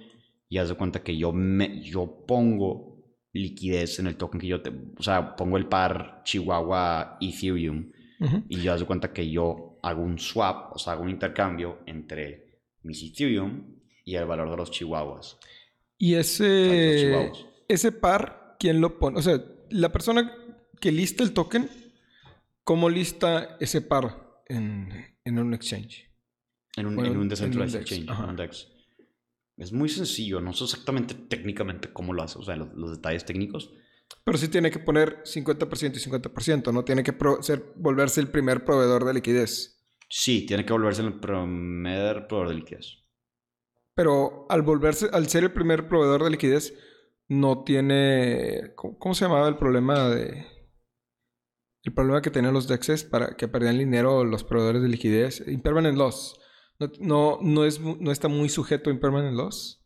y 0.48 0.58
haz 0.58 0.68
de 0.68 0.74
cuenta 0.74 1.02
que 1.02 1.16
yo, 1.16 1.32
me, 1.32 1.82
yo 1.82 2.24
pongo 2.26 2.98
liquidez 3.32 3.98
en 3.98 4.08
el 4.08 4.16
token 4.16 4.40
que 4.40 4.46
yo 4.46 4.60
te, 4.60 4.70
o 4.98 5.02
sea, 5.02 5.34
pongo 5.36 5.56
el 5.56 5.66
par 5.66 6.20
Chihuahua 6.24 7.16
Ethereum 7.20 7.90
Ujú. 8.20 8.42
y 8.48 8.60
yo 8.60 8.72
haz 8.74 8.80
de 8.80 8.86
cuenta 8.86 9.12
que 9.12 9.30
yo 9.30 9.78
hago 9.82 10.02
un 10.02 10.18
swap, 10.18 10.74
o 10.74 10.78
sea, 10.78 10.92
hago 10.92 11.02
un 11.02 11.10
intercambio 11.10 11.78
entre 11.86 12.60
mis 12.82 13.02
Ethereum 13.02 13.80
y 14.04 14.14
el 14.14 14.26
valor 14.26 14.50
de 14.50 14.56
los 14.56 14.70
Chihuahuas. 14.70 15.38
Y 15.98 16.14
ese, 16.14 16.96
chihuahuas. 16.98 17.46
ese 17.68 17.92
par, 17.92 18.56
¿quién 18.58 18.80
lo 18.80 18.98
pone? 18.98 19.18
O 19.18 19.22
sea, 19.22 19.40
la 19.72 19.92
persona 19.92 20.32
que 20.80 20.92
lista 20.92 21.24
el 21.24 21.32
token, 21.32 21.68
¿cómo 22.64 22.88
lista 22.88 23.56
ese 23.60 23.80
par 23.80 24.42
en, 24.46 25.16
en 25.24 25.38
un 25.38 25.54
exchange? 25.54 26.10
En 26.76 26.86
un, 26.86 26.96
Bueno, 26.96 27.12
en 27.12 27.18
un 27.18 27.28
decentralized 27.28 27.80
exchange, 27.80 28.08
ajá. 28.08 28.24
en 28.24 28.30
un 28.30 28.36
DEX. 28.36 28.68
Es 29.58 29.72
muy 29.72 29.88
sencillo, 29.88 30.40
no 30.40 30.52
sé 30.54 30.64
exactamente 30.64 31.14
técnicamente 31.14 31.92
cómo 31.92 32.14
lo 32.14 32.22
hace, 32.22 32.38
o 32.38 32.42
sea, 32.42 32.56
los, 32.56 32.72
los 32.74 32.90
detalles 32.92 33.24
técnicos. 33.24 33.70
Pero 34.24 34.38
sí 34.38 34.48
tiene 34.48 34.70
que 34.70 34.78
poner 34.78 35.22
50% 35.24 35.96
y 35.96 36.10
50%, 36.10 36.72
¿no? 36.72 36.84
Tiene 36.84 37.02
que 37.02 37.14
ser, 37.40 37.72
volverse 37.76 38.20
el 38.20 38.28
primer 38.28 38.64
proveedor 38.64 39.04
de 39.04 39.14
liquidez. 39.14 39.80
Sí, 40.08 40.46
tiene 40.46 40.64
que 40.64 40.72
volverse 40.72 41.02
el 41.02 41.18
primer 41.18 42.26
proveedor 42.28 42.48
de 42.48 42.54
liquidez. 42.54 42.98
Pero 43.94 44.46
al 44.48 44.62
volverse, 44.62 45.08
al 45.12 45.28
ser 45.28 45.44
el 45.44 45.52
primer 45.52 45.88
proveedor 45.88 46.24
de 46.24 46.30
liquidez, 46.30 46.74
no 47.28 47.64
tiene. 47.64 48.74
¿Cómo, 48.76 49.14
se 49.14 49.24
llamaba 49.24 49.48
el 49.48 49.56
problema 49.56 50.08
de. 50.08 50.46
El 51.84 51.92
problema 51.92 52.22
que 52.22 52.30
tenían 52.30 52.54
los 52.54 52.68
DEXs 52.68 53.04
para 53.04 53.36
que 53.36 53.48
perdían 53.48 53.78
dinero 53.78 54.24
los 54.24 54.44
proveedores 54.44 54.82
de 54.82 54.88
liquidez. 54.88 55.46
Impermanent 55.46 55.96
loss. 55.96 56.38
No, 57.00 57.38
no, 57.40 57.64
es, 57.64 57.80
no 57.80 58.10
está 58.12 58.28
muy 58.28 58.48
sujeto 58.48 58.90
a 58.90 58.92
impermanent 58.92 59.36
loss. 59.36 59.84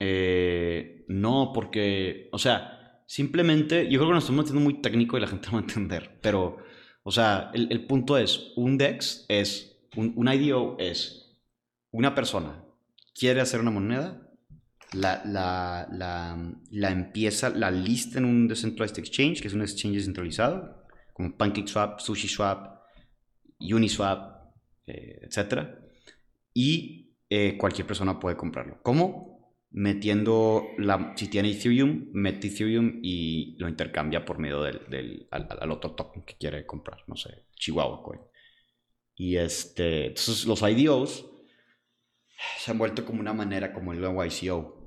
Eh, 0.00 1.04
no, 1.08 1.52
porque, 1.54 2.28
o 2.32 2.38
sea, 2.38 3.04
simplemente, 3.06 3.84
yo 3.90 3.98
creo 3.98 4.08
que 4.08 4.14
nos 4.14 4.24
estamos 4.24 4.44
metiendo 4.44 4.64
muy 4.64 4.80
técnico 4.80 5.16
y 5.16 5.20
la 5.20 5.26
gente 5.26 5.46
no 5.52 5.54
va 5.54 5.58
a 5.58 5.62
entender, 5.62 6.18
pero, 6.22 6.56
o 7.02 7.10
sea, 7.10 7.50
el, 7.52 7.70
el 7.70 7.86
punto 7.86 8.16
es, 8.16 8.52
un 8.56 8.78
DEX 8.78 9.26
es, 9.28 9.86
un, 9.96 10.14
un 10.16 10.28
IDO 10.32 10.76
es, 10.78 11.38
una 11.90 12.14
persona 12.14 12.64
quiere 13.14 13.40
hacer 13.42 13.60
una 13.60 13.70
moneda, 13.70 14.29
la, 14.92 15.22
la, 15.24 15.88
la, 15.92 16.52
la 16.70 16.90
empieza, 16.90 17.50
la 17.50 17.70
lista 17.70 18.18
en 18.18 18.24
un 18.24 18.48
decentralized 18.48 18.98
exchange, 18.98 19.40
que 19.40 19.48
es 19.48 19.54
un 19.54 19.62
exchange 19.62 19.96
descentralizado, 19.96 20.84
como 21.12 21.36
PancakeSwap, 21.36 22.00
SushiSwap, 22.00 22.80
Uniswap, 23.60 24.54
eh, 24.86 25.20
etc. 25.22 25.68
Y 26.54 27.14
eh, 27.28 27.56
cualquier 27.58 27.86
persona 27.86 28.18
puede 28.18 28.36
comprarlo. 28.36 28.80
¿Cómo? 28.82 29.54
Metiendo, 29.72 30.64
la, 30.78 31.12
si 31.16 31.28
tiene 31.28 31.52
Ethereum, 31.52 32.08
mete 32.12 32.48
Ethereum 32.48 32.98
y 33.02 33.56
lo 33.58 33.68
intercambia 33.68 34.24
por 34.24 34.38
medio 34.38 34.62
del, 34.62 34.80
del- 34.88 35.28
al, 35.30 35.70
otro 35.70 35.92
token 35.94 36.22
que 36.24 36.34
quiere 36.36 36.66
comprar, 36.66 37.04
no 37.06 37.14
sé, 37.14 37.46
Chihuahua 37.54 38.02
Coin. 38.02 38.20
Y 39.14 39.36
este, 39.36 40.06
entonces 40.06 40.46
los 40.46 40.62
IDOs 40.62 41.26
se 42.58 42.70
han 42.70 42.78
vuelto 42.78 43.04
como 43.04 43.20
una 43.20 43.32
manera, 43.34 43.72
como 43.72 43.92
el 43.92 44.00
YCO, 44.02 44.79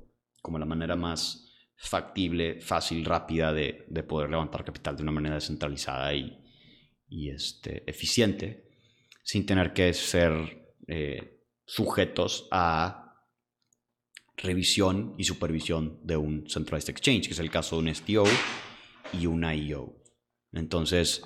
como 0.44 0.58
la 0.58 0.66
manera 0.66 0.94
más 0.94 1.50
factible, 1.74 2.60
fácil, 2.60 3.02
rápida 3.02 3.50
de, 3.54 3.86
de 3.88 4.02
poder 4.02 4.28
levantar 4.28 4.62
capital 4.62 4.94
de 4.94 5.02
una 5.02 5.10
manera 5.10 5.36
descentralizada 5.36 6.12
y, 6.12 6.38
este, 7.30 7.82
eficiente, 7.90 8.68
sin 9.22 9.46
tener 9.46 9.72
que 9.72 9.94
ser 9.94 10.74
eh, 10.86 11.40
sujetos 11.64 12.46
a 12.50 13.24
revisión 14.36 15.14
y 15.16 15.24
supervisión 15.24 15.98
de 16.02 16.18
un 16.18 16.44
centralized 16.46 16.90
exchange, 16.90 17.28
que 17.28 17.32
es 17.32 17.38
el 17.38 17.50
caso 17.50 17.76
de 17.76 17.88
un 17.88 17.94
STO 17.94 18.24
y 19.14 19.24
un 19.24 19.44
IEO. 19.44 19.96
Entonces, 20.52 21.22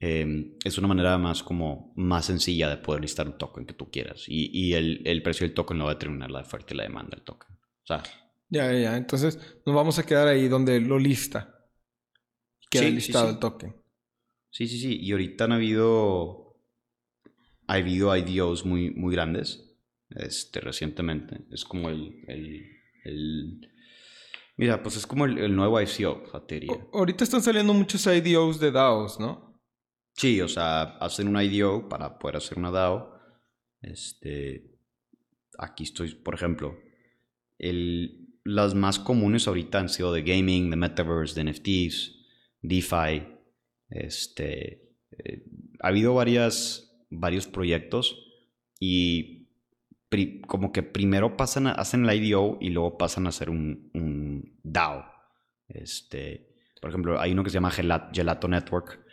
eh, 0.00 0.56
es 0.64 0.76
una 0.76 0.88
manera 0.88 1.18
más 1.18 1.44
como 1.44 1.92
más 1.94 2.26
sencilla 2.26 2.68
de 2.68 2.78
poder 2.78 3.02
listar 3.02 3.28
un 3.28 3.38
token 3.38 3.64
que 3.64 3.74
tú 3.74 3.92
quieras. 3.92 4.24
Y, 4.26 4.72
el, 4.72 5.02
el 5.04 5.22
precio 5.22 5.46
del 5.46 5.54
token 5.54 5.78
lo 5.78 5.84
va 5.84 5.92
a 5.92 5.94
determinar 5.94 6.32
la 6.32 6.40
oferta 6.40 6.74
y 6.74 6.76
la 6.76 6.82
demanda 6.82 7.14
del 7.14 7.24
token. 7.24 7.54
O 7.54 7.86
sea, 7.86 8.02
Ya, 8.48 8.72
ya, 8.72 8.78
ya. 8.78 8.96
Entonces 8.96 9.38
nos 9.64 9.74
vamos 9.74 9.98
a 9.98 10.06
quedar 10.06 10.28
ahí 10.28 10.48
donde 10.48 10.80
lo 10.80 10.98
lista. 10.98 11.52
Queda 12.70 12.82
Sí, 12.84 12.90
listado 12.92 13.26
sí. 13.28 13.32
el 13.34 13.38
token. 13.38 13.76
Sí, 14.50 14.68
sí, 14.68 14.78
sí. 14.78 14.98
Y 15.00 15.12
ahorita 15.12 15.44
han 15.44 15.52
habido. 15.52 16.56
Ha 17.68 17.74
habido 17.74 18.16
IDOs 18.16 18.64
muy, 18.64 18.90
muy 18.90 19.12
grandes. 19.14 19.76
Este, 20.10 20.60
recientemente. 20.60 21.46
Es 21.50 21.64
como 21.64 21.90
el. 21.90 22.24
el, 22.28 22.66
el- 23.04 23.72
mira, 24.56 24.82
pues 24.82 24.96
es 24.96 25.06
como 25.06 25.24
el, 25.26 25.38
el 25.38 25.54
nuevo 25.54 25.80
ICO. 25.80 26.22
O- 26.32 26.98
ahorita 26.98 27.24
están 27.24 27.42
saliendo 27.42 27.74
muchos 27.74 28.06
IDOs 28.06 28.60
de 28.60 28.70
DAOs, 28.70 29.18
¿no? 29.20 29.60
Sí, 30.14 30.40
o 30.40 30.48
sea, 30.48 30.82
hacen 30.98 31.28
un 31.28 31.40
IDO 31.42 31.88
para 31.88 32.18
poder 32.18 32.36
hacer 32.36 32.56
una 32.58 32.70
DAO. 32.70 33.18
Este. 33.82 34.78
Aquí 35.58 35.84
estoy, 35.84 36.14
por 36.14 36.34
ejemplo. 36.34 36.78
El, 37.58 38.25
las 38.46 38.74
más 38.74 38.98
comunes 38.98 39.46
ahorita 39.48 39.78
han 39.78 39.88
sido 39.88 40.12
de 40.12 40.22
gaming, 40.22 40.70
de 40.70 40.76
metaverse, 40.76 41.34
de 41.42 41.50
NFTs, 41.50 42.24
DeFi. 42.62 43.26
Este. 43.88 44.94
eh, 45.12 45.44
ha 45.80 45.88
habido 45.88 46.14
varias, 46.14 47.04
varios 47.10 47.46
proyectos 47.46 48.22
y 48.80 49.46
como 50.46 50.72
que 50.72 50.82
primero 50.82 51.36
pasan 51.36 51.66
a- 51.66 51.72
hacen 51.72 52.04
el 52.08 52.22
IDO 52.24 52.58
y 52.60 52.70
luego 52.70 52.96
pasan 52.96 53.26
a 53.26 53.28
hacer 53.30 53.50
un, 53.50 53.90
DAO. 54.62 55.04
Este, 55.68 56.54
por 56.80 56.90
ejemplo, 56.90 57.20
hay 57.20 57.32
uno 57.32 57.44
que 57.44 57.50
se 57.50 57.54
llama 57.54 57.70
Gelat- 57.70 58.10
Gelato 58.14 58.48
Network 58.48 59.04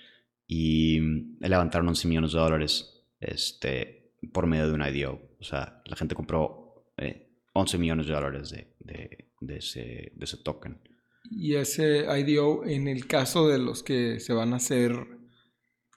y 0.48 1.00
levantaron 1.40 1.88
11 1.90 2.08
millones 2.08 2.32
de 2.34 2.40
dólares 2.40 3.06
este, 3.20 4.14
por 4.32 4.46
medio 4.48 4.68
de 4.68 4.74
un 4.74 4.82
IDO. 4.86 5.20
O 5.40 5.44
sea, 5.44 5.82
la 5.86 5.96
gente 5.96 6.16
compró 6.16 6.86
eh, 6.98 7.23
11 7.54 7.78
millones 7.78 8.08
de 8.08 8.14
dólares 8.14 8.49
de, 8.49 8.74
de- 8.80 9.30
de 9.39 9.58
ese, 9.58 10.12
de 10.16 10.24
ese 10.26 10.38
token. 10.38 10.82
Y 11.30 11.56
ese 11.56 12.06
IDO, 12.20 12.66
en 12.66 12.88
el 12.88 13.08
caso 13.08 13.47
de 13.47 13.58
los 13.60 13.84
que 13.84 14.20
se 14.20 14.34
van 14.34 14.54
a 14.54 14.58
hacer 14.58 14.93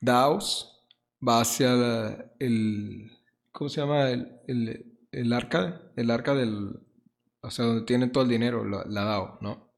DAOs, 0.01 0.85
va 1.27 1.41
hacia 1.41 2.33
el. 2.39 3.11
¿Cómo 3.53 3.69
se 3.69 3.81
llama? 3.81 4.11
El, 4.11 4.33
el, 4.47 4.99
el 5.13 5.33
arca. 5.33 5.91
El 5.97 6.11
arca 6.11 6.35
del. 6.35 6.81
O 7.41 7.51
sea, 7.51 7.65
donde 7.65 7.85
tienen 7.87 8.13
todo 8.13 8.25
el 8.25 8.31
dinero, 8.31 8.65
la, 8.65 8.85
la 8.87 9.05
DAO, 9.05 9.39
¿no? 9.41 9.73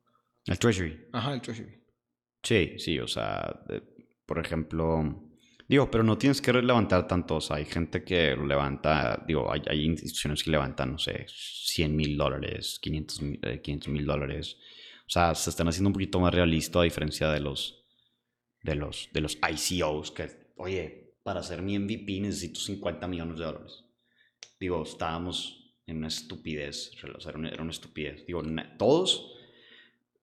El 0.46 0.58
Treasury. 0.58 1.06
Ajá, 1.12 1.34
el 1.34 1.42
Treasury. 1.42 1.82
Sí, 2.42 2.74
sí, 2.78 2.98
o 2.98 3.06
sea, 3.08 3.62
de- 3.68 3.82
por 4.26 4.38
ejemplo, 4.38 5.27
digo, 5.68 5.90
pero 5.90 6.02
no 6.02 6.16
tienes 6.16 6.40
que 6.40 6.52
levantar 6.52 7.06
tantos. 7.06 7.50
Hay 7.50 7.66
gente 7.66 8.02
que 8.02 8.34
levanta, 8.36 9.22
digo, 9.26 9.52
hay, 9.52 9.62
hay 9.68 9.84
instituciones 9.84 10.42
que 10.42 10.50
levantan, 10.50 10.92
no 10.92 10.98
sé, 10.98 11.26
100 11.28 11.94
mil 11.94 12.16
dólares, 12.16 12.78
500 12.80 13.88
mil 13.88 14.06
dólares. 14.06 14.56
O 15.06 15.10
sea, 15.10 15.34
se 15.34 15.50
están 15.50 15.68
haciendo 15.68 15.88
un 15.88 15.94
poquito 15.94 16.20
más 16.20 16.34
realista 16.34 16.80
a 16.80 16.84
diferencia 16.84 17.30
de 17.30 17.40
los, 17.40 17.86
de 18.62 18.74
los, 18.74 19.08
de 19.12 19.20
los 19.20 19.36
ICOs 19.36 20.10
que, 20.10 20.52
oye, 20.56 21.14
para 21.22 21.40
hacer 21.40 21.62
mi 21.62 21.78
MVP 21.78 22.20
necesito 22.20 22.58
50 22.58 23.06
millones 23.06 23.38
de 23.38 23.44
dólares. 23.44 23.84
Digo, 24.58 24.82
estábamos 24.82 25.76
en 25.86 25.98
una 25.98 26.08
estupidez, 26.08 26.92
era 27.02 27.38
una, 27.38 27.70
estupidez. 27.70 28.26
Digo, 28.26 28.42
todos 28.78 29.37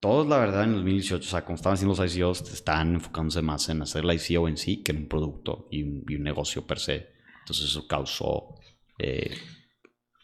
todos, 0.07 0.27
la 0.27 0.37
verdad, 0.37 0.63
en 0.65 0.73
2018, 0.73 1.25
o 1.25 1.29
sea, 1.29 1.41
cuando 1.43 1.55
estaban 1.55 1.73
haciendo 1.75 1.95
los 1.95 2.15
ICOs, 2.15 2.53
estaban 2.53 2.93
enfocándose 2.93 3.41
más 3.41 3.67
en 3.69 3.81
hacer 3.81 4.05
la 4.05 4.13
ICO 4.13 4.47
en 4.47 4.57
sí 4.57 4.83
que 4.83 4.91
en 4.91 4.97
un 4.99 5.07
producto 5.07 5.67
y 5.71 5.81
un, 5.83 6.03
y 6.07 6.15
un 6.15 6.23
negocio 6.23 6.65
per 6.67 6.79
se. 6.79 7.07
Entonces 7.41 7.65
eso 7.65 7.87
causó, 7.87 8.55
eh, 8.99 9.31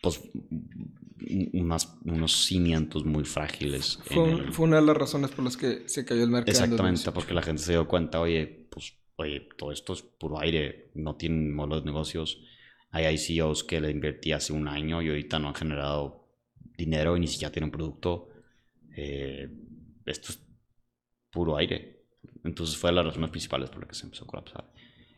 pues, 0.01 0.21
un- 0.33 1.49
unas, 1.53 1.97
unos 2.05 2.45
cimientos 2.45 3.05
muy 3.05 3.23
frágiles. 3.25 3.99
Fue, 4.05 4.31
el- 4.31 4.51
fue 4.53 4.65
una 4.65 4.77
de 4.81 4.85
las 4.85 4.97
razones 4.97 5.31
por 5.31 5.43
las 5.45 5.57
que 5.57 5.87
se 5.87 6.05
cayó 6.05 6.23
el 6.23 6.29
mercado. 6.29 6.49
en 6.57 6.63
Exactamente, 6.63 7.03
2018. 7.05 7.13
porque 7.13 7.33
la 7.33 7.41
gente 7.41 7.61
se 7.63 7.71
dio 7.73 7.87
cuenta, 7.87 8.19
oye, 8.21 8.67
pues, 8.71 8.93
oye, 9.15 9.47
todo 9.57 9.71
esto 9.71 9.93
es 9.93 10.01
puro 10.03 10.39
aire, 10.39 10.91
no 10.95 11.15
tienen 11.15 11.53
modelos 11.55 11.83
de 11.83 11.85
negocios. 11.91 12.39
Hay 12.91 13.05
ICOs 13.15 13.63
que 13.63 13.79
le 13.81 13.89
invertí 13.91 14.31
hace 14.31 14.51
un 14.53 14.67
año 14.67 15.01
y 15.01 15.09
ahorita 15.09 15.39
no 15.39 15.47
han 15.49 15.55
generado 15.55 16.27
dinero 16.77 17.15
y 17.17 17.19
ni 17.21 17.27
siquiera 17.27 17.51
tienen 17.51 17.71
producto. 17.71 18.27
Eh, 18.97 19.47
esto 20.11 20.31
es 20.31 20.39
puro 21.31 21.57
aire. 21.57 22.05
Entonces 22.43 22.77
fue 22.77 22.89
de 22.91 22.97
las 22.97 23.05
razones 23.05 23.29
principales 23.29 23.69
por 23.69 23.79
las 23.79 23.89
que 23.89 23.95
se 23.95 24.05
empezó 24.05 24.25
a 24.25 24.27
colapsar. 24.27 24.71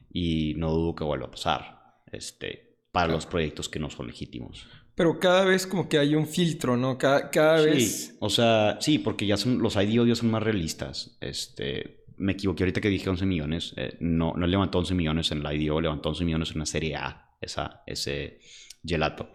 Y 0.10 0.54
no 0.56 0.72
dudo 0.72 0.96
que 0.96 1.04
vuelva 1.04 1.28
a 1.28 1.32
pasar 1.32 1.82
este, 2.12 2.78
para 2.92 3.12
los 3.12 3.26
proyectos 3.26 3.70
que 3.70 3.80
no 3.80 3.90
son 3.90 4.08
legítimos. 4.08 4.68
Pero 4.96 5.20
cada 5.20 5.44
vez 5.44 5.66
como 5.66 5.90
que 5.90 5.98
hay 5.98 6.14
un 6.14 6.28
filtro, 6.28 6.78
¿no? 6.78 6.98
Cada, 6.98 7.32
cada 7.32 7.60
Sí, 7.64 7.70
vez... 7.70 8.18
o 8.20 8.30
sea, 8.30 8.78
sí, 8.80 9.00
porque 9.00 9.26
ya 9.26 9.38
son, 9.38 9.58
los 9.60 9.76
IDOs 9.76 10.08
ya 10.08 10.16
son 10.16 10.30
más 10.30 10.44
realistas. 10.44 11.18
Este, 11.20 12.04
me 12.18 12.34
equivoqué 12.34 12.64
ahorita 12.64 12.80
que 12.80 12.90
dije 12.90 13.10
11 13.10 13.26
millones. 13.26 13.74
eh, 13.76 13.98
no, 14.02 14.34
no 14.38 14.46
levantó 14.46 14.78
11 14.78 14.94
millones 14.94 15.32
en 15.32 15.42
la 15.42 15.54
IDO, 15.54 15.82
levantó 15.82 16.10
11 16.10 16.26
millones 16.26 16.52
en 16.52 16.60
la 16.60 16.66
serie 16.68 16.96
A, 16.96 17.36
esa, 17.42 17.82
ese 17.88 18.40
gelato. 18.86 19.32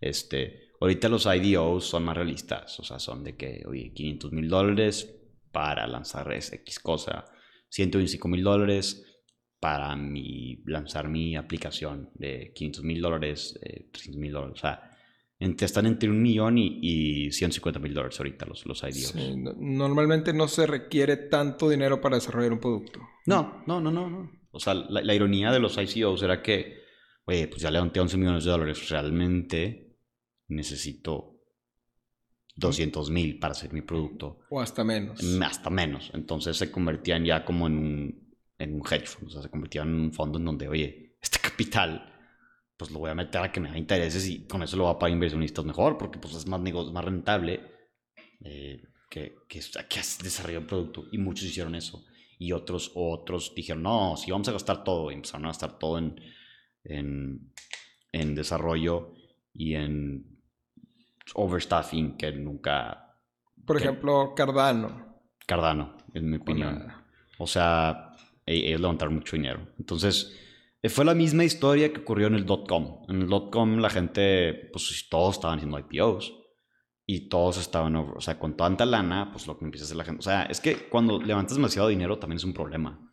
Este, 0.00 0.70
ahorita 0.82 1.08
los 1.08 1.26
IDOs 1.26 1.84
son 1.86 2.04
más 2.04 2.16
realistas, 2.16 2.78
o 2.80 2.84
sea, 2.84 2.98
son 2.98 3.24
de 3.24 3.36
que, 3.36 3.62
oye, 3.66 3.92
500 3.94 4.32
mil 4.32 4.48
dólares 4.48 5.14
para 5.50 5.86
lanzar 5.86 6.32
X 6.32 6.80
cosa, 6.80 7.24
125 7.68 8.28
mil 8.28 8.42
dólares 8.42 9.04
para 9.60 9.94
mi, 9.96 10.56
lanzar 10.66 11.08
mi 11.08 11.36
aplicación 11.36 12.10
de 12.14 12.52
500 12.54 12.84
mil 12.84 13.00
dólares, 13.00 13.58
eh, 13.62 13.88
300 13.92 14.20
mil 14.20 14.32
dólares, 14.32 14.58
o 14.58 14.60
sea, 14.60 14.90
entre- 15.38 15.66
están 15.66 15.86
entre 15.86 16.08
un 16.08 16.20
millón 16.22 16.58
y, 16.58 16.78
y 16.82 17.32
150 17.32 17.78
mil 17.80 17.94
dólares 17.94 18.18
ahorita 18.18 18.46
los, 18.46 18.66
los 18.66 18.82
IDOs. 18.82 19.12
Sí, 19.12 19.36
no- 19.36 19.54
normalmente 19.58 20.32
no 20.32 20.48
se 20.48 20.66
requiere 20.66 21.16
tanto 21.16 21.68
dinero 21.68 22.00
para 22.00 22.16
desarrollar 22.16 22.52
un 22.52 22.60
producto. 22.60 23.00
No, 23.26 23.62
no, 23.66 23.80
no, 23.80 23.90
no, 23.92 24.08
no. 24.10 24.30
O 24.50 24.58
sea, 24.60 24.74
la, 24.74 25.00
la 25.02 25.14
ironía 25.14 25.50
de 25.52 25.60
los 25.60 25.78
ICOs 25.78 26.22
era 26.22 26.42
que, 26.42 26.82
oye, 27.24 27.46
pues 27.48 27.62
ya 27.62 27.70
levanté 27.70 28.00
11 28.00 28.16
millones 28.18 28.44
de 28.44 28.50
dólares, 28.50 28.88
realmente 28.88 29.91
necesito 30.48 31.38
200 32.56 33.10
mil 33.10 33.38
para 33.38 33.52
hacer 33.52 33.72
mi 33.72 33.80
producto, 33.82 34.40
O 34.50 34.60
hasta 34.60 34.84
menos. 34.84 35.20
hasta 35.42 35.70
menos. 35.70 36.10
Entonces 36.14 36.56
se 36.56 36.70
convertían 36.70 37.24
ya 37.24 37.44
como 37.44 37.66
en 37.66 37.78
un, 37.78 38.34
en 38.58 38.74
un 38.74 38.82
hedge 38.86 39.06
fund, 39.06 39.28
o 39.28 39.32
sea, 39.32 39.42
se 39.42 39.48
convertían 39.50 39.88
en 39.88 39.94
un 40.00 40.12
fondo 40.12 40.38
en 40.38 40.44
donde, 40.44 40.68
oye, 40.68 41.16
este 41.20 41.38
capital, 41.38 42.08
pues 42.76 42.90
lo 42.90 42.98
voy 42.98 43.10
a 43.10 43.14
meter 43.14 43.40
a 43.42 43.50
que 43.52 43.60
me 43.60 43.70
da 43.70 43.78
intereses 43.78 44.28
y 44.28 44.46
con 44.46 44.62
eso 44.62 44.76
lo 44.76 44.84
va 44.84 44.90
a 44.92 44.98
pagar 44.98 45.14
inversionistas 45.14 45.64
mejor, 45.64 45.96
porque 45.96 46.18
pues 46.18 46.34
es 46.34 46.46
más 46.46 46.60
negocio, 46.60 46.92
más 46.92 47.04
rentable 47.04 47.60
eh, 48.44 48.82
que, 49.08 49.34
que, 49.48 49.60
que 49.88 50.00
desarrollar 50.22 50.62
un 50.62 50.66
producto. 50.66 51.04
Y 51.12 51.18
muchos 51.18 51.44
hicieron 51.46 51.74
eso. 51.74 52.04
y 52.38 52.52
otros, 52.52 52.90
otros 52.96 53.54
dijeron, 53.54 53.84
no, 53.84 54.16
si 54.16 54.30
vamos 54.30 54.48
a 54.48 54.52
gastar 54.52 54.82
todo, 54.84 55.10
y 55.10 55.14
empezaron 55.14 55.44
a 55.46 55.50
gastar 55.50 55.78
todo 55.78 55.98
en, 55.98 56.20
en, 56.84 57.52
en 58.10 58.34
desarrollo 58.34 59.14
y 59.54 59.74
en 59.74 60.31
overstaffing 61.34 62.16
que 62.16 62.32
nunca... 62.32 63.16
Por 63.64 63.76
¿Qué? 63.76 63.84
ejemplo, 63.84 64.34
Cardano. 64.34 65.22
Cardano, 65.46 65.96
en 66.14 66.30
mi 66.30 66.36
opinión. 66.36 66.92
O 67.38 67.46
sea, 67.46 68.12
ellos 68.46 68.80
levantaron 68.80 69.14
mucho 69.14 69.36
dinero. 69.36 69.68
Entonces, 69.78 70.36
eh, 70.82 70.88
fue 70.88 71.04
la 71.04 71.14
misma 71.14 71.44
historia 71.44 71.92
que 71.92 72.00
ocurrió 72.00 72.26
en 72.26 72.34
el 72.34 72.44
dot-com. 72.44 73.04
En 73.08 73.22
el 73.22 73.28
dot-com 73.28 73.78
la 73.78 73.90
gente, 73.90 74.68
pues 74.72 75.06
todos 75.08 75.36
estaban 75.36 75.58
haciendo 75.58 75.78
IPOs. 75.78 76.38
Y 77.04 77.28
todos 77.28 77.58
estaban, 77.58 77.96
o 77.96 78.20
sea, 78.20 78.38
con 78.38 78.56
tanta 78.56 78.86
lana, 78.86 79.30
pues 79.32 79.46
lo 79.46 79.58
que 79.58 79.64
empieza 79.64 79.84
a 79.84 79.86
hacer 79.86 79.96
la 79.96 80.04
gente. 80.04 80.20
O 80.20 80.22
sea, 80.22 80.44
es 80.44 80.60
que 80.60 80.88
cuando 80.88 81.20
levantas 81.20 81.56
demasiado 81.56 81.88
dinero 81.88 82.18
también 82.18 82.36
es 82.36 82.44
un 82.44 82.54
problema. 82.54 83.12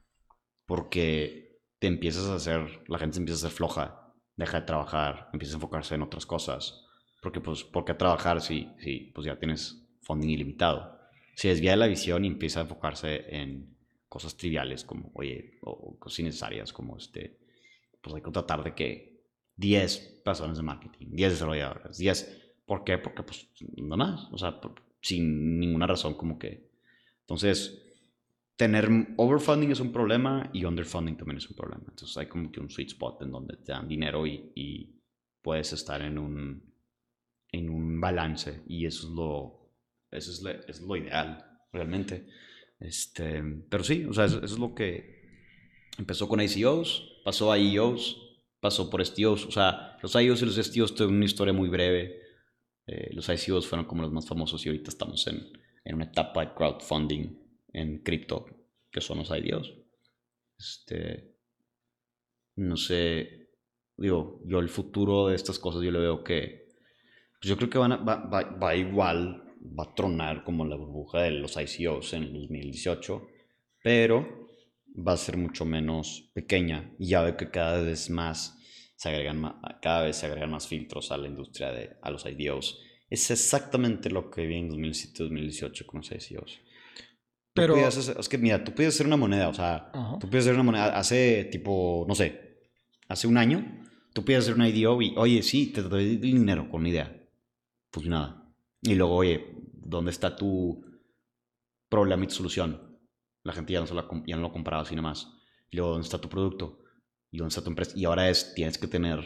Porque 0.67 1.63
te 1.79 1.87
empiezas 1.87 2.27
a 2.27 2.35
hacer, 2.35 2.83
la 2.87 2.99
gente 2.99 3.15
se 3.15 3.19
empieza 3.21 3.37
a 3.37 3.47
hacer 3.47 3.57
floja, 3.57 4.13
deja 4.35 4.59
de 4.59 4.65
trabajar, 4.67 5.29
empieza 5.33 5.55
a 5.55 5.57
enfocarse 5.57 5.95
en 5.95 6.03
otras 6.03 6.25
cosas. 6.25 6.85
Porque, 7.21 7.41
pues, 7.41 7.63
¿por 7.63 7.85
qué 7.85 7.93
trabajar 7.93 8.41
si, 8.41 8.69
si 8.79 9.11
pues 9.13 9.25
ya 9.25 9.37
tienes 9.37 9.85
funding 10.01 10.29
ilimitado? 10.29 10.97
Se 11.35 11.49
desvía 11.49 11.71
de 11.71 11.77
la 11.77 11.87
visión 11.87 12.23
y 12.25 12.27
empieza 12.27 12.59
a 12.59 12.63
enfocarse 12.63 13.35
en 13.35 13.75
cosas 14.07 14.35
triviales 14.37 14.83
como, 14.83 15.11
oye, 15.13 15.59
o, 15.61 15.71
o 15.71 15.99
cosas 15.99 16.19
innecesarias 16.19 16.73
como 16.73 16.97
este, 16.97 17.37
pues 18.01 18.15
hay 18.15 18.21
que 18.21 18.31
tratar 18.31 18.63
de 18.63 18.73
que 18.75 19.23
10 19.55 20.21
personas 20.23 20.57
de 20.57 20.63
marketing, 20.63 21.07
10 21.11 21.31
desarrolladores, 21.33 21.97
10, 21.97 22.53
¿por 22.65 22.83
qué? 22.83 22.97
Porque 22.97 23.23
pues 23.23 23.49
nada 23.77 23.97
más, 23.97 24.29
o 24.31 24.37
sea, 24.37 24.59
por- 24.59 24.81
sin 25.01 25.59
ninguna 25.59 25.87
razón 25.87 26.15
como 26.15 26.37
que. 26.39 26.69
Entonces, 27.21 27.81
tener 28.55 28.89
overfunding 29.17 29.71
es 29.71 29.79
un 29.79 29.91
problema 29.91 30.49
y 30.53 30.65
underfunding 30.65 31.15
también 31.17 31.37
es 31.37 31.49
un 31.49 31.55
problema. 31.55 31.83
Entonces 31.87 32.17
hay 32.17 32.27
como 32.27 32.51
que 32.51 32.59
un 32.59 32.69
sweet 32.69 32.89
spot 32.89 33.21
en 33.23 33.31
donde 33.31 33.57
te 33.57 33.71
dan 33.71 33.87
dinero 33.87 34.25
y, 34.27 34.51
y 34.55 34.99
puedes 35.41 35.73
estar 35.73 36.01
en 36.01 36.17
un, 36.17 36.68
en 37.51 37.69
un 37.69 37.99
balance 38.01 38.61
y 38.67 38.85
eso 38.85 39.07
es 39.07 39.13
lo, 39.13 39.71
eso 40.11 40.31
es, 40.31 40.41
le- 40.43 40.61
es 40.67 40.81
lo 40.81 40.95
ideal, 40.95 41.45
realmente. 41.73 42.27
Este, 42.79 43.43
pero 43.69 43.83
sí, 43.83 44.05
o 44.05 44.13
sea, 44.13 44.25
eso, 44.25 44.37
eso 44.43 44.53
es 44.55 44.59
lo 44.59 44.73
que 44.75 45.19
empezó 45.97 46.27
con 46.27 46.41
ICOs, 46.41 47.21
pasó 47.23 47.51
a 47.51 47.57
IOs, 47.59 48.17
pasó 48.59 48.89
por 48.89 49.01
STOs. 49.01 49.45
O 49.45 49.51
sea, 49.51 49.97
los 50.01 50.15
IOs 50.15 50.41
y 50.41 50.45
los 50.45 50.57
STOs 50.57 50.95
tienen 50.95 51.15
una 51.15 51.25
historia 51.25 51.53
muy 51.53 51.69
breve. 51.69 52.21
Eh, 52.87 53.09
los 53.13 53.29
ICOs 53.29 53.67
fueron 53.67 53.85
como 53.85 54.01
los 54.03 54.11
más 54.11 54.27
famosos 54.27 54.65
y 54.65 54.69
ahorita 54.69 54.89
estamos 54.89 55.25
en, 55.27 55.47
en 55.85 55.95
una 55.95 56.05
etapa 56.05 56.41
de 56.45 56.53
crowdfunding 56.53 57.37
en 57.73 57.99
cripto, 58.03 58.45
que 58.91 59.01
son 59.01 59.19
los 59.19 59.29
IDOs. 59.31 59.73
Este, 60.57 61.35
no 62.55 62.77
sé, 62.77 63.49
digo, 63.97 64.41
yo 64.45 64.59
el 64.59 64.69
futuro 64.69 65.27
de 65.27 65.35
estas 65.35 65.59
cosas 65.59 65.81
yo 65.83 65.91
le 65.91 65.99
veo 65.99 66.23
que, 66.23 66.68
pues 67.39 67.49
yo 67.49 67.57
creo 67.57 67.69
que 67.69 67.77
van 67.77 67.91
a- 67.93 67.97
va, 67.97 68.17
va, 68.27 68.43
va 68.43 68.75
igual, 68.75 69.43
va 69.77 69.83
a 69.85 69.95
tronar 69.95 70.43
como 70.43 70.65
la 70.65 70.75
burbuja 70.75 71.21
de 71.21 71.31
los 71.31 71.55
ICOs 71.57 72.13
en 72.13 72.23
el 72.23 72.33
2018, 72.33 73.27
pero 73.83 74.47
va 75.07 75.13
a 75.13 75.17
ser 75.17 75.37
mucho 75.37 75.65
menos 75.65 76.29
pequeña 76.33 76.91
y 76.99 77.07
ya 77.09 77.21
veo 77.21 77.37
que 77.37 77.49
cada 77.49 77.81
vez 77.81 78.09
más 78.09 78.57
se 78.95 79.09
agregan 79.09 79.39
ma- 79.39 79.61
cada 79.81 80.03
vez 80.03 80.17
se 80.17 80.25
agregan 80.25 80.51
más 80.51 80.67
filtros 80.67 81.11
a 81.11 81.17
la 81.17 81.27
industria 81.27 81.71
de 81.71 81.91
a 82.01 82.09
los 82.11 82.25
IDOs. 82.25 82.81
Es 83.09 83.31
exactamente 83.31 84.09
lo 84.09 84.29
que 84.29 84.45
vi 84.45 84.55
en 84.57 84.69
2017-2018 84.69 85.85
con 85.85 86.01
los 86.01 86.11
ICOs. 86.11 86.59
Pero- 87.53 87.75
hacer- 87.85 88.17
es 88.19 88.29
que 88.29 88.37
mira, 88.37 88.63
tú 88.63 88.73
puedes 88.73 88.93
hacer 88.93 89.07
una 89.07 89.17
moneda, 89.17 89.49
o 89.49 89.53
sea, 89.53 89.89
Ajá. 89.93 90.17
tú 90.19 90.29
puedes 90.29 90.45
hacer 90.45 90.53
una 90.53 90.63
moneda 90.63 90.97
hace 90.97 91.45
tipo, 91.45 92.05
no 92.07 92.15
sé, 92.15 92.59
hace 93.07 93.27
un 93.27 93.37
año, 93.37 93.65
tú 94.13 94.23
puedes 94.23 94.43
hacer 94.43 94.55
una 94.55 94.69
IDO 94.69 95.01
y, 95.01 95.13
oye, 95.17 95.41
sí, 95.43 95.67
te 95.67 95.81
doy 95.81 96.17
dinero 96.17 96.69
con 96.69 96.81
una 96.81 96.89
idea. 96.89 97.15
Pues 97.91 98.07
nada. 98.07 98.51
Y 98.81 98.95
luego, 98.95 99.15
oye, 99.15 99.55
¿dónde 99.73 100.11
está 100.11 100.35
tu 100.35 100.83
problema 101.89 102.23
y 102.23 102.27
tu 102.27 102.35
solución? 102.35 102.99
La 103.43 103.53
gente 103.53 103.73
ya 103.73 103.79
no, 103.81 103.87
se 103.87 103.93
la 103.93 104.07
ya 104.25 104.35
no 104.35 104.41
lo 104.43 104.51
compraba 104.51 104.83
así 104.83 104.95
nomás. 104.95 105.31
Y 105.69 105.77
luego, 105.77 105.91
¿dónde 105.91 106.05
está 106.05 106.19
tu 106.19 106.29
producto? 106.29 106.79
¿Y 107.31 107.37
dónde 107.37 107.49
está 107.49 107.63
tu 107.63 107.69
empresa? 107.69 107.91
Y 107.95 108.05
ahora 108.05 108.29
es, 108.29 108.53
tienes 108.55 108.77
que 108.77 108.87
tener... 108.87 109.19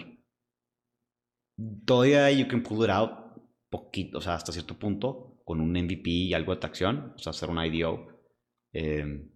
Todavía 1.86 2.32
you 2.32 2.48
can 2.48 2.64
pull 2.64 2.84
it 2.84 2.90
out 2.90 3.12
poquito, 3.70 4.18
o 4.18 4.22
sea, 4.22 4.36
hasta 4.36 4.52
cierto 4.52 4.78
punto, 4.78 5.40
con 5.46 5.62
un 5.62 5.76
MVP 5.76 6.10
y 6.10 6.34
algo 6.34 6.54
de 6.54 6.60
tracción, 6.60 7.14
o 7.16 7.20
sea, 7.20 7.32
hacer 7.32 7.50
un 7.50 7.64
IDO. 7.64 8.08
Eh, 8.74 9.28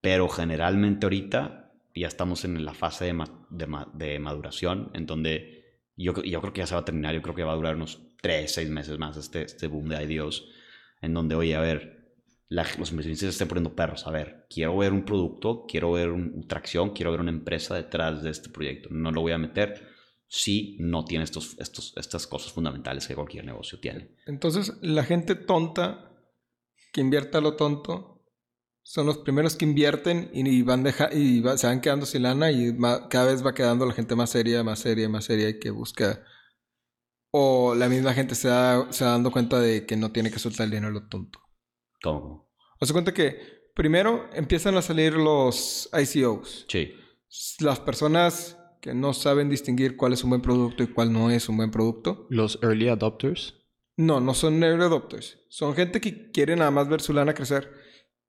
pero 0.00 0.28
generalmente 0.28 1.06
ahorita 1.06 1.72
ya 1.94 2.08
estamos 2.08 2.44
en 2.44 2.64
la 2.64 2.74
fase 2.74 3.06
de, 3.06 3.12
ma- 3.14 3.46
de 3.50 3.66
ma- 3.66 3.90
de 3.94 4.18
maduración, 4.20 4.90
en 4.94 5.06
donde 5.06 5.64
yo, 5.96 6.14
yo 6.22 6.40
creo 6.40 6.52
que 6.52 6.60
ya 6.60 6.66
se 6.66 6.74
va 6.74 6.82
a 6.82 6.84
terminar, 6.84 7.14
yo 7.14 7.22
creo 7.22 7.34
que 7.34 7.44
va 7.44 7.52
a 7.52 7.56
durar 7.56 7.76
unos 7.76 8.02
3, 8.20 8.52
6 8.52 8.68
meses 8.70 8.98
más 8.98 9.16
este, 9.16 9.42
este 9.42 9.66
boom 9.66 9.88
de 9.88 10.02
IDOs, 10.02 10.48
en 11.00 11.14
donde, 11.14 11.34
oye, 11.34 11.54
a 11.54 11.60
ver, 11.60 11.96
la- 12.48 12.66
los 12.78 12.90
inversionistas 12.90 13.26
se 13.26 13.30
están 13.30 13.48
poniendo 13.48 13.74
perros, 13.76 14.06
a 14.06 14.10
ver, 14.10 14.46
quiero 14.48 14.76
ver 14.76 14.92
un 14.92 15.04
producto, 15.04 15.64
quiero 15.68 15.92
ver 15.92 16.10
un, 16.10 16.46
tracción, 16.48 16.90
quiero 16.90 17.10
ver 17.10 17.20
una 17.20 17.30
empresa 17.30 17.74
detrás 17.74 18.22
de 18.22 18.30
este 18.30 18.48
proyecto, 18.48 18.88
no 18.90 19.10
lo 19.12 19.20
voy 19.20 19.32
a 19.32 19.38
meter 19.38 19.86
si 20.26 20.76
no 20.80 21.04
tiene 21.04 21.24
estos, 21.24 21.56
estos, 21.58 21.94
estas 21.96 22.26
cosas 22.26 22.52
fundamentales 22.52 23.06
que 23.06 23.14
cualquier 23.14 23.44
negocio 23.46 23.78
tiene. 23.80 24.16
Entonces, 24.26 24.74
la 24.82 25.04
gente 25.04 25.34
tonta 25.34 26.10
que 26.92 27.00
invierte 27.00 27.38
a 27.38 27.40
lo 27.40 27.54
tonto 27.56 28.24
son 28.82 29.06
los 29.06 29.18
primeros 29.18 29.56
que 29.56 29.64
invierten 29.66 30.30
y, 30.32 30.62
van 30.62 30.82
deja- 30.82 31.10
y 31.12 31.42
se 31.56 31.66
van 31.66 31.80
quedando 31.82 32.06
sin 32.06 32.22
lana 32.22 32.50
y 32.50 32.74
cada 33.10 33.26
vez 33.26 33.44
va 33.44 33.54
quedando 33.54 33.84
la 33.86 33.92
gente 33.92 34.16
más 34.16 34.30
seria, 34.30 34.62
más 34.64 34.78
seria, 34.80 35.08
más 35.10 35.24
seria 35.26 35.48
y 35.50 35.58
que 35.58 35.70
busca. 35.70 36.24
O 37.30 37.74
la 37.74 37.88
misma 37.88 38.14
gente 38.14 38.34
se 38.34 38.48
da, 38.48 38.90
se 38.92 39.04
da 39.04 39.12
dando 39.12 39.30
cuenta 39.30 39.60
de 39.60 39.86
que 39.86 39.96
no 39.96 40.12
tiene 40.12 40.30
que 40.30 40.38
soltar 40.38 40.64
el 40.64 40.70
dinero 40.70 40.88
a 40.88 41.00
lo 41.00 41.08
tonto. 41.08 41.40
¿Cómo? 42.02 42.50
O 42.80 42.86
se 42.86 42.92
cuenta 42.92 43.12
que 43.12 43.70
primero 43.74 44.28
empiezan 44.32 44.76
a 44.76 44.82
salir 44.82 45.14
los 45.14 45.90
ICOs. 45.92 46.66
Sí. 46.68 46.92
Las 47.60 47.80
personas 47.80 48.56
que 48.80 48.94
no 48.94 49.12
saben 49.12 49.48
distinguir 49.48 49.96
cuál 49.96 50.12
es 50.12 50.24
un 50.24 50.30
buen 50.30 50.42
producto 50.42 50.82
y 50.82 50.88
cuál 50.88 51.12
no 51.12 51.30
es 51.30 51.48
un 51.48 51.56
buen 51.56 51.70
producto. 51.70 52.26
Los 52.30 52.58
early 52.62 52.88
adopters. 52.88 53.54
No, 53.96 54.20
no 54.20 54.34
son 54.34 54.62
early 54.62 54.84
adopters. 54.84 55.38
Son 55.48 55.74
gente 55.74 56.00
que 56.00 56.30
quiere 56.30 56.56
nada 56.56 56.70
más 56.70 56.88
ver 56.88 57.00
su 57.00 57.12
lana 57.12 57.34
crecer 57.34 57.72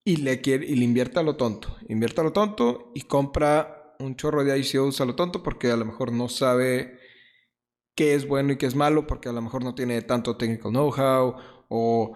y 0.03 0.17
le 0.17 0.41
quiere 0.41 0.65
y 0.65 0.75
le 0.75 0.85
invierte 0.85 1.19
a 1.19 1.23
lo 1.23 1.35
tonto. 1.35 1.77
Invierte 1.87 2.21
a 2.21 2.23
lo 2.23 2.33
tonto 2.33 2.91
y 2.95 3.01
compra 3.01 3.95
un 3.99 4.15
chorro 4.15 4.43
de 4.43 4.57
ICOs 4.57 5.01
a 5.01 5.05
lo 5.05 5.15
tonto 5.15 5.43
porque 5.43 5.71
a 5.71 5.77
lo 5.77 5.85
mejor 5.85 6.11
no 6.11 6.29
sabe 6.29 6.98
qué 7.99 8.13
es 8.15 8.25
bueno 8.25 8.53
y 8.53 8.55
qué 8.55 8.65
es 8.65 8.75
malo 8.75 9.05
porque 9.07 9.27
a 9.27 9.33
lo 9.33 9.41
mejor 9.41 9.61
no 9.61 9.75
tiene 9.75 10.01
tanto 10.01 10.37
technical 10.37 10.71
know-how 10.71 11.35
o 11.67 12.13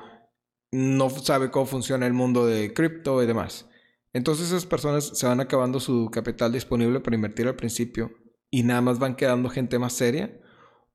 no 0.72 1.10
sabe 1.10 1.52
cómo 1.52 1.66
funciona 1.66 2.08
el 2.08 2.14
mundo 2.14 2.46
de 2.46 2.74
cripto 2.74 3.22
y 3.22 3.26
demás. 3.26 3.66
Entonces 4.14 4.48
esas 4.48 4.66
personas 4.66 5.12
se 5.14 5.28
van 5.28 5.42
acabando 5.42 5.82
su 5.82 6.10
capital 6.10 6.54
disponible 6.54 7.02
para 7.02 7.18
invertir 7.18 7.50
al 7.50 7.58
principio 7.58 8.14
y 8.50 8.64
nada 8.64 8.80
más 8.80 8.98
van 8.98 9.18
quedando 9.18 9.50
gente 9.50 9.78
más 9.78 9.92
seria 9.92 10.40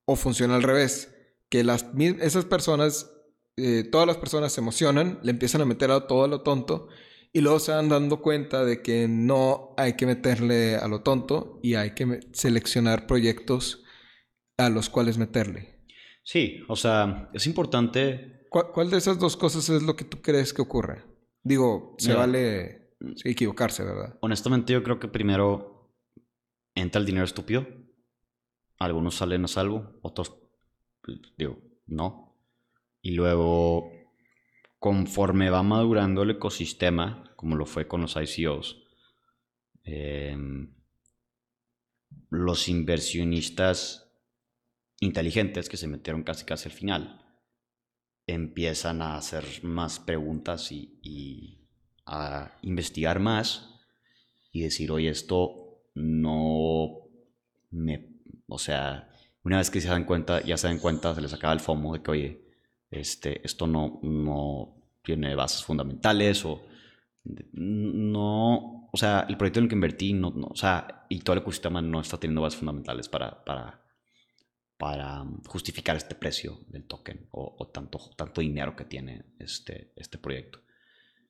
o 0.07 0.17
funciona 0.17 0.57
al 0.57 0.63
revés, 0.63 1.15
que 1.51 1.65
las 1.65 1.85
esas 2.21 2.47
personas, 2.47 3.13
eh, 3.59 3.85
todas 3.93 4.07
las 4.07 4.17
personas 4.17 4.55
se 4.55 4.63
emocionan, 4.63 5.19
le 5.23 5.33
empiezan 5.33 5.61
a 5.61 5.67
meter 5.67 5.91
a 5.91 6.07
todo 6.07 6.25
a 6.25 6.29
lo 6.29 6.41
tonto 6.41 6.89
y 7.35 7.43
luego 7.43 7.59
se 7.59 7.73
van 7.73 7.91
dando 7.91 8.23
cuenta 8.23 8.65
de 8.65 8.81
que 8.81 9.07
no 9.07 9.75
hay 9.77 9.97
que 9.97 10.07
meterle 10.07 10.77
a 10.77 10.89
lo 10.89 11.03
tonto 11.03 11.61
y 11.63 11.75
hay 11.75 11.91
que 11.91 12.21
seleccionar 12.33 13.07
proyectos 13.07 13.85
a 14.59 14.69
los 14.69 14.91
cuales 14.91 15.17
meterle. 15.17 15.79
Sí, 16.23 16.61
o 16.69 16.77
sea, 16.77 17.31
es 17.33 17.47
importante 17.47 18.39
¿Cuál, 18.49 18.73
cuál 18.73 18.91
de 18.91 18.99
esas 18.99 19.19
dos 19.19 19.37
cosas 19.37 19.69
es 19.69 19.83
lo 19.83 19.97
que 19.97 20.05
tú 20.05 20.23
crees 20.23 20.53
que 20.53 20.63
ocurre? 20.63 21.05
Digo, 21.43 21.95
se 21.99 22.15
vale 22.15 22.95
sí, 23.17 23.31
equivocarse, 23.31 23.85
¿verdad? 23.85 24.19
Honestamente, 24.21 24.73
yo 24.73 24.83
creo 24.83 24.99
que 24.99 25.09
primero 25.09 25.93
entra 26.75 27.01
el 27.01 27.07
dinero 27.07 27.25
estúpido. 27.25 27.67
Algunos 28.79 29.17
salen 29.17 29.45
a 29.45 29.49
salvo, 29.49 29.99
otros, 30.03 30.35
digo, 31.37 31.59
no. 31.87 32.37
Y 33.03 33.13
luego, 33.13 33.91
conforme 34.79 35.51
va 35.51 35.63
madurando 35.63 36.23
el 36.23 36.31
ecosistema, 36.31 37.33
como 37.37 37.57
lo 37.57 37.67
fue 37.67 37.89
con 37.89 38.03
los 38.03 38.17
ICOs, 38.17 38.85
em, 39.85 40.75
los 42.31 42.69
inversionistas 42.69 44.08
inteligentes 45.01 45.69
que 45.69 45.77
se 45.77 45.89
metieron 45.89 46.23
casi 46.23 46.45
casi 46.45 46.69
al 46.69 46.75
final 46.75 47.25
empiezan 48.27 49.01
a 49.03 49.17
hacer 49.17 49.45
más 49.63 49.99
preguntas 49.99 50.71
y, 50.71 51.65
a 52.11 52.53
investigar 52.63 53.21
más 53.21 53.81
y 54.51 54.63
decir, 54.63 54.91
oye, 54.91 55.11
esto 55.11 55.83
no 55.95 57.01
me... 57.71 58.17
O 58.47 58.59
sea, 58.59 59.11
una 59.43 59.59
vez 59.59 59.71
que 59.71 59.81
se 59.81 59.89
dan 59.89 60.05
cuenta, 60.05 60.43
ya 60.43 60.57
se 60.57 60.69
dan 60.69 60.79
cuenta, 60.79 61.15
se 61.15 61.21
les 61.21 61.35
acaba 61.35 61.53
el 61.53 61.61
FOMO 61.61 61.95
de 61.95 62.03
que, 62.03 62.11
oye, 62.11 62.49
este, 62.91 63.45
esto 63.45 63.67
no, 63.67 64.01
no 64.03 64.75
tiene 65.03 65.35
bases 65.35 65.65
fundamentales 65.65 66.45
o 66.47 66.63
no, 67.53 68.89
o 68.91 68.97
sea, 68.97 69.27
el 69.29 69.37
proyecto 69.37 69.61
en 69.61 69.65
el 69.65 69.69
que 69.69 69.75
invertí, 69.75 70.13
no, 70.15 70.31
no, 70.31 70.47
o 70.49 70.57
sea, 70.57 71.07
y 71.09 71.21
todo 71.21 71.35
el 71.35 71.43
ecosistema 71.43 71.83
no 71.83 72.01
está 72.01 72.19
teniendo 72.19 72.41
bases 72.41 72.59
fundamentales 72.59 73.09
para, 73.09 73.45
para, 73.45 73.83
para 74.79 75.27
justificar 75.47 75.97
este 75.97 76.15
precio 76.15 76.61
del 76.69 76.85
token 76.85 77.27
o, 77.33 77.57
o 77.59 77.67
tanto, 77.67 77.99
tanto 78.17 78.41
dinero 78.41 78.77
que 78.77 78.85
tiene 78.85 79.35
este, 79.39 79.93
este 79.97 80.19
proyecto. 80.19 80.61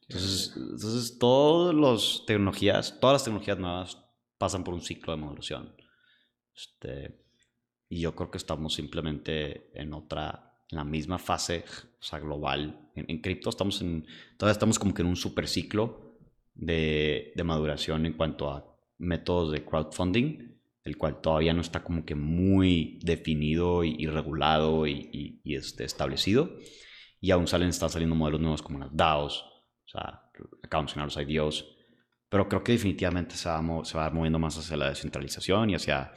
Entonces, 0.03 0.55
entonces 0.55 1.19
todas 1.19 1.75
las 1.75 2.25
tecnologías, 2.27 3.01
todas 3.01 3.15
las 3.15 3.25
tecnologías 3.25 3.59
nuevas 3.59 3.99
pasan 4.37 4.65
por 4.65 4.75
un 4.75 4.83
ciclo 4.83 5.15
de 5.15 5.21
modulación. 5.21 5.75
Este, 6.55 7.25
y 7.89 8.01
yo 8.01 8.15
creo 8.15 8.31
que 8.31 8.39
estamos 8.39 8.75
simplemente 8.75 9.71
en 9.75 9.95
otra, 9.95 10.63
en 10.71 10.77
la 10.77 10.85
misma 10.85 11.19
fase, 11.19 11.65
o 12.01 12.03
sea, 12.03 12.19
global. 12.19 12.91
En, 12.95 13.07
en 13.09 13.21
cripto 13.21 13.49
estamos 13.49 13.81
en, 13.81 14.07
todavía 14.37 14.53
estamos 14.53 14.79
como 14.79 14.93
que 14.93 15.03
en 15.03 15.09
un 15.09 15.17
super 15.17 15.49
ciclo 15.49 16.19
de, 16.55 17.33
de 17.35 17.45
maduración 17.45 18.05
en 18.05 18.13
cuanto 18.13 18.51
a 18.51 18.77
métodos 18.99 19.53
de 19.53 19.65
crowdfunding, 19.65 20.58
el 20.89 20.99
cual 20.99 21.21
todavía 21.21 21.55
no 21.55 21.61
está 21.61 21.83
como 21.83 22.05
que 22.05 22.15
muy 22.15 22.99
definido 23.03 23.85
y, 23.85 23.97
y 23.99 24.07
regulado 24.07 24.87
y, 24.87 25.09
y, 25.13 25.41
y, 25.45 25.57
este, 25.57 25.85
establecido. 25.85 26.57
Y 27.21 27.31
aún 27.31 27.47
salen, 27.47 27.69
están 27.69 27.91
saliendo 27.91 28.17
modelos 28.17 28.41
nuevos 28.41 28.63
como 28.63 28.79
las 28.79 28.95
DAOs, 28.95 29.43
o 29.43 29.89
sea, 29.91 30.23
acabo 30.63 30.83
de 30.83 30.85
mencionar 30.85 31.07
los 31.07 31.17
IDOs, 31.17 31.77
pero 32.29 32.49
creo 32.49 32.63
que 32.63 32.73
definitivamente 32.73 33.35
se 33.37 33.49
va, 33.49 33.85
se 33.85 33.97
va 33.97 34.11
moviendo 34.11 34.39
más 34.39 34.57
hacia 34.59 34.77
la 34.77 34.91
descentralización 34.91 35.71
y 35.71 35.75
hacia 35.75 36.13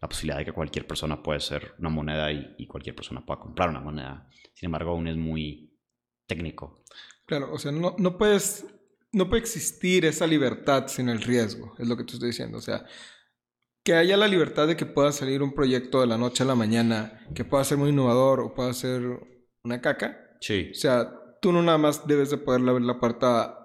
la 0.00 0.08
posibilidad 0.08 0.38
de 0.38 0.44
que 0.44 0.52
cualquier 0.52 0.86
persona 0.86 1.22
puede 1.22 1.40
ser 1.40 1.74
una 1.78 1.88
moneda 1.88 2.30
y, 2.30 2.54
y, 2.58 2.66
cualquier 2.66 2.94
persona 2.94 3.24
pueda 3.24 3.40
comprar 3.40 3.70
una 3.70 3.80
moneda. 3.80 4.28
Sin 4.54 4.66
embargo, 4.66 4.92
aún 4.92 5.08
es 5.08 5.16
muy 5.16 5.76
técnico. 6.26 6.84
Claro, 7.26 7.52
o 7.52 7.58
sea, 7.58 7.72
no, 7.72 7.96
no 7.98 8.16
puedes, 8.16 8.66
no 9.12 9.28
puede 9.28 9.42
existir 9.42 10.04
esa 10.04 10.26
libertad 10.26 10.86
sin 10.86 11.08
el 11.08 11.22
riesgo, 11.22 11.74
es 11.78 11.88
lo 11.88 11.96
que 11.96 12.04
te 12.04 12.12
estoy 12.12 12.28
diciendo. 12.28 12.58
O 12.58 12.62
sea, 12.62 12.86
que 13.86 13.94
haya 13.94 14.16
la 14.16 14.26
libertad 14.26 14.66
de 14.66 14.76
que 14.76 14.84
pueda 14.84 15.12
salir 15.12 15.44
un 15.44 15.54
proyecto 15.54 16.00
de 16.00 16.08
la 16.08 16.18
noche 16.18 16.42
a 16.42 16.46
la 16.46 16.56
mañana, 16.56 17.24
que 17.36 17.44
pueda 17.44 17.62
ser 17.62 17.78
muy 17.78 17.90
innovador 17.90 18.40
o 18.40 18.52
pueda 18.52 18.74
ser 18.74 19.00
una 19.62 19.80
caca. 19.80 20.36
Sí. 20.40 20.70
O 20.72 20.74
sea, 20.74 21.12
tú 21.40 21.52
no 21.52 21.62
nada 21.62 21.78
más 21.78 22.04
debes 22.04 22.30
de 22.30 22.36
poderle 22.36 22.72
abrir 22.72 22.84
la 22.84 22.98
puerta 22.98 23.56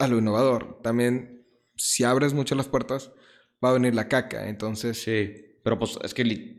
a 0.00 0.08
lo 0.08 0.18
innovador. 0.18 0.80
También, 0.82 1.46
si 1.76 2.02
abres 2.02 2.34
mucho 2.34 2.56
las 2.56 2.66
puertas, 2.66 3.12
va 3.64 3.70
a 3.70 3.74
venir 3.74 3.94
la 3.94 4.08
caca. 4.08 4.48
Entonces... 4.48 5.00
Sí. 5.00 5.44
Pero 5.62 5.78
pues 5.78 5.96
es 6.02 6.12
que 6.12 6.56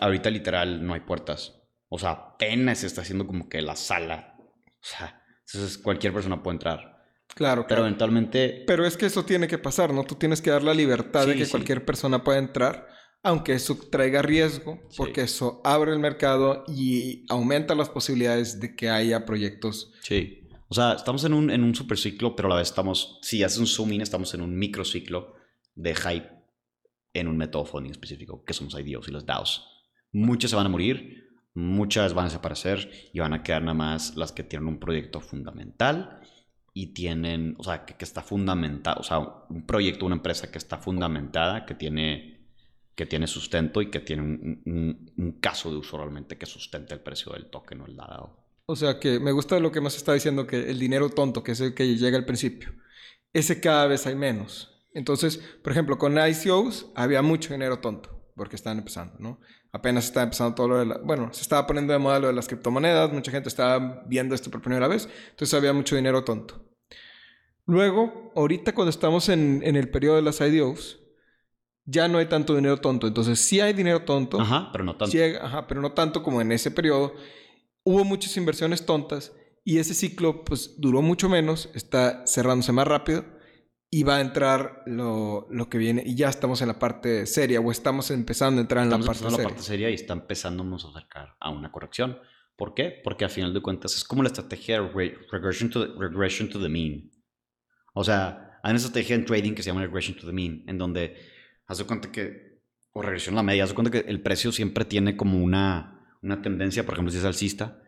ahorita 0.00 0.28
literal 0.30 0.84
no 0.84 0.94
hay 0.94 1.00
puertas. 1.00 1.62
O 1.88 1.96
sea, 1.96 2.10
apenas 2.10 2.78
se 2.78 2.88
está 2.88 3.02
haciendo 3.02 3.28
como 3.28 3.48
que 3.48 3.62
la 3.62 3.76
sala. 3.76 4.36
O 4.36 4.80
sea, 4.80 5.22
entonces 5.46 5.78
cualquier 5.78 6.12
persona 6.12 6.42
puede 6.42 6.56
entrar. 6.56 6.97
Claro, 7.34 7.66
Pero 7.68 7.82
eventualmente... 7.82 8.64
Pero 8.66 8.84
es 8.84 8.96
que 8.96 9.06
eso 9.06 9.24
tiene 9.24 9.46
que 9.46 9.58
pasar, 9.58 9.92
¿no? 9.92 10.02
Tú 10.04 10.16
tienes 10.16 10.40
que 10.42 10.50
dar 10.50 10.62
la 10.62 10.74
libertad 10.74 11.24
Sí, 11.24 11.30
de 11.30 11.36
que 11.36 11.44
sí. 11.44 11.50
cualquier 11.52 11.84
persona 11.84 12.24
pueda 12.24 12.38
entrar, 12.38 12.88
aunque 13.22 13.52
eso 13.52 13.78
traiga 13.90 14.22
riesgo, 14.22 14.80
Sí. 14.90 14.96
porque 14.96 15.20
eso 15.22 15.60
abre 15.64 15.92
el 15.92 15.98
mercado 16.00 16.64
y 16.66 17.24
aumenta 17.28 17.74
las 17.76 17.90
posibilidades 17.90 18.58
de 18.60 18.74
que 18.74 18.88
haya 18.90 19.24
proyectos. 19.24 19.92
Sí. 20.02 20.48
O 20.68 20.74
sea, 20.74 20.94
estamos 20.94 21.24
en 21.24 21.32
un, 21.32 21.50
en 21.50 21.62
un 21.62 21.74
super 21.74 21.96
ciclo, 21.96 22.34
pero 22.34 22.48
a 22.48 22.50
la 22.50 22.56
vez 22.56 22.68
estamos, 22.68 23.18
si 23.22 23.42
haces 23.44 23.58
un 23.58 23.66
zoom 23.66 23.92
in, 23.92 24.00
estamos 24.00 24.34
en 24.34 24.40
un 24.40 24.58
microciclo 24.58 25.34
de 25.74 25.94
hype 25.94 26.28
en 27.14 27.28
un 27.28 27.36
método 27.36 27.64
funding 27.64 27.90
específico, 27.92 28.44
que 28.44 28.52
son 28.52 28.68
los 28.68 28.78
IDOs 28.80 29.08
y 29.08 29.12
los 29.12 29.24
DAOs. 29.26 29.64
Muchas 30.12 30.50
se 30.50 30.56
van 30.56 30.66
a 30.66 30.70
morir, 30.70 31.28
muchas 31.54 32.14
van 32.14 32.24
a 32.26 32.28
desaparecer 32.28 32.90
y 33.12 33.20
van 33.20 33.32
a 33.32 33.42
quedar 33.42 33.62
nada 33.62 33.74
más 33.74 34.16
las 34.16 34.32
que 34.32 34.42
tienen 34.42 34.68
un 34.68 34.78
proyecto 34.78 35.20
fundamental 35.20 36.20
y 36.74 36.88
tienen, 36.88 37.56
o 37.58 37.64
sea, 37.64 37.84
que, 37.84 37.94
que 37.94 38.04
está 38.04 38.22
fundamentado, 38.22 39.00
o 39.00 39.02
sea, 39.02 39.18
un 39.18 39.66
proyecto, 39.66 40.06
una 40.06 40.16
empresa 40.16 40.50
que 40.50 40.58
está 40.58 40.78
fundamentada, 40.78 41.66
que 41.66 41.74
tiene, 41.74 42.38
que 42.98 43.06
tiene 43.06 43.28
sustento 43.28 43.80
y 43.80 43.90
que 43.90 44.00
tiene 44.00 44.22
un, 44.22 45.38
caso 45.40 45.70
de 45.70 45.76
uso 45.76 45.96
realmente 45.96 46.36
que 46.36 46.46
sustente 46.46 46.94
el 46.94 47.00
precio 47.00 47.32
del 47.32 47.46
token 47.46 47.80
o 47.82 47.86
el 47.86 47.94
DAO. 47.94 48.44
O 48.66 48.74
sea 48.74 48.98
que 48.98 49.20
me 49.20 49.30
gusta 49.30 49.60
lo 49.60 49.70
que 49.70 49.80
más 49.80 49.96
está 49.96 50.12
diciendo, 50.12 50.48
que 50.48 50.68
el 50.68 50.80
dinero 50.80 51.08
tonto, 51.08 51.44
que 51.44 51.52
es 51.52 51.60
el 51.60 51.74
que 51.74 51.96
llega 51.96 52.18
al 52.18 52.24
principio, 52.24 52.72
ese 53.32 53.60
cada 53.60 53.86
vez 53.86 54.06
hay 54.08 54.16
menos. 54.16 54.84
Entonces, 54.94 55.38
por 55.62 55.70
ejemplo, 55.70 55.96
con 55.96 56.18
ICOs 56.18 56.90
había 56.96 57.22
mucho 57.22 57.52
dinero 57.52 57.78
tonto, 57.78 58.32
porque 58.34 58.56
estaban 58.56 58.78
empezando, 58.78 59.14
¿no? 59.20 59.40
Apenas 59.72 60.06
estaba 60.06 60.24
empezando 60.24 60.54
todo 60.54 60.68
lo 60.68 60.78
de 60.78 60.86
la... 60.86 60.98
Bueno, 60.98 61.30
se 61.32 61.42
estaba 61.42 61.66
poniendo 61.66 61.92
de 61.92 61.98
moda 61.98 62.18
lo 62.18 62.26
de 62.28 62.32
las 62.32 62.46
criptomonedas, 62.48 63.12
mucha 63.12 63.30
gente 63.30 63.48
estaba 63.48 64.02
viendo 64.06 64.34
esto 64.34 64.50
por 64.50 64.62
primera 64.62 64.88
vez, 64.88 65.08
entonces 65.30 65.52
había 65.54 65.72
mucho 65.72 65.94
dinero 65.94 66.24
tonto. 66.24 66.64
Luego, 67.66 68.32
ahorita 68.34 68.74
cuando 68.74 68.90
estamos 68.90 69.28
en, 69.28 69.60
en 69.62 69.76
el 69.76 69.90
periodo 69.90 70.16
de 70.16 70.22
las 70.22 70.40
IDOs, 70.40 71.00
ya 71.84 72.08
no 72.08 72.18
hay 72.18 72.26
tanto 72.26 72.54
dinero 72.54 72.78
tonto. 72.78 73.06
Entonces, 73.06 73.38
sí 73.40 73.60
hay 73.60 73.72
dinero 73.74 74.02
tonto, 74.02 74.40
Ajá, 74.40 74.70
pero 74.72 74.84
no 74.84 74.96
tanto. 74.96 75.12
Llega- 75.14 75.44
ajá, 75.44 75.66
pero 75.66 75.80
no 75.80 75.92
tanto 75.92 76.22
como 76.22 76.40
en 76.40 76.52
ese 76.52 76.70
periodo. 76.70 77.14
Hubo 77.84 78.04
muchas 78.04 78.36
inversiones 78.36 78.84
tontas 78.86 79.32
y 79.64 79.78
ese 79.78 79.92
ciclo 79.94 80.44
pues 80.44 80.74
duró 80.78 81.02
mucho 81.02 81.28
menos, 81.28 81.68
está 81.74 82.24
cerrándose 82.26 82.72
más 82.72 82.86
rápido 82.86 83.24
y 83.90 84.02
va 84.02 84.16
a 84.16 84.20
entrar 84.20 84.82
lo, 84.86 85.46
lo 85.50 85.68
que 85.68 85.78
viene 85.78 86.02
y 86.04 86.14
ya 86.14 86.28
estamos 86.28 86.60
en 86.60 86.68
la 86.68 86.78
parte 86.78 87.24
seria 87.26 87.60
o 87.60 87.70
estamos 87.72 88.10
empezando 88.10 88.58
a 88.58 88.62
entrar 88.62 88.82
en 88.84 88.88
Estamos 88.92 89.06
la 89.06 89.12
parte 89.12 89.24
seria. 89.30 89.38
la 89.38 89.48
parte 89.48 89.62
seria 89.62 89.90
y 89.90 89.94
está 89.94 90.12
empezándonos 90.12 90.84
a 90.84 90.88
acercar 90.88 91.36
a 91.40 91.50
una 91.50 91.72
corrección. 91.72 92.18
¿Por 92.56 92.74
qué? 92.74 93.00
Porque 93.02 93.24
al 93.24 93.30
final 93.30 93.54
de 93.54 93.62
cuentas 93.62 93.94
es 93.94 94.04
como 94.04 94.22
la 94.22 94.28
estrategia 94.28 94.80
de 94.82 94.88
re- 94.88 95.18
regression 95.30 95.70
to 95.70 95.86
the, 95.86 95.98
regression 95.98 96.48
to 96.50 96.60
the 96.60 96.68
mean. 96.68 97.10
O 97.94 98.04
sea, 98.04 98.58
hay 98.62 98.70
una 98.72 98.76
estrategia 98.78 99.14
en 99.16 99.24
trading 99.24 99.54
que 99.54 99.62
se 99.62 99.70
llama 99.70 99.80
regression 99.82 100.16
to 100.18 100.26
the 100.26 100.32
mean, 100.32 100.64
en 100.66 100.76
donde 100.76 101.16
haz 101.66 101.78
de 101.78 101.84
cuenta 101.84 102.12
que, 102.12 102.60
o 102.92 103.00
regresión 103.00 103.36
a 103.36 103.38
la 103.38 103.42
media, 103.44 103.62
haz 103.64 103.70
de 103.70 103.74
cuenta 103.74 103.90
que 103.90 104.00
el 104.10 104.20
precio 104.20 104.52
siempre 104.52 104.84
tiene 104.84 105.16
como 105.16 105.38
una, 105.42 106.18
una 106.20 106.42
tendencia, 106.42 106.84
por 106.84 106.94
ejemplo, 106.94 107.12
si 107.12 107.18
es 107.18 107.24
alcista, 107.24 107.80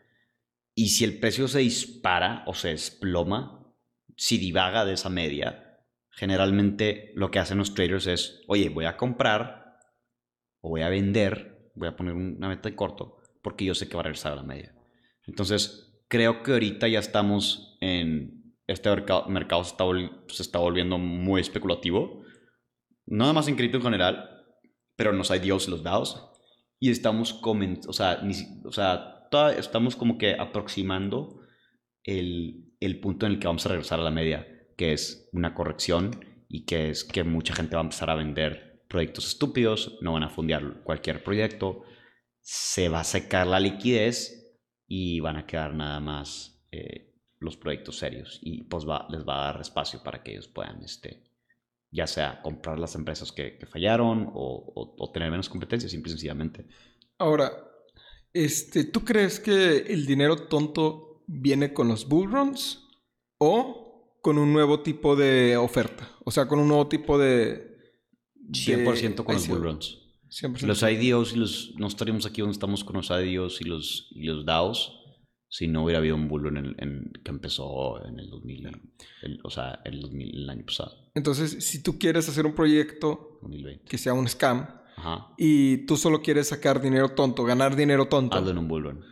y 0.75 0.89
si 0.91 1.05
el 1.05 1.19
precio 1.19 1.49
se 1.49 1.59
dispara 1.59 2.45
o 2.47 2.55
se 2.55 2.69
desploma, 2.69 3.67
si 4.17 4.39
divaga 4.39 4.85
de 4.85 4.93
esa 4.95 5.09
media, 5.11 5.70
generalmente 6.21 7.13
lo 7.15 7.31
que 7.31 7.39
hacen 7.39 7.57
los 7.57 7.73
traders 7.73 8.07
es, 8.07 8.43
oye, 8.47 8.69
voy 8.69 8.85
a 8.85 8.99
comprar 8.99 9.79
o 10.61 10.69
voy 10.69 10.83
a 10.83 10.91
vender, 10.91 11.73
voy 11.75 11.89
a 11.89 11.97
poner 11.97 12.13
una 12.13 12.47
meta 12.47 12.69
de 12.69 12.77
corto, 12.77 13.17
porque 13.43 13.65
yo 13.65 13.75
sé 13.75 13.89
que 13.89 13.95
va 13.95 14.01
a 14.01 14.03
regresar 14.03 14.33
a 14.33 14.37
la 14.37 14.43
media. 14.43 14.77
Entonces, 15.27 16.05
creo 16.09 16.43
que 16.43 16.53
ahorita 16.53 16.89
ya 16.89 16.99
estamos 16.99 17.79
en 17.81 18.55
este 18.67 18.91
mercado, 18.91 19.29
mercado 19.29 19.65
se, 19.65 20.43
está 20.43 20.59
volviendo 20.59 20.99
muy 20.99 21.41
especulativo, 21.41 22.23
nada 23.07 23.33
más 23.33 23.49
en 23.49 23.57
cripto 23.57 23.79
en 23.79 23.85
general, 23.85 24.29
pero 24.97 25.13
en 25.13 25.17
los 25.17 25.31
IDOs 25.31 25.69
y 25.69 25.71
los 25.71 25.83
DAOs, 25.83 26.23
y 26.79 26.91
estamos, 26.91 27.41
o 27.43 27.93
sea, 27.95 28.21
estamos 29.57 29.97
como 29.97 30.19
que 30.19 30.35
aproximando 30.35 31.41
el, 32.05 32.75
el 32.79 33.01
punto 33.01 33.25
en 33.25 33.33
el 33.33 33.39
que 33.39 33.47
vamos 33.47 33.65
a 33.65 33.71
regresar 33.71 34.01
a 34.01 34.03
la 34.03 34.11
media, 34.11 34.47
que 34.81 34.95
es 34.95 35.29
una 35.35 35.53
corrección 35.53 36.25
y 36.49 36.65
que 36.65 36.89
es 36.89 37.05
que 37.05 37.23
mucha 37.23 37.55
gente 37.55 37.77
va 37.77 37.83
a 37.83 37.85
empezar 37.85 38.09
a 38.09 38.15
vender 38.15 38.83
proyectos 38.89 39.29
estúpidos, 39.29 39.99
no 40.01 40.15
van 40.15 40.23
a 40.23 40.31
fundear 40.31 40.83
cualquier 40.85 41.23
proyecto, 41.23 41.83
se 42.41 42.89
va 42.89 43.01
a 43.01 43.05
secar 43.05 43.47
la 43.47 43.61
liquidez 43.61 44.57
y 44.89 45.21
van 45.21 45.37
a 45.37 45.47
quedar 45.47 45.75
nada 45.75 46.01
más 46.01 46.65
eh, 46.73 47.13
los 47.41 47.59
proyectos 47.59 47.99
serios 47.99 48.39
y 48.41 48.63
pues 48.65 48.85
les 49.11 49.23
va 49.29 49.43
a 49.43 49.53
dar 49.53 49.61
espacio 49.61 50.03
para 50.03 50.23
que 50.23 50.33
ellos 50.33 50.49
puedan, 50.49 50.83
este, 50.83 51.25
ya 51.93 52.07
sea 52.07 52.41
comprar 52.41 52.79
las 52.79 52.95
empresas 52.95 53.33
que, 53.33 53.59
fallaron 53.71 54.31
o, 54.33 54.97
o- 54.99 55.13
tener 55.13 55.31
menos 55.31 55.51
competencia, 55.51 55.91
simple 55.91 56.09
y 56.09 56.13
sencillamente. 56.13 56.67
Ahora, 57.19 57.53
este, 58.33 58.85
¿tú 58.85 59.05
crees 59.05 59.41
que 59.41 59.77
el 59.93 60.07
dinero 60.07 60.37
tonto 60.49 61.23
viene 61.27 61.75
con 61.75 61.89
los 61.89 62.09
bull 62.09 62.33
runs 62.33 62.89
o 63.39 63.80
con 64.23 64.39
un 64.39 64.53
nuevo 64.53 64.81
tipo 64.81 65.17
de 65.17 65.57
oferta? 65.57 66.09
O 66.25 66.31
sea, 66.31 66.47
con 66.47 66.59
un 66.59 66.69
nuevo 66.69 66.89
tipo 66.89 67.19
de... 67.19 67.69
de 68.35 68.53
100% 68.53 69.25
con 69.25 69.35
los 69.35 69.45
ICO. 69.47 69.55
bull 69.55 69.65
runs. 69.65 69.99
100%. 70.31 70.61
Los 70.63 70.83
IDOs 70.83 71.33
y 71.35 71.37
los... 71.37 71.73
No 71.77 71.87
estaríamos 71.87 72.27
aquí 72.27 72.41
donde 72.41 72.53
estamos 72.53 72.85
con 72.85 72.97
los 72.97 73.11
IDOs 73.11 73.61
y 73.61 73.65
los, 73.65 74.09
y 74.13 74.25
los 74.25 74.45
DAOs 74.45 74.97
si 75.53 75.67
no 75.67 75.83
hubiera 75.83 75.99
habido 75.99 76.15
un 76.15 76.29
bull 76.29 76.45
run 76.45 76.57
en, 76.59 76.77
en- 76.79 77.13
que 77.25 77.31
empezó 77.33 78.01
en 78.07 78.21
el 78.21 78.31
2000, 78.31 78.69
el- 79.23 79.41
o 79.43 79.51
sea, 79.51 79.81
el, 79.85 80.01
2000 80.01 80.43
el 80.45 80.49
año 80.49 80.65
pasado, 80.65 80.93
Entonces, 81.13 81.65
si 81.67 81.83
tú 81.83 81.99
quieres 81.99 82.29
hacer 82.29 82.47
un 82.47 82.55
proyecto 82.55 83.41
2020. 83.43 83.85
que 83.85 83.99
sea 83.99 84.13
un 84.13 84.29
scam 84.29 84.69
Ajá. 84.97 85.27
y 85.37 85.87
tú 85.87 85.97
solo 85.97 86.23
quieres 86.23 86.47
sacar 86.47 86.81
dinero 86.81 87.09
tonto, 87.17 87.43
ganar 87.43 87.75
dinero 87.75 88.07
tonto, 88.07 88.37
Hazlo 88.39 88.51
en 88.53 88.59
un 88.59 88.69
bull 88.69 88.85
run. 88.85 89.05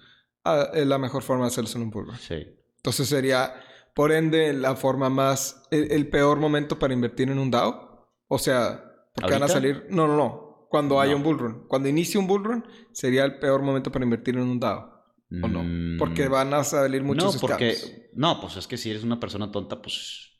ah, 0.45 0.69
es 0.75 0.87
la 0.87 0.99
mejor 0.99 1.25
forma 1.25 1.43
de 1.43 1.49
hacerlo 1.49 1.71
en 1.75 1.83
un 1.83 1.91
bull 1.91 2.07
run. 2.07 2.17
Sí. 2.19 2.37
Entonces 2.77 3.09
sería, 3.09 3.53
por 3.99 4.13
ende, 4.13 4.53
la 4.53 4.77
forma 4.77 5.11
más, 5.11 5.65
el, 5.73 5.91
el 5.91 6.07
peor 6.09 6.39
momento 6.39 6.79
para 6.79 6.95
invertir 6.95 7.29
en 7.31 7.39
un 7.41 7.51
DAO. 7.51 8.09
O 8.29 8.39
sea, 8.39 8.85
porque 9.13 9.33
van 9.33 9.43
a 9.43 9.49
salir, 9.49 9.87
no, 9.91 10.07
no, 10.07 10.17
no, 10.17 10.67
cuando 10.71 11.01
haya 11.01 11.11
No. 11.13 11.17
un 11.19 11.23
bull 11.25 11.39
run. 11.41 11.67
Cuando 11.67 11.89
inicie 11.89 12.21
un 12.21 12.29
bull 12.29 12.45
run, 12.45 12.65
sería 12.93 13.25
el 13.25 13.41
peor 13.41 13.61
momento 13.63 13.91
para 13.91 14.05
invertir 14.05 14.37
en 14.37 14.43
un 14.43 14.61
DAO. 14.61 14.95
¿O 15.43 15.49
no? 15.49 15.65
Mm, 15.65 15.99
Porque 15.99 16.29
van 16.29 16.55
a 16.55 16.63
salir 16.63 17.03
muchos 17.03 17.35
no, 17.35 17.41
porque... 17.41 17.73
scams. 17.75 17.95
No, 18.15 18.41
pues 18.41 18.57
es 18.57 18.69
que 18.69 18.77
si 18.77 18.89
eres 18.91 19.03
una 19.03 19.19
persona 19.19 19.51
tonta, 19.51 19.83
pues... 19.83 20.39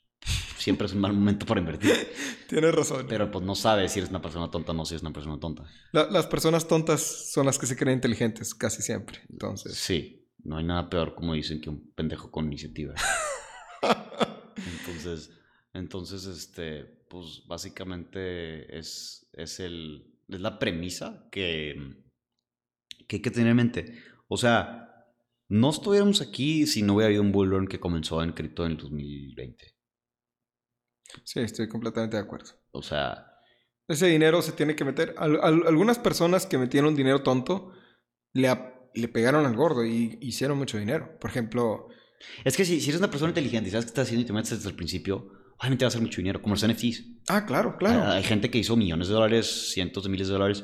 siempre 0.57 0.87
es 0.87 0.93
un 0.93 1.01
mal 1.01 1.11
momento 1.11 1.45
para 1.45 1.59
invertir. 1.59 1.91
Tienes 2.47 2.73
razón. 2.73 3.07
Pero 3.09 3.29
pues 3.29 3.43
no 3.43 3.55
sabes 3.55 3.91
si 3.91 3.99
eres 3.99 4.09
una 4.09 4.21
persona 4.21 4.49
tonta 4.49 4.71
o 4.71 4.75
no 4.75 4.85
si 4.85 4.93
eres 4.93 5.01
una 5.03 5.11
persona 5.13 5.37
tonta. 5.37 5.63
La- 5.91 6.09
las 6.09 6.27
personas 6.27 6.65
tontas 6.67 7.01
son 7.33 7.45
las 7.45 7.59
que 7.59 7.65
se 7.67 7.75
creen 7.75 7.97
inteligentes 7.97 8.55
casi 8.55 8.81
siempre. 8.81 9.19
Entonces, 9.29 9.75
Sí, 9.75 10.27
no 10.45 10.55
hay 10.57 10.63
nada 10.63 10.89
peor, 10.89 11.13
como 11.15 11.33
dicen, 11.33 11.59
que 11.59 11.69
un 11.69 11.91
pendejo 11.93 12.31
con 12.31 12.45
iniciativa. 12.45 12.93
Entonces, 14.65 15.31
entonces, 15.73 16.25
este, 16.25 16.83
pues 17.09 17.43
básicamente 17.47 18.77
es, 18.77 19.29
es 19.33 19.59
el, 19.59 20.15
es 20.27 20.41
la 20.41 20.59
premisa 20.59 21.27
que, 21.31 21.75
que 23.07 23.17
hay 23.17 23.21
que 23.21 23.31
tener 23.31 23.49
en 23.51 23.57
mente. 23.57 23.83
O 24.29 24.37
sea, 24.37 25.05
no 25.49 25.69
estuviéramos 25.69 26.21
aquí 26.21 26.65
si 26.67 26.81
no 26.81 26.93
hubiera 26.95 27.07
habido 27.07 27.21
un 27.23 27.31
bull 27.33 27.49
run 27.49 27.67
que 27.67 27.79
comenzó 27.79 28.23
en 28.23 28.31
cripto 28.33 28.65
en 28.65 28.71
el 28.73 28.77
2020. 28.77 29.75
sí, 31.23 31.39
estoy 31.39 31.67
completamente 31.69 32.17
de 32.17 32.23
acuerdo. 32.23 32.51
O 32.71 32.81
sea, 32.81 33.25
Ese 33.87 34.07
dinero 34.07 34.41
se 34.41 34.51
tiene 34.51 34.75
que 34.75 34.85
meter. 34.85 35.15
Al- 35.17 35.39
al- 35.41 35.67
algunas 35.67 35.97
personas 35.99 36.45
que 36.45 36.57
metieron 36.57 36.95
dinero 36.95 37.23
tonto 37.23 37.73
le, 38.33 38.49
le 38.93 39.07
pegaron 39.09 39.45
al 39.45 39.55
gordo 39.55 39.85
y 39.85 40.17
hicieron 40.21 40.57
mucho 40.57 40.77
dinero. 40.77 41.17
Por 41.19 41.31
ejemplo, 41.31 41.89
es 42.43 42.55
que 42.57 42.65
si, 42.65 42.79
si 42.81 42.89
eres 42.89 42.99
una 42.99 43.09
persona 43.11 43.29
inteligente 43.29 43.69
y 43.69 43.71
sabes 43.71 43.85
qué 43.85 43.89
estás 43.89 44.07
haciendo 44.07 44.23
y 44.23 44.25
te 44.27 44.33
metes 44.33 44.51
desde 44.51 44.69
el 44.69 44.75
principio, 44.75 45.31
obviamente 45.59 45.85
vas 45.85 45.93
a 45.93 45.97
hacer 45.97 46.01
mucho 46.05 46.17
dinero, 46.17 46.41
como 46.41 46.55
los 46.55 46.67
NFTs. 46.67 47.03
ah, 47.29 47.45
claro, 47.45 47.77
claro. 47.77 48.03
Hay, 48.11 48.17
hay 48.17 48.23
gente 48.23 48.49
que 48.49 48.57
hizo 48.57 48.75
millones 48.75 49.07
de 49.07 49.13
dólares, 49.13 49.71
cientos 49.71 50.03
de 50.03 50.09
miles 50.09 50.27
de 50.27 50.33
dólares, 50.33 50.63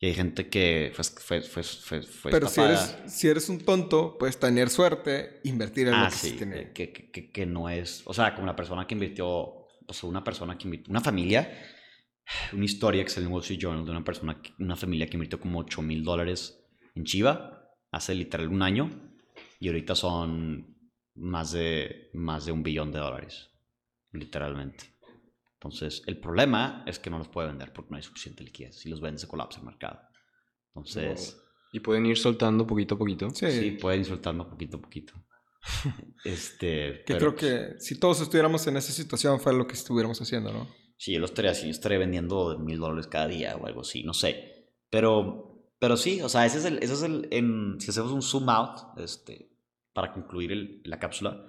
y 0.00 0.06
hay 0.06 0.14
gente 0.14 0.48
que 0.48 0.92
fue, 0.94 1.40
fue, 1.42 1.62
fue, 1.64 2.30
Pero 2.30 2.48
si 2.48 2.60
eres, 2.60 2.96
si 3.08 3.26
eres 3.28 3.48
un 3.48 3.58
tonto, 3.58 4.16
puedes 4.16 4.38
tener 4.38 4.70
suerte, 4.70 5.40
invertir 5.42 5.88
en 5.88 5.94
Ah, 5.94 6.04
lo 6.04 6.10
que 6.10 6.16
sí, 6.16 6.32
tiene. 6.36 6.72
que, 6.72 6.92
que, 6.92 7.46
no 7.46 7.68
es, 7.68 8.02
o 8.04 8.14
sea, 8.14 8.32
como 8.34 8.46
la 8.46 8.54
persona 8.54 8.86
que 8.86 8.94
invirtió, 8.94 9.66
pues 9.84 10.02
una 10.04 10.22
persona 10.22 10.56
que 10.56 10.68
invirtió, 10.68 10.90
una 10.92 11.00
familia, 11.00 11.52
una 12.52 12.64
historia 12.64 13.02
que 13.02 13.10
salió 13.10 13.26
en 13.26 13.32
Wall 13.32 13.42
Street 13.42 13.58
Journal 13.60 13.84
de 13.84 13.90
una 13.90 14.04
persona, 14.04 14.40
una 14.60 14.76
familia 14.76 15.06
que 15.08 15.16
invirtió 15.16 15.40
como 15.40 15.58
8 15.60 15.82
mil 15.82 16.04
dólares 16.04 16.64
en 16.94 17.04
Chiva 17.04 17.68
hace 17.90 18.14
literal 18.14 18.48
un 18.48 18.62
año 18.62 18.90
y 19.58 19.66
ahorita 19.66 19.96
son 19.96 20.77
más 21.18 21.52
de, 21.52 22.10
más 22.14 22.46
de 22.46 22.52
un 22.52 22.62
billón 22.62 22.92
de 22.92 22.98
dólares, 22.98 23.50
literalmente. 24.12 24.98
Entonces, 25.54 26.02
el 26.06 26.18
problema 26.20 26.84
es 26.86 26.98
que 26.98 27.10
no 27.10 27.18
los 27.18 27.28
puede 27.28 27.48
vender 27.48 27.72
porque 27.72 27.90
no 27.90 27.96
hay 27.96 28.02
suficiente 28.02 28.44
liquidez. 28.44 28.78
Si 28.78 28.88
los 28.88 29.00
vende, 29.00 29.18
se 29.18 29.26
colapsa 29.26 29.58
el 29.58 29.66
mercado. 29.66 30.00
Entonces, 30.68 31.36
Y 31.72 31.80
pueden 31.80 32.06
ir 32.06 32.16
soltando 32.16 32.66
poquito 32.66 32.94
a 32.94 32.98
poquito. 32.98 33.28
Sí, 33.30 33.50
sí, 33.50 33.70
pueden 33.72 34.00
insultarnos 34.00 34.46
poquito 34.46 34.76
a 34.76 34.80
poquito. 34.80 35.14
este, 36.24 37.02
que 37.04 37.14
pero, 37.14 37.34
creo 37.34 37.34
que 37.34 37.80
si 37.80 37.98
todos 37.98 38.20
estuviéramos 38.20 38.64
en 38.68 38.76
esa 38.76 38.92
situación 38.92 39.40
fue 39.40 39.52
lo 39.52 39.66
que 39.66 39.74
estuviéramos 39.74 40.20
haciendo, 40.20 40.52
¿no? 40.52 40.68
Sí, 40.96 41.12
yo 41.12 41.18
lo 41.18 41.26
estaría 41.26 41.50
haciendo, 41.50 41.72
estaría 41.72 41.98
vendiendo 41.98 42.58
mil 42.58 42.78
dólares 42.78 43.08
cada 43.08 43.26
día 43.26 43.56
o 43.56 43.66
algo 43.66 43.80
así, 43.80 44.04
no 44.04 44.14
sé. 44.14 44.70
Pero, 44.90 45.64
pero 45.80 45.96
sí, 45.96 46.22
o 46.22 46.28
sea, 46.28 46.46
ese 46.46 46.58
es 46.58 46.64
el, 46.64 46.78
ese 46.78 46.94
es 46.94 47.02
el, 47.02 47.28
en, 47.30 47.80
si 47.80 47.90
hacemos 47.90 48.12
un 48.12 48.22
zoom 48.22 48.48
out, 48.48 48.98
este, 48.98 49.50
para 49.98 50.12
concluir 50.12 50.52
el- 50.52 50.80
la 50.84 51.00
cápsula, 51.00 51.44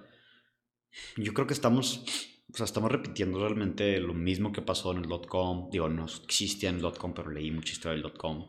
yo 1.16 1.32
creo 1.32 1.46
que 1.46 1.54
estamos, 1.54 2.04
o 2.52 2.56
sea, 2.56 2.64
estamos 2.64 2.90
repitiendo 2.90 3.38
realmente 3.38 4.00
lo 4.00 4.12
mismo 4.12 4.50
que 4.50 4.60
pasó 4.60 4.90
en 4.90 5.04
el 5.04 5.08
.com, 5.28 5.70
digo, 5.70 5.88
no 5.88 6.06
existía 6.06 6.70
en 6.70 6.80
el 6.84 6.92
.com, 6.98 7.14
pero 7.14 7.30
leí 7.30 7.52
mucha 7.52 7.72
historia 7.72 8.02
del 8.02 8.12
.com, 8.12 8.48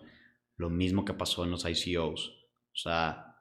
lo 0.57 0.71
mismo 0.71 1.05
que 1.05 1.13
pasó 1.13 1.43
en 1.43 1.51
los 1.51 1.65
ICOs, 1.69 2.29
o 2.73 2.75
sea, 2.75 3.35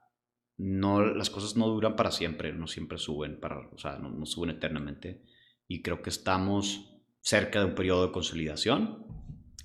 no, 0.57 1.03
las 1.03 1.31
cosas 1.31 1.57
no 1.57 1.67
duran 1.67 1.95
para 1.95 2.11
siempre, 2.11 2.53
no 2.53 2.67
siempre 2.67 2.99
suben, 2.99 3.39
para, 3.39 3.57
o 3.57 3.77
sea, 3.79 3.97
no, 3.97 4.11
no 4.11 4.27
suben 4.27 4.51
eternamente, 4.51 5.23
y 5.67 5.81
creo 5.81 6.03
que 6.03 6.11
estamos 6.11 7.01
cerca 7.21 7.57
de 7.57 7.65
un 7.65 7.73
periodo 7.75 8.05
de 8.05 8.11
consolidación. 8.11 9.07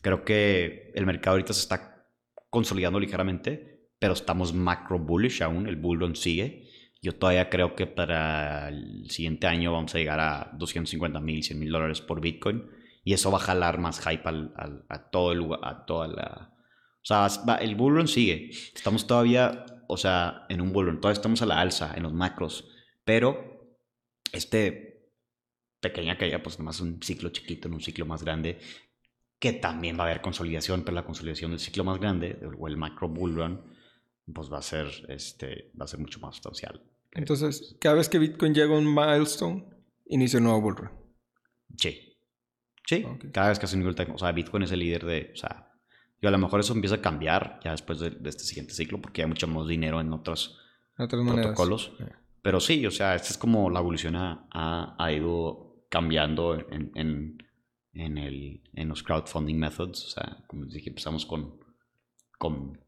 Creo 0.00 0.24
que 0.24 0.92
el 0.94 1.04
mercado 1.04 1.34
ahorita 1.34 1.52
se 1.52 1.60
está 1.60 2.08
consolidando 2.48 2.98
ligeramente, 2.98 3.90
pero 3.98 4.14
estamos 4.14 4.54
macro 4.54 4.98
bullish 4.98 5.42
aún, 5.42 5.66
el 5.66 5.76
bull 5.76 6.00
run 6.00 6.16
sigue. 6.16 6.65
Yo 7.06 7.14
todavía 7.14 7.48
creo 7.48 7.76
que 7.76 7.86
para 7.86 8.68
el 8.68 9.08
siguiente 9.10 9.46
año 9.46 9.70
vamos 9.70 9.94
a 9.94 9.98
llegar 9.98 10.18
a 10.18 10.50
250 10.54 11.20
mil, 11.20 11.40
100 11.44 11.56
mil 11.56 11.70
dólares 11.70 12.00
por 12.00 12.20
Bitcoin 12.20 12.68
y 13.04 13.12
eso 13.12 13.30
va 13.30 13.38
a 13.38 13.42
jalar 13.42 13.78
más 13.78 14.00
hype 14.00 14.28
al, 14.28 14.84
a 14.88 15.08
todo 15.08 15.30
el 15.30 15.38
lugar, 15.38 15.60
a 15.62 15.86
toda 15.86 16.08
la... 16.08 16.52
O 16.52 17.04
sea, 17.04 17.28
el 17.60 17.76
bull 17.76 17.94
run 17.94 18.08
sigue. 18.08 18.50
Estamos 18.50 19.06
todavía, 19.06 19.66
o 19.86 19.96
sea, 19.96 20.46
en 20.48 20.60
un 20.60 20.72
bull 20.72 20.86
run, 20.86 21.00
todavía 21.00 21.16
estamos 21.20 21.40
a 21.42 21.46
la 21.46 21.60
alza 21.60 21.94
en 21.94 22.02
los 22.02 22.12
macros, 22.12 22.68
pero 23.04 23.78
este 24.32 25.12
pequeña 25.78 26.18
caída, 26.18 26.42
pues 26.42 26.58
nomás 26.58 26.80
un 26.80 27.00
ciclo 27.00 27.28
chiquito 27.28 27.68
en 27.68 27.74
un 27.74 27.80
ciclo 27.80 28.04
más 28.04 28.24
grande, 28.24 28.58
que 29.38 29.52
también 29.52 29.96
va 29.96 30.02
a 30.02 30.06
haber 30.06 30.22
consolidación, 30.22 30.82
pero 30.82 30.96
la 30.96 31.04
consolidación 31.04 31.52
del 31.52 31.60
ciclo 31.60 31.84
más 31.84 32.00
grande, 32.00 32.36
o 32.58 32.66
el 32.66 32.76
macro 32.76 33.08
bull 33.08 33.36
run, 33.36 33.62
pues 34.34 34.52
va 34.52 34.58
a 34.58 34.62
ser, 34.62 34.88
este, 35.08 35.70
va 35.80 35.84
a 35.84 35.86
ser 35.86 36.00
mucho 36.00 36.18
más 36.18 36.34
sustancial. 36.34 36.82
Entonces, 37.16 37.76
cada 37.80 37.96
vez 37.96 38.08
que 38.08 38.18
Bitcoin 38.18 38.54
llega 38.54 38.74
a 38.74 38.78
un 38.78 38.92
milestone, 38.94 39.64
inicia 40.06 40.38
un 40.38 40.44
nuevo 40.44 40.60
bull 40.60 40.76
run. 40.76 40.90
Sí. 41.76 42.02
Sí, 42.88 43.04
cada 43.32 43.48
vez 43.48 43.58
que 43.58 43.64
hace 43.66 43.76
un 43.76 43.82
nivel 43.84 43.96
o 44.14 44.18
sea, 44.18 44.30
Bitcoin 44.30 44.62
es 44.62 44.70
el 44.70 44.78
líder 44.78 45.04
de, 45.04 45.30
o 45.34 45.36
sea, 45.36 45.72
y 46.20 46.26
a 46.26 46.30
lo 46.30 46.38
mejor 46.38 46.60
eso 46.60 46.72
empieza 46.72 46.94
a 46.96 47.00
cambiar 47.02 47.58
ya 47.64 47.72
después 47.72 47.98
de, 47.98 48.10
de 48.10 48.28
este 48.30 48.44
siguiente 48.44 48.74
ciclo, 48.74 49.00
porque 49.00 49.22
hay 49.22 49.28
mucho 49.28 49.48
más 49.48 49.66
dinero 49.66 50.00
en 50.00 50.12
otros 50.12 50.56
otras 50.96 51.20
protocolos. 51.42 51.92
Pero 52.42 52.60
sí, 52.60 52.86
o 52.86 52.92
sea, 52.92 53.16
esta 53.16 53.28
es 53.30 53.38
como 53.38 53.70
la 53.70 53.80
evolución 53.80 54.14
ha, 54.14 54.46
ha- 54.52 54.94
ha 54.98 55.12
ido 55.12 55.84
cambiando 55.90 56.54
en, 56.54 56.92
en, 56.94 57.38
en, 57.92 58.18
el, 58.18 58.62
en 58.74 58.88
los 58.88 59.02
crowdfunding 59.02 59.58
methods. 59.58 60.04
O 60.04 60.08
sea, 60.10 60.44
como 60.46 60.62
les 60.64 60.74
dije, 60.74 60.90
empezamos 60.90 61.26
con, 61.26 61.58
con 62.38 62.78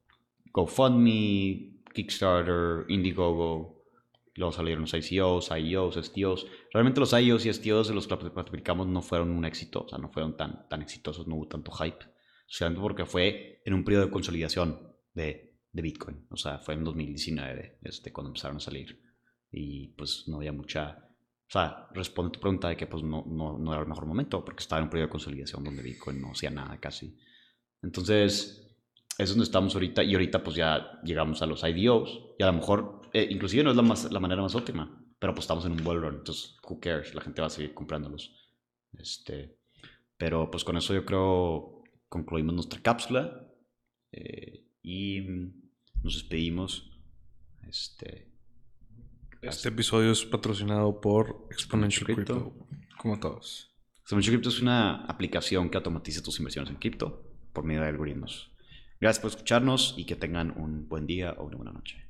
GoFundMe, 0.53 1.83
Kickstarter, 1.93 2.85
Indiegogo. 2.89 3.78
Luego 4.39 4.53
salieron 4.53 4.83
los 4.83 4.95
ICOs, 4.95 5.51
IEOs, 5.51 5.97
STOs. 5.97 6.47
Realmente 6.73 7.01
los 7.01 7.13
IEOs 7.13 7.45
y 7.45 7.53
STOs 7.53 7.89
de 7.89 7.95
los 7.95 8.07
que 8.07 8.15
aplicamos 8.15 8.87
no 8.87 9.03
fueron 9.03 9.31
un 9.31 9.45
éxito. 9.45 9.83
O 9.83 9.89
sea, 9.89 9.99
no 9.99 10.11
fueron 10.11 10.37
tan, 10.37 10.69
tan 10.69 10.81
exitosos, 10.81 11.27
no 11.27 11.35
hubo 11.35 11.49
tanto 11.49 11.73
hype. 11.73 12.07
Sea, 12.47 12.73
porque 12.73 13.05
fue 13.05 13.61
en 13.65 13.75
un 13.75 13.85
periodo 13.85 14.07
de 14.07 14.13
consolidación 14.13 14.97
de, 15.13 15.59
de 15.73 15.83
Bitcoin. 15.83 16.25
O 16.31 16.37
sea, 16.37 16.61
fue 16.61 16.75
en 16.75 16.85
2019 16.85 17.81
este, 17.83 18.13
cuando 18.13 18.29
empezaron 18.29 18.59
a 18.59 18.61
salir 18.61 19.03
y 19.51 19.89
pues 19.89 20.25
no 20.29 20.37
había 20.37 20.53
mucha... 20.53 21.05
O 21.49 21.51
sea, 21.51 21.89
responde 21.93 22.31
tu 22.31 22.41
pregunta 22.41 22.69
de 22.69 22.77
que 22.77 22.87
pues 22.87 23.03
no, 23.03 23.25
no, 23.27 23.59
no 23.59 23.73
era 23.73 23.83
el 23.83 23.89
mejor 23.89 24.07
momento 24.07 24.45
porque 24.45 24.63
estaba 24.63 24.79
en 24.79 24.85
un 24.85 24.91
periodo 24.91 25.09
de 25.09 25.13
consolidación 25.13 25.65
donde 25.65 25.83
Bitcoin 25.83 26.21
no 26.21 26.31
hacía 26.31 26.51
nada 26.51 26.79
casi. 26.79 27.19
Entonces, 27.83 28.68
es 29.19 29.31
donde 29.31 29.45
estamos 29.45 29.75
ahorita 29.75 30.05
y 30.05 30.15
ahorita 30.15 30.45
pues 30.45 30.57
ya 30.57 31.01
llegamos 31.03 31.43
a 31.43 31.47
los 31.47 31.65
IDOs 31.65 32.21
y 32.39 32.43
a 32.43 32.47
lo 32.47 32.53
mejor, 32.53 33.03
eh, 33.13 33.27
inclusive 33.29 33.65
no 33.65 33.71
es 33.71 33.77
la, 33.77 33.83
más, 33.83 34.11
la 34.11 34.21
manera 34.21 34.41
más 34.41 34.55
óptima, 34.55 35.05
pero 35.19 35.35
pues 35.35 35.45
estamos 35.45 35.67
en 35.67 35.73
un 35.73 35.83
bull 35.83 36.01
run, 36.01 36.15
entonces, 36.15 36.57
who 36.63 36.79
cares, 36.79 37.15
la 37.15 37.21
gente 37.21 37.41
va 37.41 37.49
a 37.49 37.51
seguir 37.51 37.75
comprándolos. 37.75 38.33
Este, 38.97 39.59
pero 40.17 40.51
pues 40.51 40.63
con 40.63 40.77
eso 40.77 40.95
yo 40.95 41.05
creo 41.05 41.83
concluimos 42.09 42.55
nuestra 42.55 42.81
cápsula 42.81 43.45
eh, 44.13 44.65
y 44.83 45.21
nos 46.03 46.15
despedimos. 46.15 46.91
Este, 47.67 48.33
Este 49.43 49.69
episodio 49.69 50.13
es 50.13 50.25
patrocinado 50.25 51.01
por 51.01 51.49
Exponential 51.51 52.05
Crypto. 52.05 52.55
Crypto. 52.55 52.67
Como 52.99 53.19
todos. 53.19 53.75
Exponential 54.01 54.37
Crypto 54.37 54.49
es 54.49 54.63
una 54.63 55.05
aplicación 55.07 55.69
que 55.69 55.77
automatiza 55.77 56.23
tus 56.23 56.39
inversiones 56.39 56.71
en 56.71 56.77
cripto 56.77 57.25
por 57.53 57.65
medio 57.65 57.83
de 57.83 57.89
algoritmos. 57.89 58.53
Gracias 59.01 59.21
por 59.21 59.31
escucharnos 59.31 59.95
y 59.97 60.05
que 60.05 60.17
tengan 60.17 60.53
un 60.57 60.89
buen 60.89 61.07
día 61.07 61.35
o 61.39 61.45
una 61.45 61.57
buena 61.57 61.73
noche. 61.73 62.08